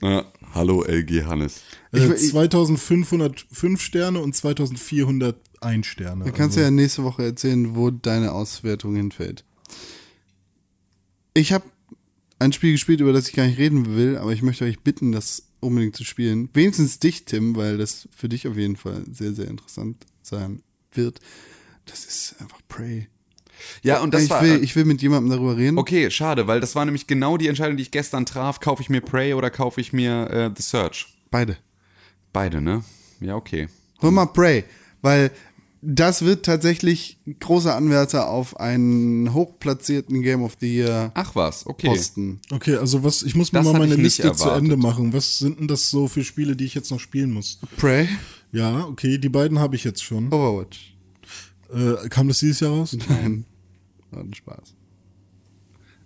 [0.01, 1.61] Ja, hallo LG Hannes.
[1.91, 6.25] Äh, Ich- ich- 2505 Sterne und 2401 Sterne.
[6.25, 9.43] Dann kannst du ja nächste Woche erzählen, wo deine Auswertung hinfällt.
[11.33, 11.65] Ich habe
[12.39, 15.11] ein Spiel gespielt, über das ich gar nicht reden will, aber ich möchte euch bitten,
[15.11, 16.49] das unbedingt zu spielen.
[16.53, 21.19] Wenigstens dich, Tim, weil das für dich auf jeden Fall sehr, sehr interessant sein wird.
[21.85, 23.07] Das ist einfach Prey.
[23.83, 24.41] Ja, und das ich, war.
[24.43, 25.77] will, ich will mit jemandem darüber reden.
[25.77, 28.59] okay, schade, weil das war nämlich genau die Entscheidung, die ich gestern traf.
[28.59, 31.07] Kaufe ich mir Prey oder kaufe ich mir äh, The Search?
[31.31, 31.57] Beide.
[32.33, 32.83] Beide, ne?
[33.19, 33.67] Ja, okay.
[34.01, 34.63] Hol mal Prey,
[35.01, 35.31] weil
[35.81, 41.87] das wird tatsächlich großer Anwärter auf einen hochplatzierten Game of the Year Ach was, okay.
[41.87, 42.41] Posten.
[42.51, 44.49] Okay, also was, ich muss mir Das mal meine Liste zu.
[44.49, 45.13] Ende machen.
[45.13, 47.59] Was sind denn das so für Spiele, die ich jetzt noch spielen muss?
[47.77, 48.07] Prey,
[48.51, 50.27] Ja, okay, die beiden habe ich jetzt schon.
[50.33, 50.95] Overwatch.
[51.71, 52.95] Äh, kam das dieses Jahr raus?
[53.09, 53.45] Nein.
[54.11, 54.73] War ein Spaß.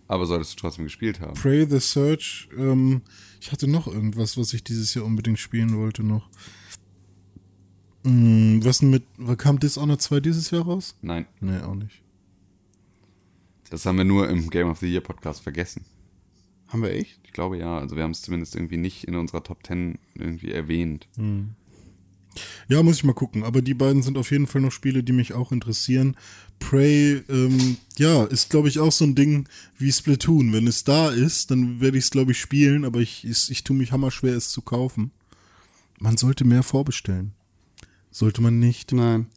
[0.08, 1.36] Aber solltest du trotzdem gespielt haben.
[1.36, 2.50] Pray the Search.
[2.58, 3.02] Ähm,
[3.40, 6.30] ich hatte noch irgendwas, was ich dieses Jahr unbedingt spielen wollte noch.
[8.04, 9.04] Hm, was denn mit,
[9.38, 10.96] kam Dishonored 2 dieses Jahr raus?
[11.02, 12.02] Nein, Nee, auch nicht.
[13.70, 15.86] das haben wir nur im Game of the Year Podcast vergessen.
[16.68, 17.20] Haben wir echt?
[17.24, 20.52] Ich glaube ja, also wir haben es zumindest irgendwie nicht in unserer Top 10 irgendwie
[20.52, 21.08] erwähnt.
[22.68, 23.44] Ja, muss ich mal gucken.
[23.44, 26.16] Aber die beiden sind auf jeden Fall noch Spiele, die mich auch interessieren.
[26.60, 30.54] Prey, ähm, ja, ist glaube ich auch so ein Ding wie Splatoon.
[30.54, 33.64] Wenn es da ist, dann werde ich es glaube ich spielen, aber ich, ich, ich
[33.64, 35.12] tue mich hammerschwer, es zu kaufen.
[36.00, 37.34] Man sollte mehr vorbestellen.
[38.14, 38.92] Sollte man nicht.
[38.92, 39.28] Nein.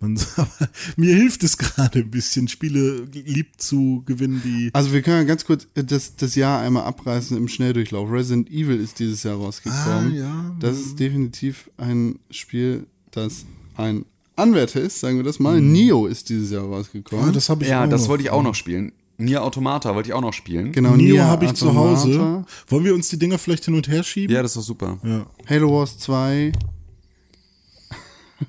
[0.00, 0.18] Man,
[0.96, 4.70] mir hilft es gerade ein bisschen, Spiele lieb zu gewinnen, die.
[4.72, 8.10] Also wir können ja ganz kurz das, das Jahr einmal abreißen im Schnelldurchlauf.
[8.10, 10.12] Resident Evil ist dieses Jahr rausgekommen.
[10.12, 10.56] Ah, ja.
[10.58, 14.04] Das ist definitiv ein Spiel, das ein
[14.36, 15.60] Anwärter ist, sagen wir das mal.
[15.60, 17.28] Neo ist dieses Jahr rausgekommen.
[17.28, 18.08] Ah, das habe ich Ja, auch das noch.
[18.08, 18.90] wollte ich auch noch spielen.
[19.16, 20.72] Nier Automata wollte ich auch noch spielen.
[20.72, 22.44] genau, Neo Nier habe ich zu Automata, Hause.
[22.66, 24.34] Wollen wir uns die Dinger vielleicht hin und her schieben?
[24.34, 24.98] Ja, das ist doch super.
[25.04, 25.24] Ja.
[25.48, 26.50] Halo Wars 2.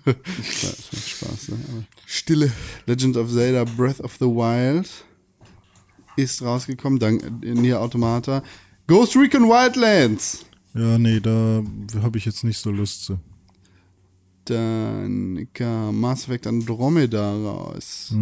[0.06, 1.58] das macht Spaß, ne?
[1.72, 2.52] Aber Stille.
[2.86, 4.89] Legend of Zelda Breath of the Wild
[6.18, 8.43] ist rausgekommen, dank Nier Automata.
[8.88, 10.46] Ghost Recon Wildlands.
[10.74, 11.64] Ja, nee, da
[12.02, 13.20] habe ich jetzt nicht so Lust zu.
[14.46, 18.14] Dann kam Mass Effect Andromeda raus.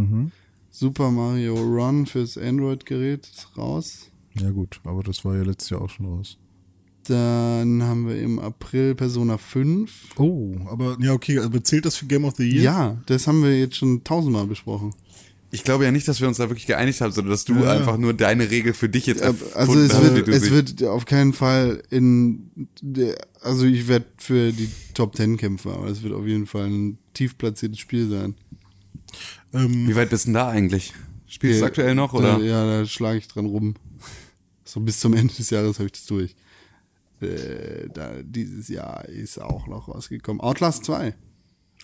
[0.72, 4.10] Super Mario Run fürs Android-Gerät ist raus.
[4.40, 6.38] Ja, gut, aber das war ja letztes Jahr auch schon raus.
[7.08, 9.92] Dann haben wir im April Persona 5.
[10.18, 12.62] Oh, aber ja, okay, aber zählt das für Game of the Year?
[12.64, 14.94] Ja, das haben wir jetzt schon tausendmal besprochen.
[15.52, 17.72] Ich glaube ja nicht, dass wir uns da wirklich geeinigt haben, sondern dass du Ja.
[17.74, 20.32] einfach nur deine Regel für dich jetzt Äh, erfunden Also es hast, wie wird, du
[20.32, 22.50] es wird auf keinen Fall in
[23.42, 26.98] also ich werde für die Top Ten kämpfen, aber es wird auf jeden Fall ein
[27.14, 28.36] tief platziertes Spiel sein.
[29.54, 30.94] Ähm, Wie weit bist du denn da eigentlich?
[31.28, 32.40] Spielst du aktuell noch oder?
[32.40, 33.76] Da, ja, da schlage ich dran rum.
[34.66, 36.36] So bis zum Ende des Jahres habe ich das durch.
[37.24, 40.42] Äh, da, dieses Jahr ist auch noch rausgekommen.
[40.42, 41.16] Outlast 2.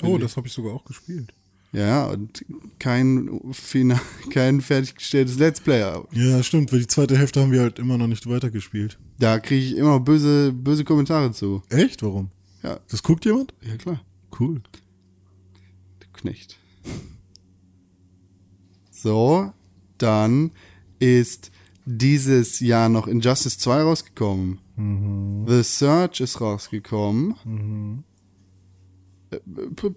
[0.03, 1.33] oh, das habe ich sogar auch gespielt.
[1.71, 2.43] Ja, und
[2.79, 3.99] kein, final,
[4.31, 6.03] kein fertiggestelltes Let's Player.
[6.13, 8.97] Ja, stimmt, weil die zweite Hälfte haben wir halt immer noch nicht weitergespielt.
[9.19, 11.61] Da kriege ich immer böse, böse Kommentare zu.
[11.69, 12.01] Echt?
[12.01, 12.31] Warum?
[12.63, 13.53] Ja, Das guckt jemand?
[13.61, 14.01] ja klar.
[14.39, 14.61] Cool.
[15.99, 16.57] Du Knecht.
[18.91, 19.51] So,
[19.97, 20.51] dann
[20.99, 21.51] ist
[21.85, 24.59] dieses Jahr noch Injustice 2 rausgekommen.
[25.47, 27.35] The Search ist rausgekommen.
[29.75, 29.89] P-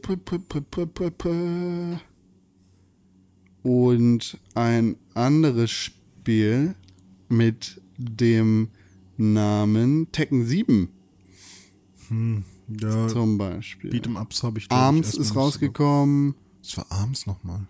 [3.63, 6.75] Und ein anderes Spiel
[7.29, 8.69] mit dem
[9.17, 10.89] Namen Tekken 7
[12.81, 13.91] Ja, zum Beispiel.
[13.93, 16.35] Beat'em Ups habe ich ich, Arms mal ist rausgekommen.
[16.63, 17.69] Das war Arms nochmal.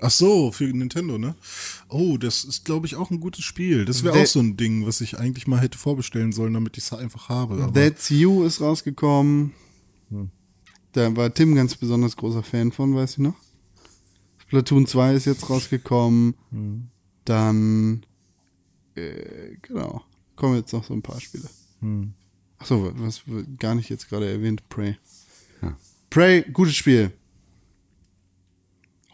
[0.00, 1.34] Ach so, für Nintendo, ne?
[1.88, 3.84] Oh, das ist, glaube ich, auch ein gutes Spiel.
[3.84, 6.84] Das wäre auch so ein Ding, was ich eigentlich mal hätte vorbestellen sollen, damit ich
[6.84, 7.62] es einfach habe.
[7.62, 9.54] Aber That's You ist rausgekommen.
[10.10, 10.30] Hm.
[10.92, 13.34] Da war Tim ganz besonders großer Fan von, weiß ich noch.
[14.38, 16.34] Splatoon 2 ist jetzt rausgekommen.
[16.50, 16.88] Hm.
[17.24, 18.06] Dann,
[18.94, 20.02] äh, genau,
[20.36, 21.50] kommen jetzt noch so ein paar Spiele.
[21.80, 22.14] Hm.
[22.58, 24.96] Achso, was wird gar nicht jetzt gerade erwähnt, Prey.
[25.60, 25.76] Ja.
[26.08, 27.12] Prey, gutes Spiel.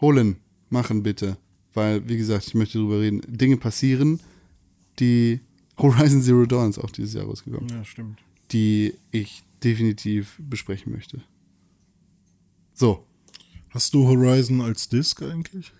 [0.01, 0.36] Holen,
[0.74, 1.38] machen bitte.
[1.72, 3.22] Weil, wie gesagt, ich möchte drüber reden.
[3.26, 4.20] Dinge passieren,
[5.01, 5.40] die
[5.78, 8.20] Horizon Zero Dawn ist auch dieses Jahr rausgekommen ja, stimmt.
[8.52, 11.22] die ich definitiv besprechen möchte.
[12.74, 13.05] So,
[13.70, 15.72] Hast du Horizon als Disc eigentlich?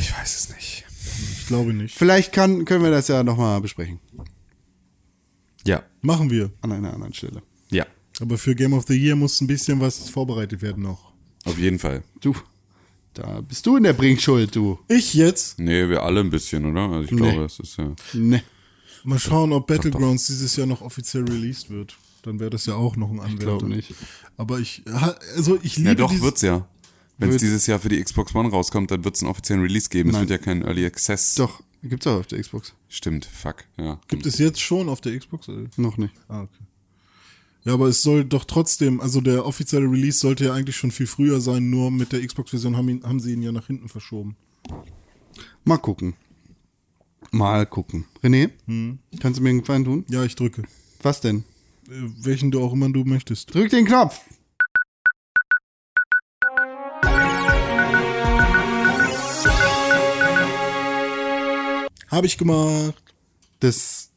[0.00, 0.84] Ich weiß es nicht.
[1.38, 1.94] Ich glaube nicht.
[1.94, 4.00] vielleicht kann, können wir das ja nochmal besprechen.
[5.64, 6.50] Ja, Machen wir.
[6.60, 7.40] An einer anderen Stelle.
[7.70, 7.86] ja,
[8.20, 11.12] Aber für Game of the Year muss ein bisschen was vorbereitet werden noch.
[11.44, 12.02] auf jeden Fall.
[12.20, 12.34] Du,
[13.18, 14.78] da bist du in der Bringschuld, du.
[14.88, 15.58] Ich jetzt?
[15.58, 16.82] Nee, wir alle ein bisschen, oder?
[16.88, 17.16] Also ich Nee.
[17.30, 17.92] glaube, es ist ja.
[18.14, 18.42] Ne.
[19.04, 21.96] Mal schauen, ob Battlegrounds dieses Jahr noch offiziell released wird.
[22.22, 23.34] Dann wäre das ja auch noch ein Anwärter.
[23.34, 23.94] Ich glaube nicht.
[24.36, 24.82] Aber ich,
[25.36, 26.66] also ich liebe Ja, doch, dieses- wird's ja.
[27.20, 29.88] Wenn es dieses Jahr für die Xbox One rauskommt, dann wird es einen offiziellen Release
[29.88, 30.10] geben.
[30.10, 30.22] Nein.
[30.24, 31.34] Es wird ja kein Early Access.
[31.34, 32.74] Doch, gibt's auch auf der Xbox.
[32.88, 33.98] Stimmt, fuck, ja.
[34.06, 35.48] Gibt es jetzt schon auf der Xbox?
[35.48, 35.64] oder?
[35.76, 36.14] Noch nicht.
[36.28, 36.64] Ah, okay.
[37.68, 41.06] Ja, aber es soll doch trotzdem, also der offizielle Release sollte ja eigentlich schon viel
[41.06, 44.36] früher sein, nur mit der Xbox-Version haben, ihn- haben sie ihn ja nach hinten verschoben.
[45.64, 46.14] Mal gucken.
[47.30, 48.06] Mal gucken.
[48.22, 49.00] René, Hm.
[49.20, 50.06] kannst du mir einen Gefallen tun?
[50.08, 50.62] Ja, ich drücke.
[51.02, 51.44] Was denn?
[51.90, 53.52] Äh, welchen du auch immer du möchtest.
[53.54, 54.18] Drück den Knopf.
[62.10, 62.94] Habe ich gemacht.
[63.60, 64.10] Das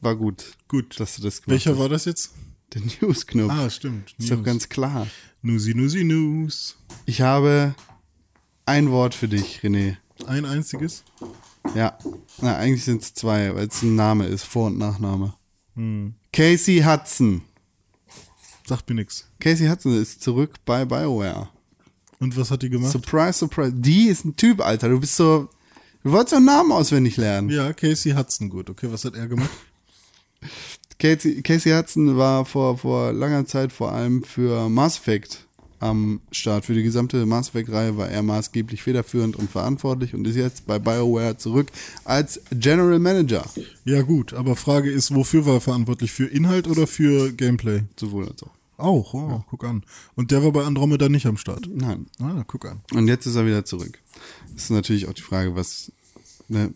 [0.00, 0.98] war gut, Gut.
[1.00, 1.78] dass du das gemacht Welcher hast.
[1.78, 2.32] war das jetzt?
[2.74, 3.50] Der News-Knopf.
[3.52, 4.14] Ah, stimmt.
[4.18, 5.06] ist doch ganz klar.
[5.42, 6.76] Nusi, Nusi, News.
[7.06, 7.74] Ich habe
[8.66, 9.96] ein Wort für dich, René.
[10.26, 11.02] Ein einziges.
[11.74, 11.98] Ja,
[12.40, 15.34] na, eigentlich sind es zwei, weil es ein Name ist, Vor- und Nachname.
[16.32, 17.42] Casey Hudson.
[18.66, 19.28] Sagt mir nix.
[19.40, 21.48] Casey Hudson ist zurück bei BioWare.
[22.18, 22.92] Und was hat die gemacht?
[22.92, 23.72] Surprise, surprise.
[23.74, 24.90] Die ist ein Typ, Alter.
[24.90, 25.48] Du bist so.
[26.04, 27.48] Du wolltest doch einen Namen auswendig lernen.
[27.50, 28.70] ja, Casey Hudson, gut.
[28.70, 29.50] Okay, was hat er gemacht?
[31.00, 35.46] Casey, Casey Hudson war vor, vor langer Zeit vor allem für Mass Effect
[35.78, 36.66] am Start.
[36.66, 40.78] Für die gesamte Mass Effect-Reihe war er maßgeblich federführend und verantwortlich und ist jetzt bei
[40.78, 41.68] BioWare zurück
[42.04, 43.46] als General Manager.
[43.86, 46.12] Ja, gut, aber Frage ist, wofür war er verantwortlich?
[46.12, 47.84] Für Inhalt oder für Gameplay?
[47.98, 48.50] Sowohl als auch.
[48.76, 49.82] Auch, oh, guck an.
[50.16, 51.68] Und der war bei Andromeda nicht am Start.
[51.72, 52.06] Nein.
[52.18, 52.80] Ah, guck an.
[52.92, 53.98] Und jetzt ist er wieder zurück.
[54.54, 55.92] Das ist natürlich auch die Frage, was.
[56.50, 56.74] Ne,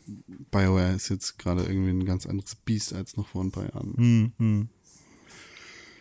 [0.52, 4.70] BioWare ist jetzt gerade irgendwie ein ganz anderes Biest als noch vor ein paar Jahren.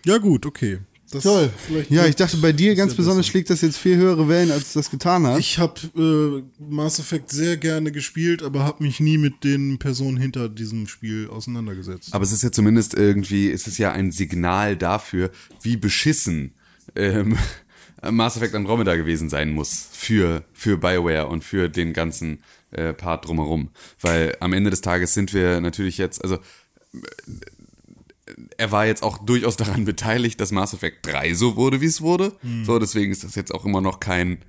[0.05, 0.79] Ja, gut, okay.
[1.09, 1.51] Das Toll.
[1.89, 3.31] Ja, ich dachte, bei dir ganz besonders besser.
[3.31, 5.39] schlägt das jetzt viel höhere Wellen, als es das getan hat.
[5.39, 10.17] Ich habe äh, Mass Effect sehr gerne gespielt, aber habe mich nie mit den Personen
[10.17, 12.13] hinter diesem Spiel auseinandergesetzt.
[12.13, 15.29] Aber es ist ja zumindest irgendwie, es ist ja ein Signal dafür,
[15.61, 16.53] wie beschissen
[16.95, 17.37] ähm,
[18.11, 22.39] Mass Effect Andromeda gewesen sein muss für, für BioWare und für den ganzen
[22.73, 23.69] äh, Part drumherum.
[24.01, 26.39] Weil am Ende des Tages sind wir natürlich jetzt, also
[28.57, 32.01] er war jetzt auch durchaus daran beteiligt, dass Mass Effect 3 so wurde, wie es
[32.01, 32.33] wurde.
[32.65, 34.39] So, deswegen ist das jetzt auch immer noch kein,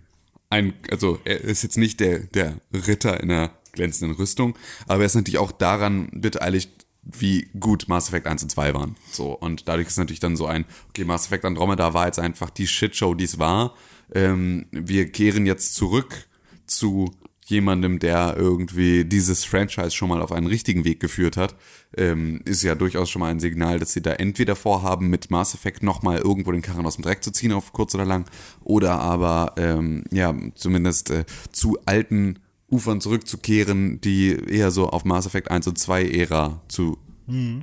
[0.50, 4.56] ein, also er ist jetzt nicht der, der Ritter in einer glänzenden Rüstung,
[4.86, 6.70] aber er ist natürlich auch daran beteiligt,
[7.02, 8.96] wie gut Mass Effect 1 und 2 waren.
[9.10, 12.50] So, und dadurch ist natürlich dann so ein, okay, Mass Effect Andromeda war jetzt einfach
[12.50, 13.74] die Shitshow, die es war.
[14.14, 16.26] ähm, wir kehren jetzt zurück
[16.66, 17.10] zu
[17.46, 21.54] jemandem, der irgendwie dieses Franchise schon mal auf einen richtigen Weg geführt hat,
[21.96, 25.54] ähm, ist ja durchaus schon mal ein Signal, dass sie da entweder vorhaben, mit Mass
[25.54, 28.24] Effect nochmal irgendwo den Karren aus dem Dreck zu ziehen, auf kurz oder lang,
[28.62, 32.38] oder aber ähm, ja, zumindest äh, zu alten
[32.70, 36.98] Ufern zurückzukehren, die eher so auf Mass Effect 1 und 2 Ära zu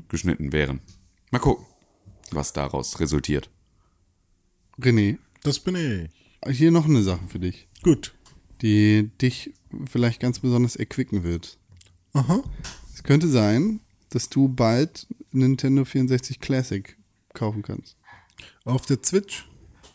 [0.10, 0.80] geschnitten wären.
[1.32, 1.66] Mal gucken,
[2.32, 3.50] was daraus resultiert.
[4.80, 6.58] René, Das bin ich.
[6.58, 8.14] hier noch eine Sache für dich, Gut.
[8.62, 9.54] die dich
[9.90, 11.58] vielleicht ganz besonders erquicken wird.
[12.14, 12.44] Aha.
[12.94, 13.80] Es könnte sein,
[14.10, 16.98] dass du bald Nintendo 64 Classic
[17.34, 17.96] kaufen kannst.
[18.66, 19.48] Auf der Switch?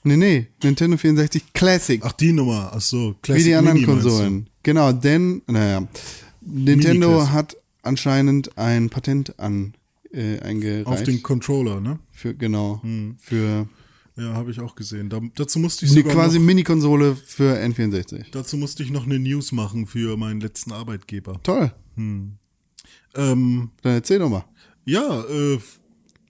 [0.03, 2.01] Nee, nee, Nintendo 64 Classic.
[2.05, 2.71] Ach, die Nummer.
[2.73, 3.11] Ach so.
[3.11, 3.87] wie Classic die anderen Mini?
[3.87, 4.49] Konsolen.
[4.63, 5.87] Genau, denn, naja,
[6.41, 9.75] Nintendo hat anscheinend ein Patent an
[10.13, 10.87] äh, eingereicht.
[10.87, 11.99] Auf den Controller, ne?
[12.13, 12.81] für, genau,
[13.19, 13.69] für
[14.17, 15.11] Ja, habe ich auch gesehen.
[15.11, 18.25] Da, dazu musste ich sogar quasi noch, Mini-Konsole für N64.
[18.33, 21.41] dazu musste ich noch eine News machen für meinen letzten Arbeitgeber.
[21.43, 21.71] Toll.
[21.97, 24.45] Ähm, Dann erzähl doch mal.
[24.85, 25.59] ja, äh,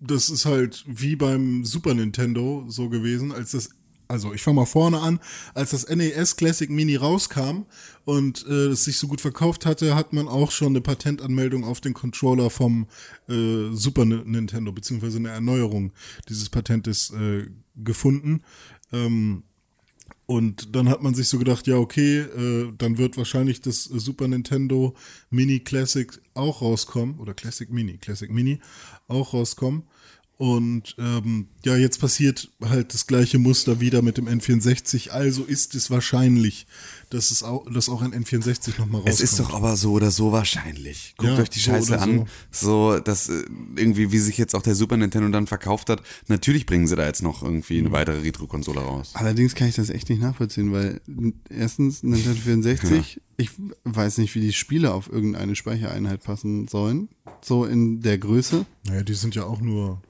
[0.01, 3.71] das ist halt wie beim Super Nintendo so gewesen, als das
[4.09, 5.19] also ich fange mal vorne an,
[5.55, 7.67] als das NES Classic Mini rauskam
[8.05, 11.81] und äh, es sich so gut verkauft hatte, hat man auch schon eine Patentanmeldung auf
[11.81, 12.87] den Controller vom
[13.29, 15.93] äh, Super Ni- Nintendo, beziehungsweise eine Erneuerung
[16.29, 18.43] dieses Patentes äh, gefunden.
[18.93, 19.43] Ähm,
[20.27, 24.01] und dann hat man sich so gedacht, ja, okay, äh, dann wird wahrscheinlich das äh,
[24.01, 24.94] Super Nintendo
[25.31, 28.61] Mini Classic auch rauskommen, oder Classic Mini, Classic Mini
[29.07, 29.85] auch rauskommen.
[30.39, 35.09] Und ähm, ja, jetzt passiert halt das gleiche Muster wieder mit dem N64.
[35.09, 36.67] Also ist es wahrscheinlich,
[37.09, 39.09] dass es auch, dass auch ein N64 nochmal rauskommt.
[39.09, 41.15] Es ist doch aber so oder so wahrscheinlich.
[41.17, 42.27] Guckt Ja, euch die so Scheiße oder an.
[42.51, 43.45] So, dass äh,
[43.77, 46.03] irgendwie, wie sich jetzt auch der Super Nintendo dann verkauft hat.
[46.29, 47.87] Natürlich bringen sie da jetzt noch irgendwie Mhm.
[47.87, 49.13] eine weitere Retro-Konsole raus.
[49.15, 51.01] Allerdings kann ich das echt nicht nachvollziehen, weil
[51.49, 53.51] erstens Nintendo 64, ich
[53.85, 57.09] weiß nicht, wie die Spiele auf irgendeine Speichereinheit passen sollen.
[57.43, 58.67] So in der Größe.
[58.87, 60.03] Naja, die sind ja auch nur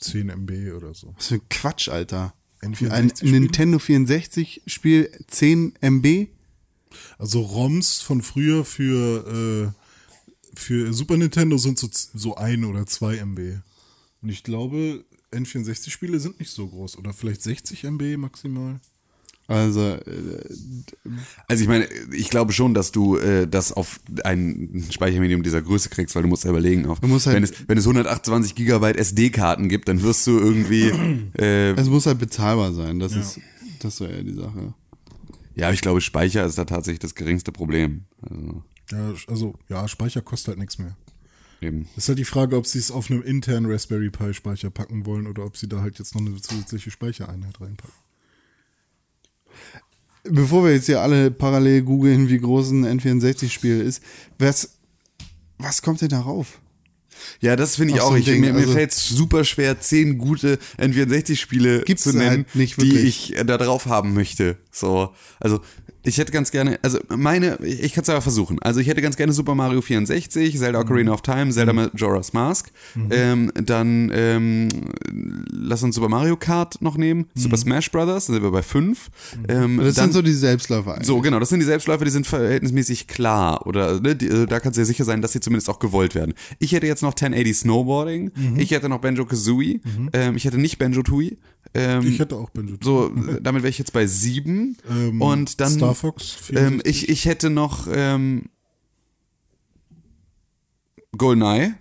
[0.00, 1.14] 10 MB oder so.
[1.16, 2.34] Was für ein Quatsch, Alter.
[2.62, 3.40] N64 Ein Spiele?
[3.40, 6.28] Nintendo 64 Spiel 10 MB?
[7.18, 13.16] Also ROMs von früher für, äh, für Super Nintendo sind so, so ein oder zwei
[13.16, 13.60] MB.
[14.22, 16.96] Und ich glaube, N64-Spiele sind nicht so groß.
[16.98, 18.80] Oder vielleicht 60 MB maximal.
[19.48, 20.44] Also, äh,
[21.48, 25.88] Also ich meine, ich glaube schon, dass du äh, das auf ein Speichermedium dieser Größe
[25.88, 29.68] kriegst, weil du musst ja überlegen, auf, halt- wenn, es, wenn es 128 Gigabyte SD-Karten
[29.70, 30.90] gibt, dann wirst du irgendwie,
[31.38, 32.98] äh, es muss halt bezahlbar sein.
[33.00, 33.40] Das ist,
[33.80, 34.74] das ist so eher die Sache.
[35.54, 38.04] ja, ich glaube, Speicher ist da tatsächlich das geringste Problem.
[38.20, 38.62] Also
[38.92, 40.94] Ja, also, ja, Speicher kostet halt nichts mehr.
[41.62, 41.86] eben.
[41.94, 45.06] Das ist halt die Frage, ob sie es auf einem internen Raspberry Pi Speicher packen
[45.06, 47.94] wollen oder ob sie da halt jetzt noch eine zusätzliche Speichereinheit reinpacken.
[50.30, 54.02] Bevor wir jetzt hier alle parallel googeln, wie groß ein N64-Spiel ist,
[54.38, 54.70] was,
[55.58, 56.58] was kommt denn darauf?
[57.40, 58.10] Ja, das finde ich Ach, auch.
[58.10, 62.12] so ich, Ding, mir mir also- fällt es super schwer, zehn gute N64-Spiele Gibt's zu
[62.16, 64.56] nennen, halt nicht die ich äh, da drauf haben möchte.
[64.70, 65.60] So, also
[66.08, 68.58] ich hätte ganz gerne, also meine, ich, kann es aber versuchen.
[68.60, 72.70] Also ich hätte ganz gerne Super Mario 64, Zelda Ocarina of Time, Zelda Majora's Mask.
[73.10, 74.68] Ähm, dann ähm,
[75.50, 79.10] lass uns Super Mario Kart noch nehmen, Super Smash Brothers, sind wir bei fünf.
[79.48, 81.06] Ähm, Das dann, sind so die Selbstläufer eigentlich.
[81.06, 83.66] so, genau, das sind die Selbstläufer, die sind verhältnismäßig klar.
[83.66, 86.14] Oder ne, die, äh, da kannst du dir sicher sein, dass sie zumindest auch gewollt
[86.14, 86.34] werden.
[86.58, 89.80] Ich hätte jetzt noch 1080 Snowboarding, ich hätte noch Banjo Kazooie,
[90.12, 91.36] ähm, ich hätte nicht Banjo Tooie.
[91.74, 92.76] Ähm, Ich hätte auch Banjo.
[92.82, 94.76] so, äh, damit wäre ich jetzt bei sieben.
[94.90, 95.72] Ähm, und dann.
[95.72, 96.86] Star Fox ähm, 64.
[96.86, 98.44] ich, ich hätte noch ähm,
[101.16, 101.74] GoldenEye.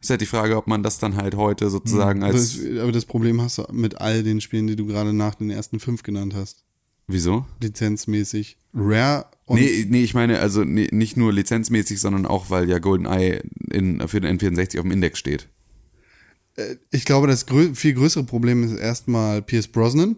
[0.00, 2.58] Ist halt die Frage, ob man das dann halt heute sozusagen als.
[2.58, 5.50] Das, aber das Problem hast du mit all den Spielen, die du gerade nach den
[5.50, 6.64] ersten fünf genannt hast.
[7.08, 7.46] Wieso?
[7.60, 8.56] Lizenzmäßig.
[8.74, 12.78] Rare und Nee, nee, ich meine, also nee, nicht nur lizenzmäßig, sondern auch, weil ja
[12.78, 15.48] GoldenEye in, für den N64 auf dem Index steht.
[16.90, 20.16] Ich glaube, das grö viel größere Problem ist erstmal Pierce Brosnan.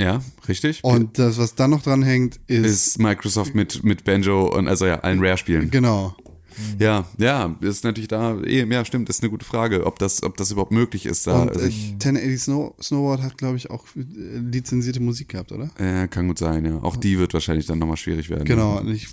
[0.00, 0.82] Ja, richtig.
[0.82, 4.86] Und das, was dann noch dran hängt, ist, ist Microsoft mit, mit Banjo und also
[4.86, 5.70] ja, allen Rare-Spielen.
[5.70, 6.16] genau.
[6.78, 10.36] Ja, ja, ist natürlich da, eh, ja, stimmt, ist eine gute Frage, ob das, ob
[10.36, 11.26] das überhaupt möglich ist.
[11.26, 15.30] Da, Und also äh, ich, 1080 Snow Snowboard hat, glaube ich, auch äh, lizenzierte Musik
[15.30, 15.70] gehabt, oder?
[15.78, 16.76] äh, kann gut sein, ja.
[16.82, 18.44] Auch die wird wahrscheinlich dann nochmal schwierig werden.
[18.44, 19.08] Genau, und ich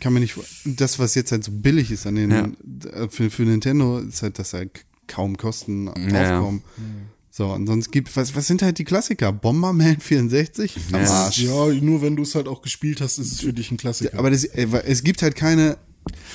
[0.00, 2.48] kann mir nicht das, was jetzt halt so billig ist an den Ja.
[2.92, 6.62] äh, für, für Nintendo, ist halt, dass halt kaum Kosten Ja, aufkommen.
[7.30, 9.30] So, und sonst gibt was, was sind halt die Klassiker?
[9.32, 10.76] Bomberman 64?
[10.92, 11.06] Am Ja.
[11.10, 11.38] Arsch.
[11.38, 14.18] Ja, nur wenn du es halt auch gespielt hast, ist es für dich ein Klassiker.
[14.18, 15.76] Aber das, äh, es gibt halt keine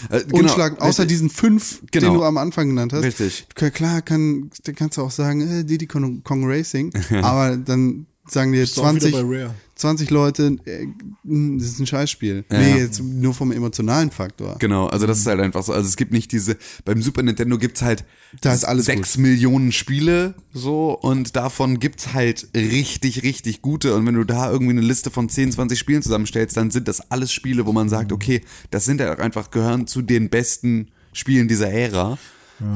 [0.09, 1.07] Äh, genau, Unschlag, außer richtig.
[1.07, 2.07] diesen fünf, Genau.
[2.07, 3.03] den du am Anfang genannt hast.
[3.03, 3.47] Richtig.
[3.55, 6.91] Klar, kann, da kannst du auch sagen, äh, Diddy Kong, Kong Racing,
[7.23, 9.55] aber dann sagen dir wieder 20, bei Rare.
[9.81, 10.87] 20 Leute, äh,
[11.23, 12.45] das ist ein Scheißspiel.
[12.49, 14.55] Nee, jetzt nur vom emotionalen Faktor.
[14.59, 15.73] Genau, also das ist halt einfach so.
[15.73, 18.05] Also es gibt nicht diese, beim Super Nintendo gibt's halt
[18.41, 23.95] Da ist alles sechs Millionen Spiele so und davon gibt's halt richtig, richtig gute.
[23.95, 27.11] Und wenn du da irgendwie eine Liste von 10, 20 Spielen zusammenstellst, dann sind das
[27.11, 31.47] alles Spiele, wo man sagt, okay, das sind halt einfach, gehören zu den besten Spielen
[31.47, 32.17] dieser Ära.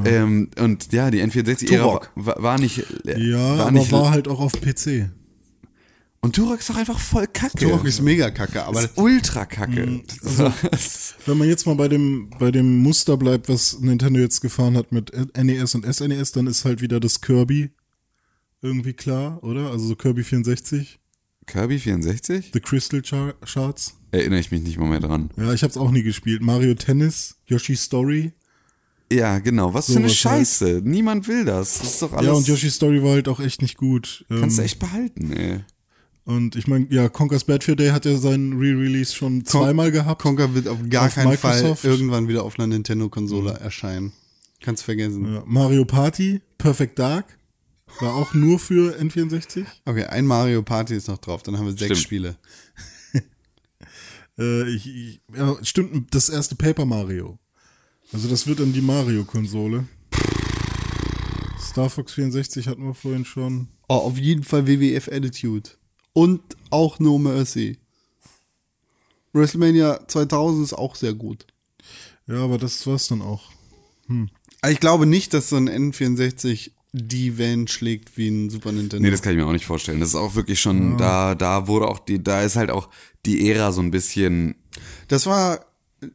[0.03, 2.11] Ähm, und ja, die N64-Ära Turok.
[2.15, 2.83] war, war nicht.
[3.05, 5.09] äh, Ja, war aber nicht war halt auch auf PC.
[6.25, 7.57] Und Turok ist doch einfach voll kacke.
[7.57, 9.85] Turok ist mega kacke, aber ist ultra kacke.
[9.85, 10.03] Mhm.
[11.27, 14.91] Wenn man jetzt mal bei dem, bei dem Muster bleibt, was Nintendo jetzt gefahren hat
[14.91, 17.69] mit NES und SNES, dann ist halt wieder das Kirby
[18.63, 19.69] irgendwie klar, oder?
[19.69, 20.99] Also so Kirby 64,
[21.45, 22.49] Kirby 64?
[22.53, 23.95] The Crystal Char Shards.
[24.09, 25.29] Erinnere ich mich nicht mal mehr dran.
[25.37, 26.41] Ja, ich hab's auch nie gespielt.
[26.41, 28.33] Mario Tennis, Yoshi Story.
[29.13, 29.75] Ja, genau.
[29.75, 30.39] Was für eine Sowas halt.
[30.39, 30.81] Scheiße.
[30.83, 31.77] Niemand will das.
[31.77, 32.25] Das ist doch alles.
[32.25, 34.25] Ja, und Yoshi Story war halt auch echt nicht gut.
[34.31, 35.63] Ähm, Kannst du echt behalten, ey.
[36.25, 40.23] Und ich meine, ja, Conker's Bad Fur Day hat ja seinen Re-Release schon zweimal gehabt.
[40.23, 41.81] Conker wird auf gar Auf keinen Microsoft.
[41.81, 44.11] Fall irgendwann wieder auf einer Nintendo-Konsole erscheinen.
[44.59, 45.31] Kannst vergessen.
[45.31, 47.37] Ja, Mario Party, Perfect Dark,
[47.99, 49.65] war auch nur für N64.
[49.85, 51.99] Okay, ein Mario Party ist noch drauf, dann haben wir sechs Stimmt.
[51.99, 52.35] Spiele.
[54.37, 57.39] Äh, ich, ich, ja, stimmt, das erste Paper Mario.
[58.11, 59.87] Also das wird dann die Mario-Konsole.
[61.57, 63.69] Star Fox 64 hatten wir vorhin schon.
[63.87, 65.69] Oh, auf jeden Fall WWF Attitude.
[66.15, 66.39] Und
[66.69, 67.77] auch No Mercy.
[69.33, 71.45] WrestleMania 2000 ist auch sehr gut.
[72.27, 73.51] Ja, aber das war's dann auch.
[74.61, 79.03] Aber ich glaube nicht, dass so ein N64 die Wellen schlägt wie ein Super Nintendo.
[79.03, 79.99] Nee, das kann ich mir auch nicht vorstellen.
[79.99, 82.87] Das ist auch wirklich schon, da, da wurde auch die, da ist halt auch
[83.25, 84.55] die Ära so ein bisschen,
[85.09, 85.65] das war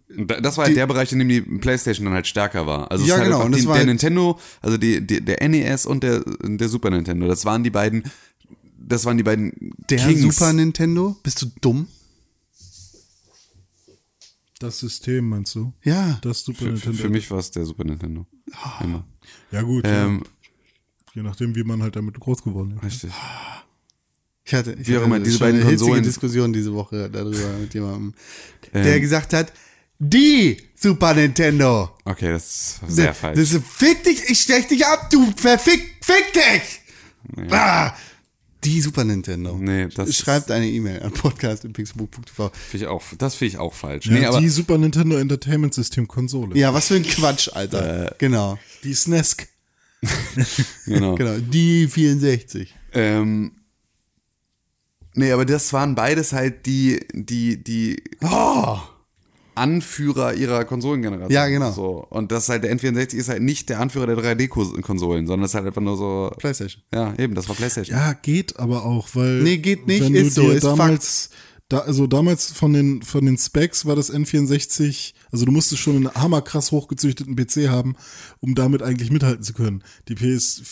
[0.08, 2.90] da- das war halt der Bereich, in dem die Playstation dann halt stärker war.
[2.90, 5.42] Also es Ja, halt genau, das die, war der halt- Nintendo, also die, die, der
[5.48, 8.04] NES und der, der Super Nintendo, das waren die beiden,
[8.90, 9.52] das waren die beiden
[9.88, 10.20] der Kings.
[10.36, 11.16] Super Nintendo.
[11.22, 11.88] Bist du dumm?
[14.58, 15.72] Das System, meinst du?
[15.84, 16.18] Ja.
[16.22, 16.98] Das Super für, Nintendo.
[16.98, 18.26] für mich war es der Super Nintendo.
[18.82, 19.06] Immer.
[19.50, 21.12] Ja gut, Ähm, ja.
[21.14, 22.84] je nachdem, wie man halt damit groß geworden ist.
[22.84, 23.10] richtig.
[24.44, 26.74] Ich hatte, ich Wie auch hatte immer, diese schon beiden eine hitzige Konsolen- Diskussion diese
[26.74, 28.14] Woche darüber mit jemandem,
[28.72, 28.82] Ähm.
[28.82, 29.52] der gesagt hat,
[29.98, 31.90] die Super Nintendo.
[32.04, 33.38] Okay, das ist sehr das, falsch.
[33.38, 37.50] Das ist, fick dich, ich stech dich ab, du verfick, fick dich!
[37.52, 37.94] Ah,
[38.64, 39.56] die Super Nintendo.
[39.58, 42.50] Nee, das Schreibt eine E-Mail an podcast.pixelbook.tv.
[42.70, 44.06] Finde ich auch, das finde ich auch falsch.
[44.06, 46.56] Ja, nee, aber die Super Nintendo Entertainment System Konsole.
[46.58, 47.52] Ja, was für ein Quatsch, Äh.
[47.52, 48.14] Alter.
[48.18, 49.48] genau, Die SNESC.
[50.86, 51.14] genau.
[51.14, 51.38] genau.
[51.38, 52.74] Die 64.
[52.92, 53.52] Ähm,
[55.14, 58.78] nee, aber das waren beides halt die, die, die Oh,
[59.54, 61.32] Anführer ihrer Konsolengeneration.
[61.32, 61.72] Ja, genau.
[61.72, 62.06] So.
[62.08, 65.54] Und das halt, der N64 ist halt nicht der Anführer der 3D-Konsolen, sondern das ist
[65.54, 66.32] halt einfach nur so.
[66.38, 66.82] Playstation.
[66.92, 67.96] Ja, eben, das war PlayStation.
[67.96, 69.42] Ja, geht aber auch, weil.
[69.42, 71.30] Nee, geht nicht, wenn ist du so, dir ist damals,
[71.68, 75.96] da, also damals von den, von den Specs war das N64, also du musstest schon
[75.96, 77.96] einen hammerkrass hochgezüchteten PC haben,
[78.40, 79.84] um damit eigentlich mithalten zu können.
[80.08, 80.62] Die PS,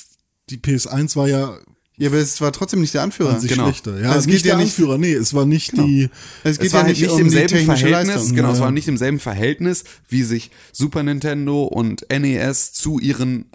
[0.51, 1.59] die PS1 war ja
[1.99, 3.35] Ja, aber es war trotzdem nicht der Anführer.
[3.35, 3.65] an sich genau.
[3.65, 3.99] schlechter.
[4.01, 6.09] Ja, Also es es geht geht ja der nicht- Anführer, nee, es war nicht die,
[6.45, 8.37] Es geht es war ja halt nicht, nicht um im selben Verhältnis, Leistung.
[8.37, 8.65] genau, es Ja.
[8.65, 13.47] war nicht im selben Verhältnis, wie sich Super Nintendo und NES zu ihren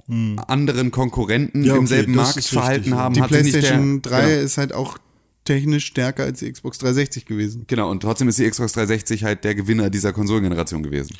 [0.48, 1.66] anderen Konkurrenten Hm.
[1.68, 3.14] Ja, im okay, selben das Markt verhalten haben.
[3.14, 4.42] Die nicht PlayStation der, 3 genau.
[4.44, 4.98] ist halt auch
[5.46, 7.64] technisch stärker als die Xbox 360 gewesen.
[7.68, 11.16] Genau, und trotzdem ist die Xbox 360 halt der Gewinner dieser Konsolengeneration gewesen.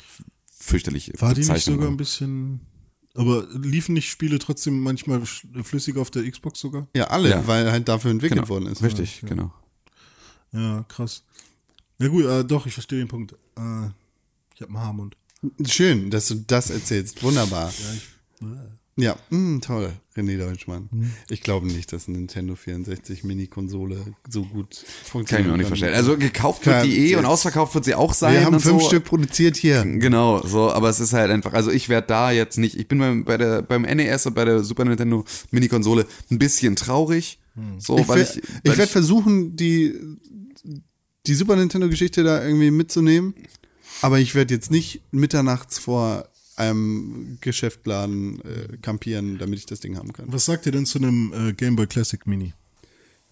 [0.58, 1.12] Fürchterlich.
[1.18, 2.60] war die nicht sogar ein bisschen,
[3.14, 5.22] aber liefen nicht Spiele trotzdem manchmal
[5.62, 6.88] flüssiger auf der Xbox sogar?
[6.96, 7.46] Ja, alle, Ja.
[7.46, 8.48] weil halt dafür entwickelt genau.
[8.48, 8.82] worden ist.
[8.82, 9.52] Richtig, genau.
[10.52, 11.22] Ja, krass.
[11.98, 13.32] Ja gut, äh, doch, ich verstehe den Punkt.
[13.32, 13.86] Äh,
[14.54, 15.16] ich habe einen Haarmund.
[15.66, 17.22] Schön, dass du das erzählst.
[17.22, 17.72] Wunderbar.
[18.40, 18.46] Ja,
[19.30, 20.88] mh, toll, René Deutschmann.
[20.92, 21.10] Mhm.
[21.28, 25.28] Ich glaube nicht, dass eine Nintendo 64 Mini-Konsole so gut funktioniert.
[25.28, 25.94] Kann ich mir auch nicht vorstellen.
[25.94, 28.34] Also gekauft wird die eh und ausverkauft wird sie auch sein.
[28.34, 28.88] wir haben fünf so.
[28.88, 29.82] Stück produziert hier.
[29.82, 32.98] Genau, so, aber es ist halt einfach, also ich werde da jetzt nicht, ich bin
[32.98, 37.38] beim, bei der, beim NES und bei der Super Nintendo Mini-Konsole ein bisschen traurig.
[37.78, 39.94] So, Ich, weil ich, ich werde versuchen, die,
[41.26, 43.34] die Super Nintendo-Geschichte da irgendwie mitzunehmen.
[44.02, 49.96] Aber ich werde jetzt nicht mitternachts vor einem Geschäftladen äh, campieren, damit ich das Ding
[49.96, 50.26] haben kann.
[50.32, 52.52] Was sagt ihr denn zu einem äh, Game Boy Classic Mini?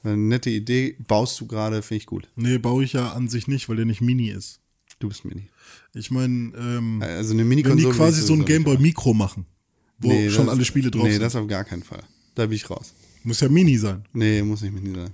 [0.04, 2.28] Eine nette Idee, baust du gerade, finde ich gut.
[2.34, 4.58] Nee, baue ich ja an sich nicht, weil der nicht Mini ist.
[4.98, 5.48] Du bist Mini.
[5.94, 7.92] Ich meine, ähm, Also eine wenn Mini-Konsole.
[7.92, 9.46] die quasi so ein Game Boy Micro machen,
[9.98, 10.08] wo.
[10.08, 11.22] Nee, schon das- alle Spiele drauf Nee, sind.
[11.22, 12.02] das auf gar keinen Fall.
[12.34, 12.94] Da bin ich raus.
[13.24, 14.04] Muss ja Mini sein.
[14.12, 15.10] Nee, muss nicht Mini sein.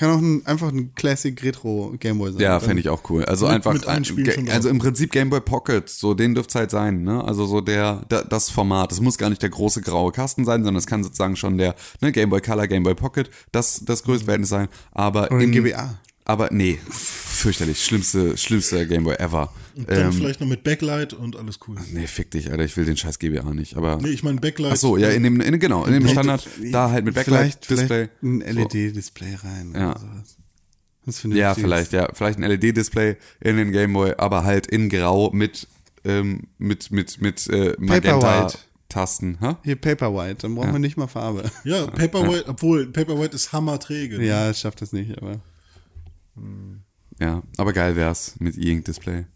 [0.00, 2.40] Kann auch ein, einfach ein Classic Retro Game Boy sein.
[2.40, 3.22] ja, fände ich auch cool.
[3.26, 4.48] Also Mit- einfach, mit drauf.
[4.50, 7.22] also im Prinzip Game Boy Pocket, so den dürfte es halt sein, ne?
[7.22, 8.92] Also so der, da, das Format.
[8.92, 11.74] Das muss gar nicht der große graue Kasten sein, sondern es kann sozusagen schon der
[12.00, 14.68] ne, Game Boy Color, Game Boy Pocket, das, das Größtverhältnis sein.
[14.92, 15.98] Aber Oder ein in, GBA.
[16.24, 17.82] Aber nee, fürchterlich.
[17.82, 19.52] Schlimmste, schlimmste Gameboy ever.
[19.74, 21.76] Dann Ähm, vielleicht noch mit Backlight und alles cool.
[21.92, 22.64] nee, fick dich, Alter.
[22.64, 23.76] Ich will den scheiß GBA nicht.
[23.76, 23.96] Aber.
[24.00, 24.72] Nee, ich meine Backlight.
[24.72, 27.86] Ach so, ja, in dem, in, genau, in dem Standard, da halt mit Backlight-Display.
[27.86, 29.72] vielleicht ein LED-Display rein.
[29.74, 29.90] Ja.
[29.92, 30.36] Oder sowas.
[31.06, 32.08] Das Ja, vielleicht, ja.
[32.12, 35.66] Vielleicht ein LED-Display in den Gameboy, aber halt in Grau mit,
[36.04, 39.38] ähm, mit, mit, mit, äh, Magenta-Tasten.
[39.64, 41.50] Hier Paperwhite, dann brauchen wir nicht mal Farbe.
[41.64, 44.18] Ja, Paperwhite, obwohl Paperwhite ist hammerträge.
[44.18, 44.26] ne?
[44.26, 45.40] Ja, es schafft das nicht, aber.
[47.18, 49.26] Ja, aber geil wär's mit E-Ink-Display.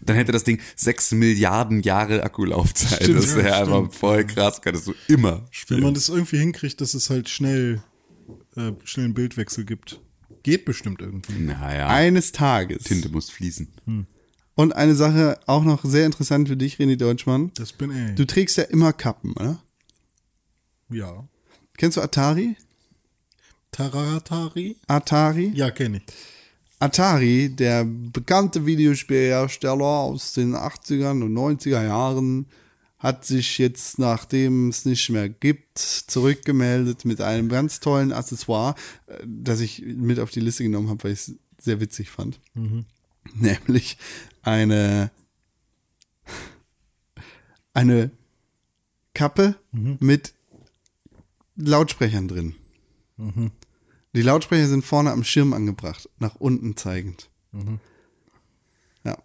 [0.00, 3.02] Dann hätte das Ding 6 Milliarden Jahre Akkulaufzeit.
[3.04, 5.82] Stimmt, das wäre ja, einfach voll krass, könntest du immer Wenn spielen.
[5.82, 7.82] man das irgendwie hinkriegt, dass es halt schnell,
[8.56, 10.00] äh, schnell einen Bildwechsel gibt.
[10.42, 11.38] Geht bestimmt irgendwie.
[11.38, 12.82] naja, Eines Tages.
[12.84, 14.06] Tinte muss fließen.
[14.54, 17.50] Und eine Sache auch noch sehr interessant für dich, René Deutschmann.
[17.54, 18.14] Das bin ich.
[18.16, 19.58] Du trägst ja immer Kappen, oder?
[20.90, 21.26] ja.
[21.76, 22.56] Kennst du Atari?
[23.74, 24.76] Tararatari?
[24.86, 25.50] Atari?
[25.52, 26.14] Ja, kenne ich.
[26.78, 32.46] Atari, der bekannte Videospielhersteller aus den 80ern und 90er Jahren,
[32.98, 38.76] hat sich jetzt, nachdem es nicht mehr gibt, zurückgemeldet mit einem ganz tollen Accessoire,
[39.08, 42.40] äh, das ich mit auf die Liste genommen habe, weil ich es sehr witzig fand.
[43.34, 43.98] Nämlich
[44.42, 45.10] eine,
[47.72, 48.10] eine
[49.14, 49.56] Kappe
[50.00, 50.32] mit
[51.56, 52.54] Lautsprechern drin.
[54.14, 57.30] Die Lautsprecher sind vorne am Schirm angebracht, nach unten zeigend.
[59.04, 59.18] Ja.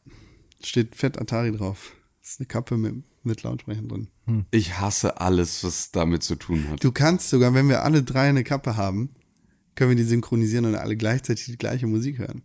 [0.64, 1.94] Steht fett Atari drauf.
[2.22, 4.08] Das ist eine Kappe mit, mit Lautsprechern drin.
[4.52, 6.84] Ich hasse alles, was damit zu tun hat.
[6.84, 9.10] Du kannst sogar, wenn wir alle drei eine Kappe haben,
[9.76, 12.44] können wir die synchronisieren und alle gleichzeitig die gleiche Musik hören.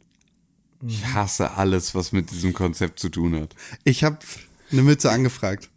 [0.87, 3.55] Ich hasse alles, was mit diesem Konzept zu tun hat.
[3.85, 4.19] Ich habe
[4.71, 5.71] eine Mütze angefragt.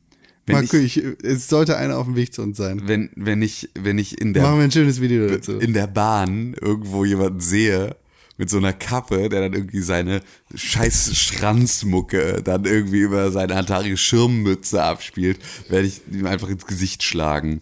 [0.48, 2.84] Wenn Marco, ich, es sollte einer auf dem Weg zu uns sein.
[2.86, 5.58] Wenn, wenn ich, wenn ich in der Machen wir ein schönes Video dazu.
[5.58, 7.98] in der Bahn irgendwo jemanden sehe
[8.38, 10.22] mit so einer Kappe, der dann irgendwie seine
[10.56, 17.04] scheiß Schranzmucke dann irgendwie über seine Atari Schirmmütze abspielt, werde ich ihm einfach ins Gesicht
[17.04, 17.60] schlagen.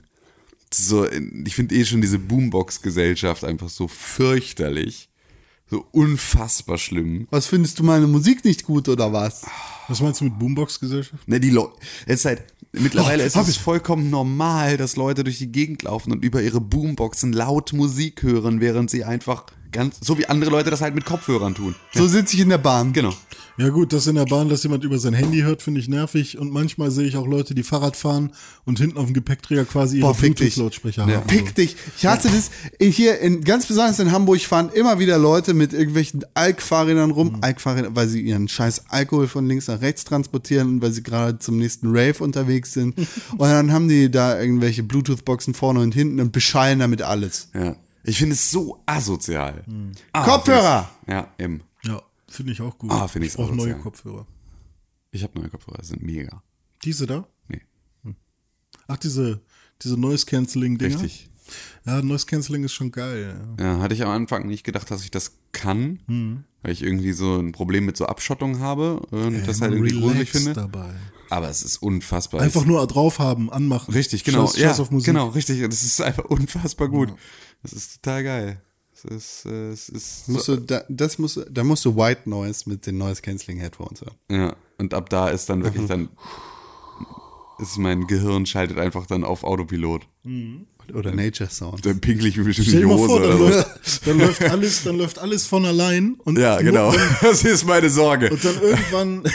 [0.71, 5.09] So, ich finde eh schon diese Boombox-Gesellschaft einfach so fürchterlich.
[5.69, 7.27] So unfassbar schlimm.
[7.31, 9.45] Was findest du meine Musik nicht gut oder was?
[9.87, 11.27] Was meinst du mit Boombox-Gesellschaft?
[11.27, 11.73] Ne, die Leute,
[12.05, 13.59] es ist halt, mittlerweile Oh, ist es ich.
[13.59, 18.61] vollkommen normal, dass Leute durch die Gegend laufen und über ihre Boomboxen laut Musik hören,
[18.61, 19.45] während sie einfach
[19.76, 21.76] ganz, so wie andere Leute das halt mit Kopfhörern tun.
[21.93, 22.93] So sitze ich in der Bahn.
[22.93, 23.14] Genau.
[23.57, 26.38] Ja gut, dass in der Bahn, dass jemand über sein Handy hört, finde ich nervig.
[26.38, 28.34] Und manchmal sehe ich auch Leute, die Fahrrad fahren
[28.65, 30.56] und hinten auf dem Gepäckträger quasi ihre Boah, fick dich.
[30.56, 31.18] Bluetooth-Lautsprecher Ja.
[31.18, 31.27] haben.
[31.27, 31.77] Pick dich.
[31.97, 32.52] Ich hasse das.
[32.81, 37.38] Hier in, ganz besonders in Hamburg fahren immer wieder Leute mit irgendwelchen Alk-Fahrrädern rum.
[37.39, 41.39] Alk-Fahrräder, weil sie ihren scheiß Alkohol von links nach rechts transportieren und weil sie gerade
[41.39, 42.97] zum nächsten Rave unterwegs sind.
[43.38, 47.47] und dann haben die da irgendwelche Bluetooth-Boxen vorne und hinten und beschallen damit alles.
[47.53, 47.77] Ja.
[48.06, 49.64] Ich finde es so asozial.
[50.14, 50.90] Ah, Kopfhörer!
[51.03, 51.61] ich- Ja, M.
[51.84, 52.91] Ja, finde ich auch gut.
[52.91, 53.76] Ah, finde ich brauche neue.
[53.80, 54.26] Kopfhörer.
[55.11, 56.44] Ich habe neue Kopfhörer, die sind mega.
[56.84, 57.27] Diese da?
[57.48, 57.61] Nee,
[58.88, 59.41] Ach, diese,
[59.82, 61.02] diese Noise-Canceling-Dinger?
[61.02, 61.30] richtig.
[61.86, 63.40] Ja, Noise-Canceling ist schon geil.
[63.60, 63.64] Ja.
[63.76, 66.44] Ja, hatte ich am Anfang nicht gedacht, dass ich das kann, Hm.
[66.61, 70.32] weil ich irgendwie so ein Problem mit so Abschottung habe und das halt irgendwie gruselig
[70.32, 70.53] finde.
[70.53, 70.94] dabei.
[71.30, 72.41] Aber es ist unfassbar.
[72.41, 73.93] Einfach Ich- nur drauf haben, anmachen.
[73.93, 74.45] Richtig, genau.
[74.47, 75.07] Scheiß, ja, Scheiß auf Musik.
[75.07, 75.60] genau, richtig.
[75.61, 77.14] Es ist einfach unfassbar gut.
[77.64, 78.61] Das ist total geil.
[78.93, 82.30] Es ist, äh, es ist Musst du, da, das musst, du- da musst du White
[82.30, 84.15] Noise mit den Noise Cancelling Headphones hören.
[84.31, 86.10] Ja, und ab da ist dann wirklich dann
[87.60, 90.03] ist mein Gehirn schaltet einfach dann auf Autopilot.
[90.93, 91.85] Oder Nature Sound.
[91.85, 93.43] Dann pinkle ich mir bestimmt Stell die Hose vor, dann oder so.
[93.57, 96.89] läuft, dann läuft alles, dann läuft alles von allein und Ja, genau.
[96.89, 98.29] Und, Das ist meine Sorge.
[98.29, 99.19] und dann irgendwann,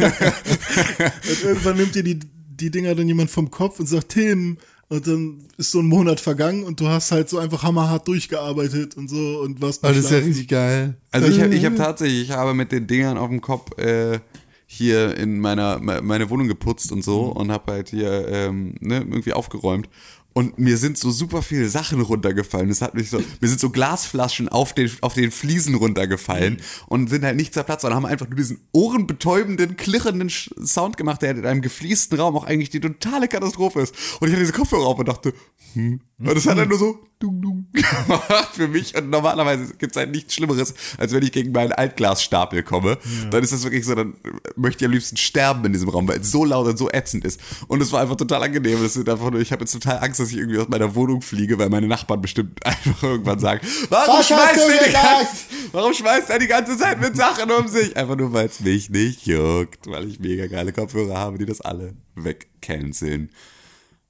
[0.00, 4.58] und irgendwann nimmt dir die, die Dinger dann jemand vom Kopf und sagt, Tim,
[4.88, 8.96] und dann ist so ein Monat vergangen und du hast halt so einfach hammerhart durchgearbeitet
[8.96, 10.96] und so und warst Oh, das ist ja richtig geil.
[11.10, 14.20] Also ich habe ich hab tatsächlich, ich habe mit den Dingern auf dem Kopf äh,
[14.64, 18.98] hier in meiner me- meine Wohnung geputzt und so und habe halt hier ähm, ne,
[18.98, 19.88] irgendwie aufgeräumt.
[20.36, 22.68] Und mir sind so super viele Sachen runtergefallen.
[22.68, 26.58] Das hat mich so, mir sind so Glasflaschen auf den, auf den Fliesen runtergefallen
[26.88, 31.30] und sind halt nicht zerplatzt, sondern haben einfach nur diesen ohrenbetäubenden, klirrenden Sound gemacht, der
[31.30, 33.94] in einem gefliesten Raum auch eigentlich die totale Katastrophe ist.
[34.20, 35.32] Und ich hatte diese Kopfhörer auf und dachte,
[35.72, 36.02] hm.
[36.18, 38.96] Und das hat dann nur so dung, dung gemacht für mich.
[38.96, 42.96] Und normalerweise gibt es halt nichts Schlimmeres, als wenn ich gegen meinen Altglasstapel komme.
[43.30, 44.14] Dann ist das wirklich so, dann
[44.56, 47.26] möchte ich am liebsten sterben in diesem Raum, weil es so laut und so ätzend
[47.26, 47.38] ist.
[47.68, 48.82] Und es war einfach total angenehm.
[48.82, 51.20] Das sind einfach nur, ich habe jetzt total Angst, dass ich irgendwie aus meiner Wohnung
[51.20, 53.60] fliege, weil meine Nachbarn bestimmt einfach irgendwann sagen,
[53.90, 55.36] warum Was schmeißt du du die ganze,
[55.72, 57.94] warum schmeißt er die ganze Zeit mit Sachen um sich?
[57.94, 61.60] Einfach nur, weil es mich nicht juckt, weil ich mega geile Kopfhörer habe, die das
[61.60, 63.30] alle wegcanceln.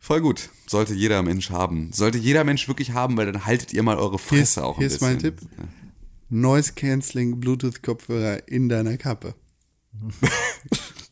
[0.06, 0.50] Voll gut.
[0.68, 1.90] Sollte jeder Mensch haben.
[1.92, 4.76] Sollte jeder Mensch wirklich haben, weil dann haltet ihr mal eure Hier ist, Fresse auch
[4.76, 5.08] ein hier ist bisschen.
[5.08, 5.40] mein Tipp.
[6.28, 9.34] Noise Cancelling Bluetooth Kopfhörer in deiner Kappe.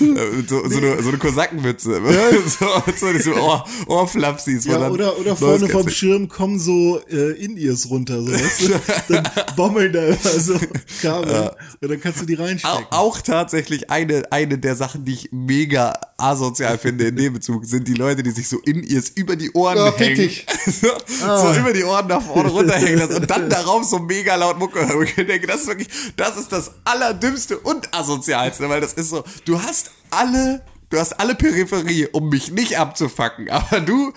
[0.00, 2.00] Äh, so, so, eine, so eine Kosakenmütze.
[2.46, 2.66] so,
[2.96, 4.64] so diese Ohr, Ohrflapsis.
[4.64, 8.80] Ja, oder, oder vorne vom Schirm kommen so äh, In-Ears runter, so, weißt du?
[9.08, 10.58] Dann bommeln da immer so
[11.02, 11.50] Kabel
[11.80, 12.86] und dann kannst du die Auch, reinstecken.
[12.90, 17.86] auch tatsächlich eine, eine der Sachen, die ich mega asozial finde in dem Bezug, sind
[17.88, 20.30] die Leute, die sich so in ihr über die Ohren Ja, fick hängen.
[20.66, 20.88] so,
[21.18, 24.86] so über die Ohren nach vorne runterhängen lassen und dann darauf so mega laut Mucke
[24.86, 25.04] hören.
[25.04, 29.24] Ich denke, das ist wirklich, das ist das allerdümmste und asozialste, weil das ist so,
[29.44, 29.73] du hast
[30.10, 30.62] alle
[30.94, 34.12] Du hast alle Peripherie, um mich nicht abzufacken, aber du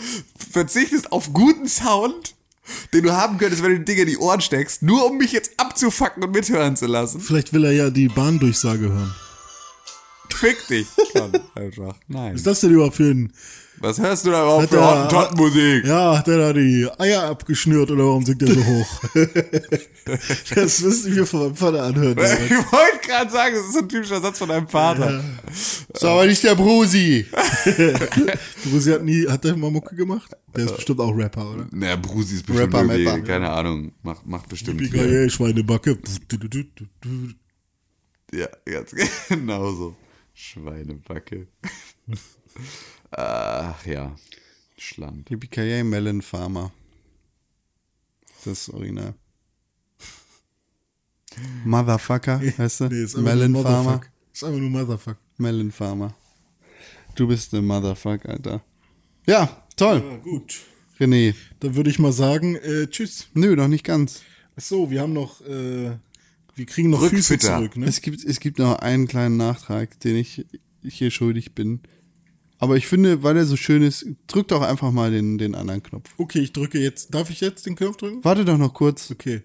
[0.52, 2.36] verzichtest auf guten Sound,
[2.94, 5.32] den du haben könntest, wenn du die Dinge in die Ohren steckst, nur um mich
[5.32, 7.20] jetzt abzufacken und mithören zu lassen.
[7.20, 9.16] Vielleicht will er ja die Bahndurchsage hören.
[10.32, 10.86] Fick dich.
[11.14, 11.96] Schon einfach.
[12.08, 12.34] Nein.
[12.34, 13.34] Was ist das denn überhaupt für ein...
[13.80, 15.86] Was hörst du da überhaupt für er- Hottentottenmusik?
[15.86, 19.02] Ja, hat der da die Eier abgeschnürt oder warum singt der so hoch?
[20.56, 22.18] das müsste ich mir von meinem Vater anhören.
[22.18, 25.24] Ich wollte gerade sagen, das ist ein typischer Satz von deinem Vater.
[25.52, 27.26] Ist aber nicht der Brusi.
[28.66, 30.32] Brusi hat nie, hat der mal Mucke gemacht?
[30.56, 31.68] Der ist bestimmt auch Rapper, oder?
[31.72, 33.22] Naja, Brusi ist bestimmt Rapper, irgendwie, Mapper.
[33.22, 34.80] keine Ahnung, macht, macht bestimmt.
[34.82, 35.98] Wie geil, Schweinebacke.
[38.34, 38.91] Ja, ganz
[39.30, 39.95] genau so.
[40.34, 41.48] Schweinebacke.
[43.18, 44.15] Ach ja,
[44.77, 45.26] Schlamm.
[45.27, 46.72] Yippie Melon Farmer.
[48.45, 49.15] Das Original.
[51.65, 52.85] Motherfucker, weißt du?
[52.89, 54.02] Nee, ist Melon Farmer.
[54.31, 55.18] Ist einfach nur Motherfuck.
[55.38, 56.15] Melon Farmer.
[57.15, 58.61] Du bist ein Motherfuck, Alter.
[59.26, 60.03] Ja, toll.
[60.07, 60.60] Ja, gut.
[60.99, 61.34] René.
[61.60, 63.30] Dann würde ich mal sagen, äh, tschüss.
[63.34, 64.22] Nö, noch nicht ganz.
[64.56, 65.98] Ach so, wir haben noch, äh,
[66.56, 67.57] wir kriegen noch Füße Rückfütter.
[67.57, 67.88] zurück, ne?
[67.88, 70.45] Es gibt, es gibt noch einen kleinen Nachtrag, den ich
[70.84, 71.81] hier schuldig bin.
[72.60, 75.84] Aber ich finde, weil er so schön ist, drück doch einfach mal den, den anderen
[75.84, 76.16] Knopf.
[76.18, 77.14] Okay, ich drücke jetzt.
[77.14, 78.24] Darf ich jetzt den Knopf drücken?
[78.24, 79.12] Warte doch noch kurz.
[79.12, 79.44] Okay.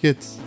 [0.00, 0.38] Jetzt.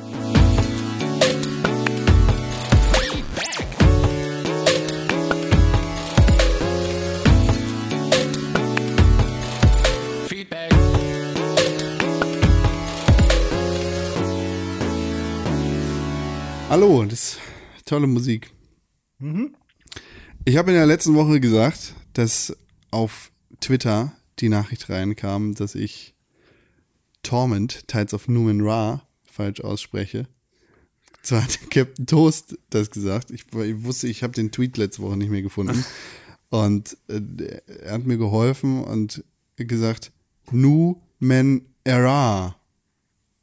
[16.70, 17.38] Hallo, das
[17.78, 18.52] ist tolle Musik.
[20.48, 22.56] Ich habe in der letzten Woche gesagt, dass
[22.92, 23.32] auf
[23.62, 26.14] Twitter die Nachricht reinkam, dass ich
[27.24, 30.28] Torment, Tides of Numen Ra, falsch ausspreche.
[31.24, 33.32] Zwar hat Captain Toast das gesagt.
[33.32, 35.84] Ich, ich wusste, ich habe den Tweet letzte Woche nicht mehr gefunden.
[36.50, 39.24] Und äh, er hat mir geholfen und
[39.58, 40.12] gesagt,
[40.52, 42.56] Numen Era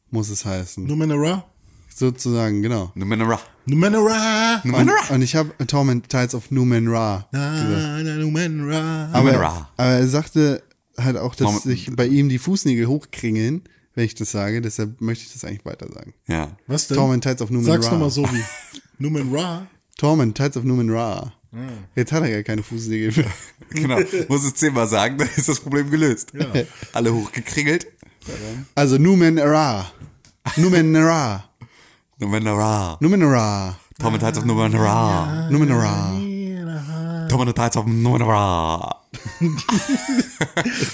[0.08, 0.86] muss es heißen.
[0.86, 1.51] Numenera?
[1.94, 2.92] Sozusagen, genau.
[2.94, 3.40] Numenera.
[3.66, 4.60] Numenera!
[4.64, 7.68] Und, und ich habe Torment Tides of Numen Ra gesagt.
[7.70, 9.08] Na, na, Numenera.
[9.12, 9.70] Aber, Numenera.
[9.76, 10.62] aber er sagte
[10.98, 11.62] halt auch, dass Moment.
[11.62, 13.62] sich bei ihm die Fußnägel hochkringeln,
[13.94, 14.60] wenn ich das sage.
[14.62, 16.14] Deshalb möchte ich das eigentlich weiter sagen.
[16.26, 16.56] Ja.
[16.66, 16.96] Was denn?
[16.96, 18.42] Torment Tides of Numen Sag's nochmal so wie.
[18.98, 19.66] Numenera?
[19.96, 21.32] Torment Tides of Numen Ra.
[21.94, 23.30] Jetzt hat er ja keine Fußnägel mehr.
[23.74, 23.98] Genau.
[24.28, 26.32] Muss es zehnmal sagen, dann ist das Problem gelöst.
[26.34, 26.46] Ja.
[26.92, 27.86] Alle hochgekringelt.
[28.74, 29.90] Also Numen Ra.
[32.22, 32.96] Numen Ra.
[33.00, 33.00] Numenera.
[33.00, 33.76] Numen Ra.
[33.98, 35.48] Tom and Tides of Numenera.
[35.50, 36.12] Numen Ra.
[37.28, 38.96] Tom and Tides of Numenera.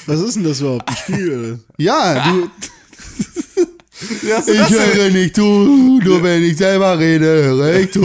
[0.07, 0.89] Was ist denn das überhaupt?
[0.89, 1.59] Ein Spiel?
[1.77, 8.01] Ja, du, du ich höre nicht zu, nur wenn ich selber rede, höre ich zu.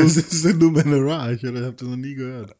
[0.00, 1.32] Was ist denn Numenera?
[1.32, 2.54] Ich habe das noch nie gehört.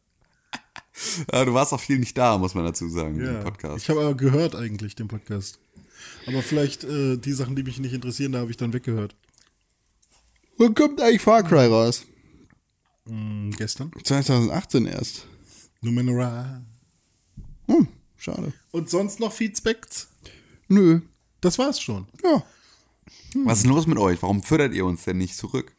[1.31, 3.31] Ja, du warst auch viel nicht da, muss man dazu sagen, Ja.
[3.37, 3.77] im Podcast.
[3.83, 5.57] Ich habe aber gehört eigentlich den Podcast.
[6.27, 9.15] Aber vielleicht äh, die Sachen, die mich nicht interessieren, da habe ich dann weggehört.
[10.61, 12.05] Wann kommt eigentlich Far Cry raus?
[13.07, 13.91] Hm, gestern.
[14.03, 15.25] 2018 erst.
[15.81, 16.61] Numenera.
[17.65, 18.53] Hm, schade.
[18.69, 20.09] Und sonst noch Feedbacks?
[20.67, 21.01] Nö.
[21.41, 22.05] Das war's schon.
[22.23, 22.43] Ja.
[23.43, 24.21] Was ist los mit euch?
[24.21, 25.73] Warum fördert ihr uns denn nicht zurück?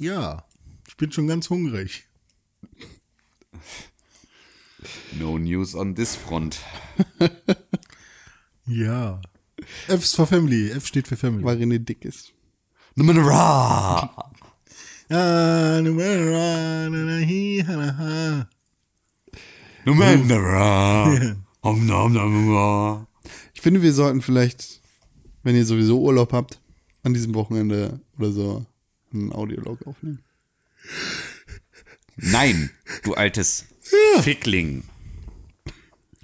[0.00, 0.44] Ja.
[0.88, 2.08] Ich bin schon ganz hungrig.
[5.12, 6.58] No news on this front.
[8.68, 9.22] Ja.
[9.86, 10.72] F ist für Family.
[10.72, 11.44] F steht für Family.
[11.44, 12.32] Weil René dick ist.
[12.96, 14.10] Numenera.
[15.10, 16.88] Ah, Numenera.
[16.88, 18.48] na, na, hi, ha, na, ha.
[19.84, 21.36] Numenera.
[23.54, 24.80] Ich finde, wir sollten vielleicht,
[25.42, 26.60] wenn ihr sowieso Urlaub habt,
[27.02, 28.66] an diesem Wochenende oder so
[29.12, 30.22] einen Audiolog aufnehmen.
[32.16, 32.70] Nein,
[33.02, 33.66] du altes
[34.20, 34.84] Fickling.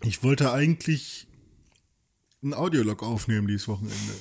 [0.02, 1.26] Ich wollte eigentlich
[2.42, 4.14] einen Audiolog aufnehmen dieses Wochenende.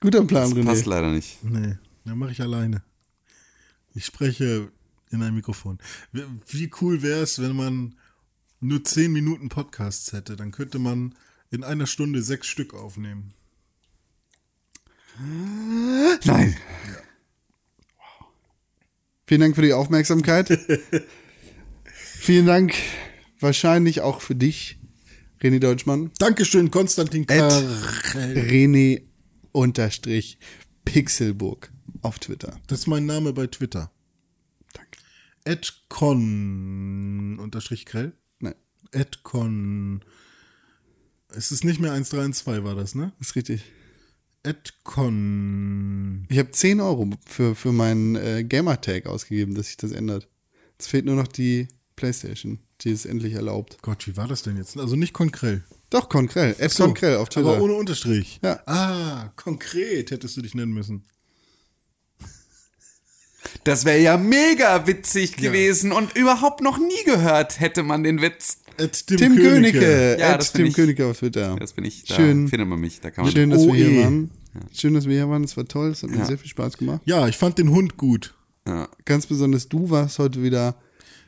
[0.00, 0.88] Guter Plan, Passt René.
[0.90, 1.42] leider nicht.
[1.44, 2.82] Nee, dann mache ich alleine.
[3.94, 4.70] Ich spreche
[5.10, 5.78] in ein Mikrofon.
[6.12, 7.94] Wie- cool wäre es, wenn man
[8.60, 10.36] nur 10 Minuten Podcasts hätte?
[10.36, 11.14] Dann könnte man
[11.50, 13.32] in einer Stunde sechs Stück aufnehmen.
[16.24, 16.56] Nein.
[19.26, 20.48] Vielen Dank für die Aufmerksamkeit.
[22.18, 22.74] Vielen Dank
[23.40, 24.78] wahrscheinlich auch für dich,
[25.40, 26.10] René Deutschmann.
[26.18, 27.26] Dankeschön, Konstantin.
[27.26, 27.78] Karel.
[28.14, 29.02] René
[29.54, 30.38] unterstrich
[30.84, 31.72] Pixelburg
[32.02, 32.60] auf Twitter.
[32.66, 33.90] Das ist mein Name bei Twitter.
[34.72, 34.98] Danke.
[35.44, 38.12] Edcon unterstrich Krell.
[38.40, 38.54] Nein,
[38.90, 40.02] Edcon.
[41.28, 43.12] Es ist nicht mehr 132 war das, ne?
[43.20, 43.62] ist richtig.
[44.42, 46.26] Edcon.
[46.28, 50.28] Ich habe 10 Euro für, für meinen äh, Gamertag ausgegeben, dass sich das ändert.
[50.78, 53.78] Es fehlt nur noch die Playstation, die es endlich erlaubt.
[53.82, 54.76] Gott, wie war das denn jetzt?
[54.76, 55.64] Also nicht Konkrell.
[55.94, 56.56] Doch, Konkrell.
[56.58, 57.50] Ed So, Konkrell auf Twitter.
[57.50, 58.40] Aber ohne Unterstrich.
[58.42, 58.60] Ja.
[58.66, 61.04] Ah, konkret hättest du dich nennen müssen.
[63.62, 68.58] Das wäre ja mega witzig gewesen und überhaupt noch nie gehört hätte man den Witz.
[68.76, 70.16] Ed Tim Königke.
[70.18, 70.74] Ja, Ed das Tim ich.
[70.74, 71.54] Königke auf Twitter.
[71.60, 72.04] Das bin ich.
[72.06, 72.48] Da Schön.
[72.48, 73.00] findet man mich.
[73.00, 74.30] Da kann man Schön, dass wir hier waren.
[74.72, 75.44] Schön, dass wir hier waren.
[75.44, 75.90] Es war toll.
[75.90, 76.24] Es hat mir Ja.
[76.24, 77.02] sehr viel Spaß gemacht.
[77.04, 78.34] Ja, ich fand den Hund gut.
[78.66, 78.88] Ja.
[79.04, 80.74] Ganz besonders du warst heute wieder.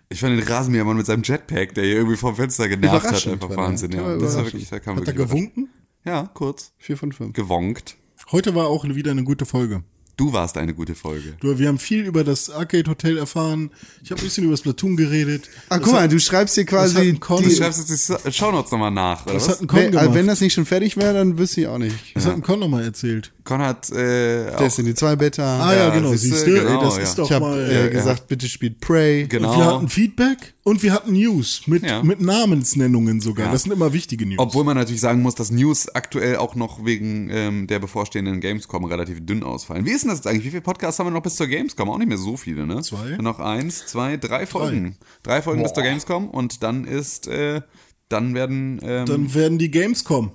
[0.09, 3.51] Ich fand den Rasenmähermann mit seinem Jetpack, der hier irgendwie vom Fenster genervt hat, einfach.
[3.57, 3.93] Wahnsinn.
[3.93, 4.16] Ja.
[4.16, 5.69] Das war wirklich, da kam Hat er wirklich gewunken?
[6.05, 6.73] Ja, kurz.
[6.78, 7.33] Vier von fünf.
[7.33, 7.97] Gewonkt.
[8.31, 9.83] Heute war auch wieder eine gute Folge.
[10.19, 11.35] Du warst eine gute Folge.
[11.41, 13.71] Du, wir haben viel über das Arcade Hotel erfahren.
[14.03, 15.51] Ich habe ein bisschen über das Platoon geredet.
[15.69, 16.99] Ah, Das guck mal, hat- du schreibst hier hat quasi.
[17.11, 19.55] ein Con- Du die, schreibst jetzt die Shownotes nochmal nach, oder Das was?
[19.57, 20.15] hat ein Con wenn, gemacht.
[20.15, 21.95] wenn das nicht schon fertig wäre, dann wüsste ich auch nicht.
[22.15, 23.31] das hat ein Con nochmal erzählt.
[23.45, 25.61] Konrad, äh, auch, Destiny 2 Beta.
[25.61, 27.03] Ah ja, Ja, genau, siehst du, genau, das ja.
[27.03, 27.61] ist doch ich habe mal...
[27.71, 27.89] äh, ja.
[27.91, 29.27] gesagt, bitte spielt Prey.
[29.29, 29.53] genau.
[29.53, 32.03] Und wir hatten Feedback und wir hatten News mit, Ja.
[32.03, 33.47] mit Namensnennungen sogar.
[33.47, 33.53] Ja.
[33.53, 34.41] Das sind immer wichtige News.
[34.41, 38.85] Obwohl man natürlich sagen muss, dass News aktuell auch noch wegen ähm, der bevorstehenden Gamescom
[38.85, 39.87] relativ dünn ausfallen.
[39.87, 40.45] Wie ist denn das jetzt eigentlich?
[40.45, 41.89] Wie viele Podcasts haben wir noch bis zur Gamescom?
[41.89, 42.83] Auch nicht mehr so viele, ne?
[42.83, 43.17] Zwei.
[43.19, 44.97] Noch eins, zwei, drei Folgen.
[45.23, 47.61] Drei Folgen bis zur Gamescom und dann ist, äh,
[48.09, 50.33] dann werden, ähm, Dann werden die Games kommen.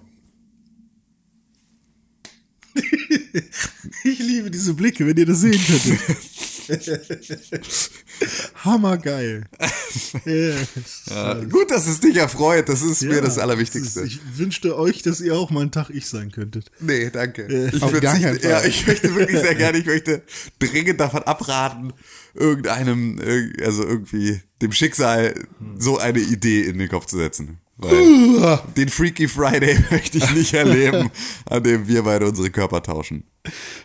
[4.05, 5.99] ich liebe diese Blicke, wenn ihr das sehen könntet.
[8.63, 9.45] Hammergeil.
[10.25, 11.33] Ja.
[11.45, 12.69] gut, dass es dich erfreut.
[12.69, 14.03] Das ist mir Ja, das Allerwichtigste.
[14.03, 16.71] Ich wünschte euch, dass ihr auch mal einen Tag ich sein könntet.
[16.79, 17.69] Nee, danke.
[17.73, 20.21] Ich, Auf würd's gar nicht- ja, ich möchte wirklich sehr gerne, ich möchte
[20.59, 21.91] dringend davon abraten,
[22.33, 25.33] irgendeinem, irg- also irgendwie dem Schicksal
[25.77, 27.57] so eine Idee in den Kopf zu setzen.
[27.81, 31.09] Weil den Freaky Friday möchte ich nicht erleben,
[31.45, 33.23] an dem wir beide unsere Körper tauschen.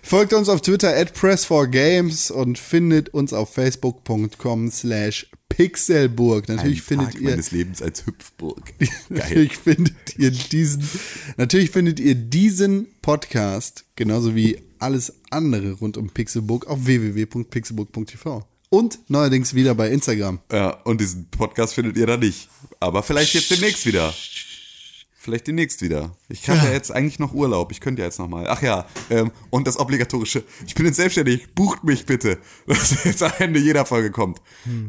[0.02, 6.48] Folgt uns auf Twitter at Press4Games und findet uns auf facebook.com slash Pixelburg.
[6.48, 8.74] Natürlich Ein findet Tag ihr meines Lebens als Hüpfburg.
[9.09, 10.86] Natürlich findet ihr diesen,
[11.39, 18.98] natürlich findet ihr diesen Podcast genauso wie alles andere rund um Pixelburg auf www.pixelburg.tv und
[19.09, 20.40] neuerdings wieder bei Instagram.
[20.51, 22.48] Ja, und diesen Podcast findet ihr da nicht.
[22.80, 24.12] Aber vielleicht jetzt demnächst wieder.
[25.26, 26.16] Vielleicht demnächst wieder.
[26.28, 26.72] Ich habe ja.
[26.72, 27.72] jetzt eigentlich noch Urlaub.
[27.72, 28.47] Ich könnte ja jetzt noch mal.
[28.48, 30.44] Ach ja, ähm, und das obligatorische.
[30.66, 31.52] Ich bin jetzt selbstständig.
[31.52, 32.38] Bucht mich bitte.
[32.66, 34.40] Das jetzt am Ende jeder Folge kommt.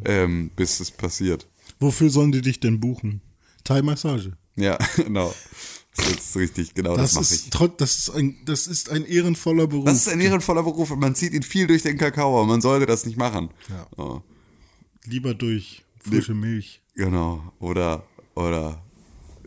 [0.06, 1.48] Ähm, bis es passiert.
[1.80, 3.22] Wofür sollen die dich denn buchen?
[3.64, 4.34] Thai-Massage.
[4.56, 5.34] Ja, genau.
[5.98, 6.74] Das ist richtig.
[6.74, 7.72] Genau, das, Das, mache ich.
[7.78, 9.86] das, ist ein, das ist ein ehrenvoller Beruf.
[9.86, 12.45] Das ist ein ehrenvoller Beruf und man zieht ihn viel durch den Kakao.
[12.45, 13.49] Man sollte das nicht machen.
[13.69, 13.88] Ja.
[13.98, 14.22] Oh,
[15.06, 16.82] Lieber durch frische Milch.
[16.95, 17.52] genau.
[17.60, 18.06] Oder,
[18.36, 18.82] oder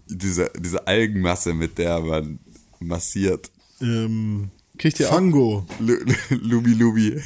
[0.09, 2.39] diese, diese Algenmasse, mit der man
[2.81, 3.51] massiert.
[3.81, 5.67] Ähm, Kriegt ihr Fango.
[5.79, 5.99] Lu-
[6.31, 7.21] Lubi Lubi.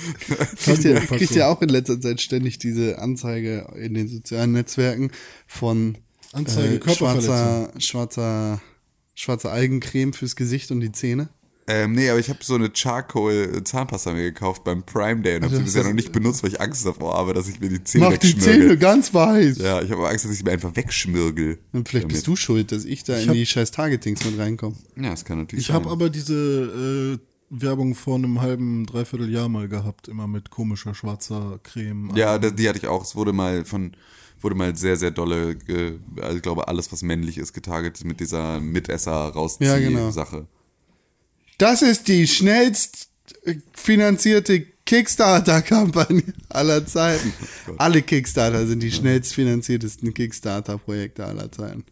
[0.64, 5.10] kriegt ihr, kriegt ihr auch in letzter Zeit ständig diese Anzeige in den sozialen Netzwerken
[5.46, 5.96] von
[6.32, 7.22] Anzeige, äh, Körperverletzung.
[7.30, 8.60] schwarzer, schwarzer,
[9.14, 11.28] schwarzer Algencreme fürs Gesicht und die Zähne?
[11.66, 15.44] Ähm, nee, aber ich habe so eine Charcoal Zahnpasta mir gekauft beim Prime Day und
[15.44, 17.84] habe sie bisher noch nicht benutzt, weil ich Angst davor habe, dass ich mir die
[17.84, 18.60] Zähne Mach die wegschmirgel.
[18.62, 19.58] Zähne ganz weiß.
[19.58, 21.58] Ja, ich habe Angst, dass ich mir einfach wegschmirgel.
[21.72, 24.74] Und vielleicht bist du schuld, dass ich da in hab- die scheiß Targetings mit reinkomme.
[24.96, 25.76] Ja, das kann natürlich Ich sein.
[25.76, 30.94] habe aber diese äh, Werbung vor einem halben, dreiviertel Jahr mal gehabt, immer mit komischer
[30.94, 32.10] schwarzer Creme.
[32.16, 33.04] Ja, die hatte ich auch.
[33.04, 33.92] Es wurde mal von
[34.40, 35.56] wurde mal sehr, sehr dolle,
[36.20, 40.10] also ich glaube, alles, was männlich ist, getargetet mit dieser Mitesser rauszieh Ja, genau.
[40.10, 40.46] Sache.
[41.58, 43.10] Das ist die schnellst
[43.44, 47.32] äh, finanzierte Kickstarter-Kampagne aller Zeiten.
[47.78, 51.84] Alle Kickstarter sind die schnellst finanziertesten Kickstarter-Projekte aller Zeiten.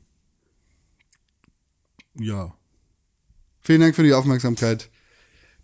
[2.19, 2.55] Ja.
[3.61, 4.91] Vielen Dank für die Aufmerksamkeit.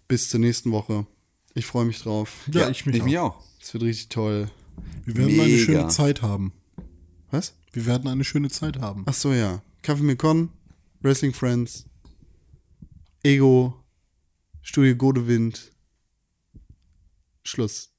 [0.06, 1.06] Bis zur nächsten Woche.
[1.55, 2.31] Ich freue mich drauf.
[2.52, 3.06] Ja, ich mich ich auch.
[3.06, 3.43] mich auch.
[3.61, 4.51] Es wird richtig toll.
[5.05, 5.65] Wir werden eine Mega.
[5.65, 6.52] schöne Zeit haben.
[7.35, 7.52] Was?
[7.73, 9.02] Wir werden eine schöne Zeit haben.
[9.06, 9.61] Ach so, ja.
[9.82, 10.51] Kaffee mit Con,
[11.01, 11.85] Wrestling Friends,
[13.24, 13.74] Ego,
[14.62, 15.73] Studio Godewind.
[17.43, 17.90] Schluss.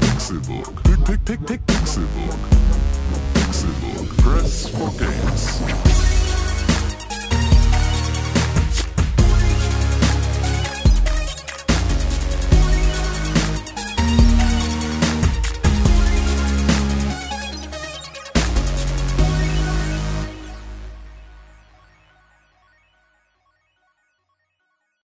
[0.00, 0.82] Pixelburg.
[0.82, 1.66] Pixelburg.
[3.32, 4.16] Pixelburg.
[4.16, 5.91] Press for games.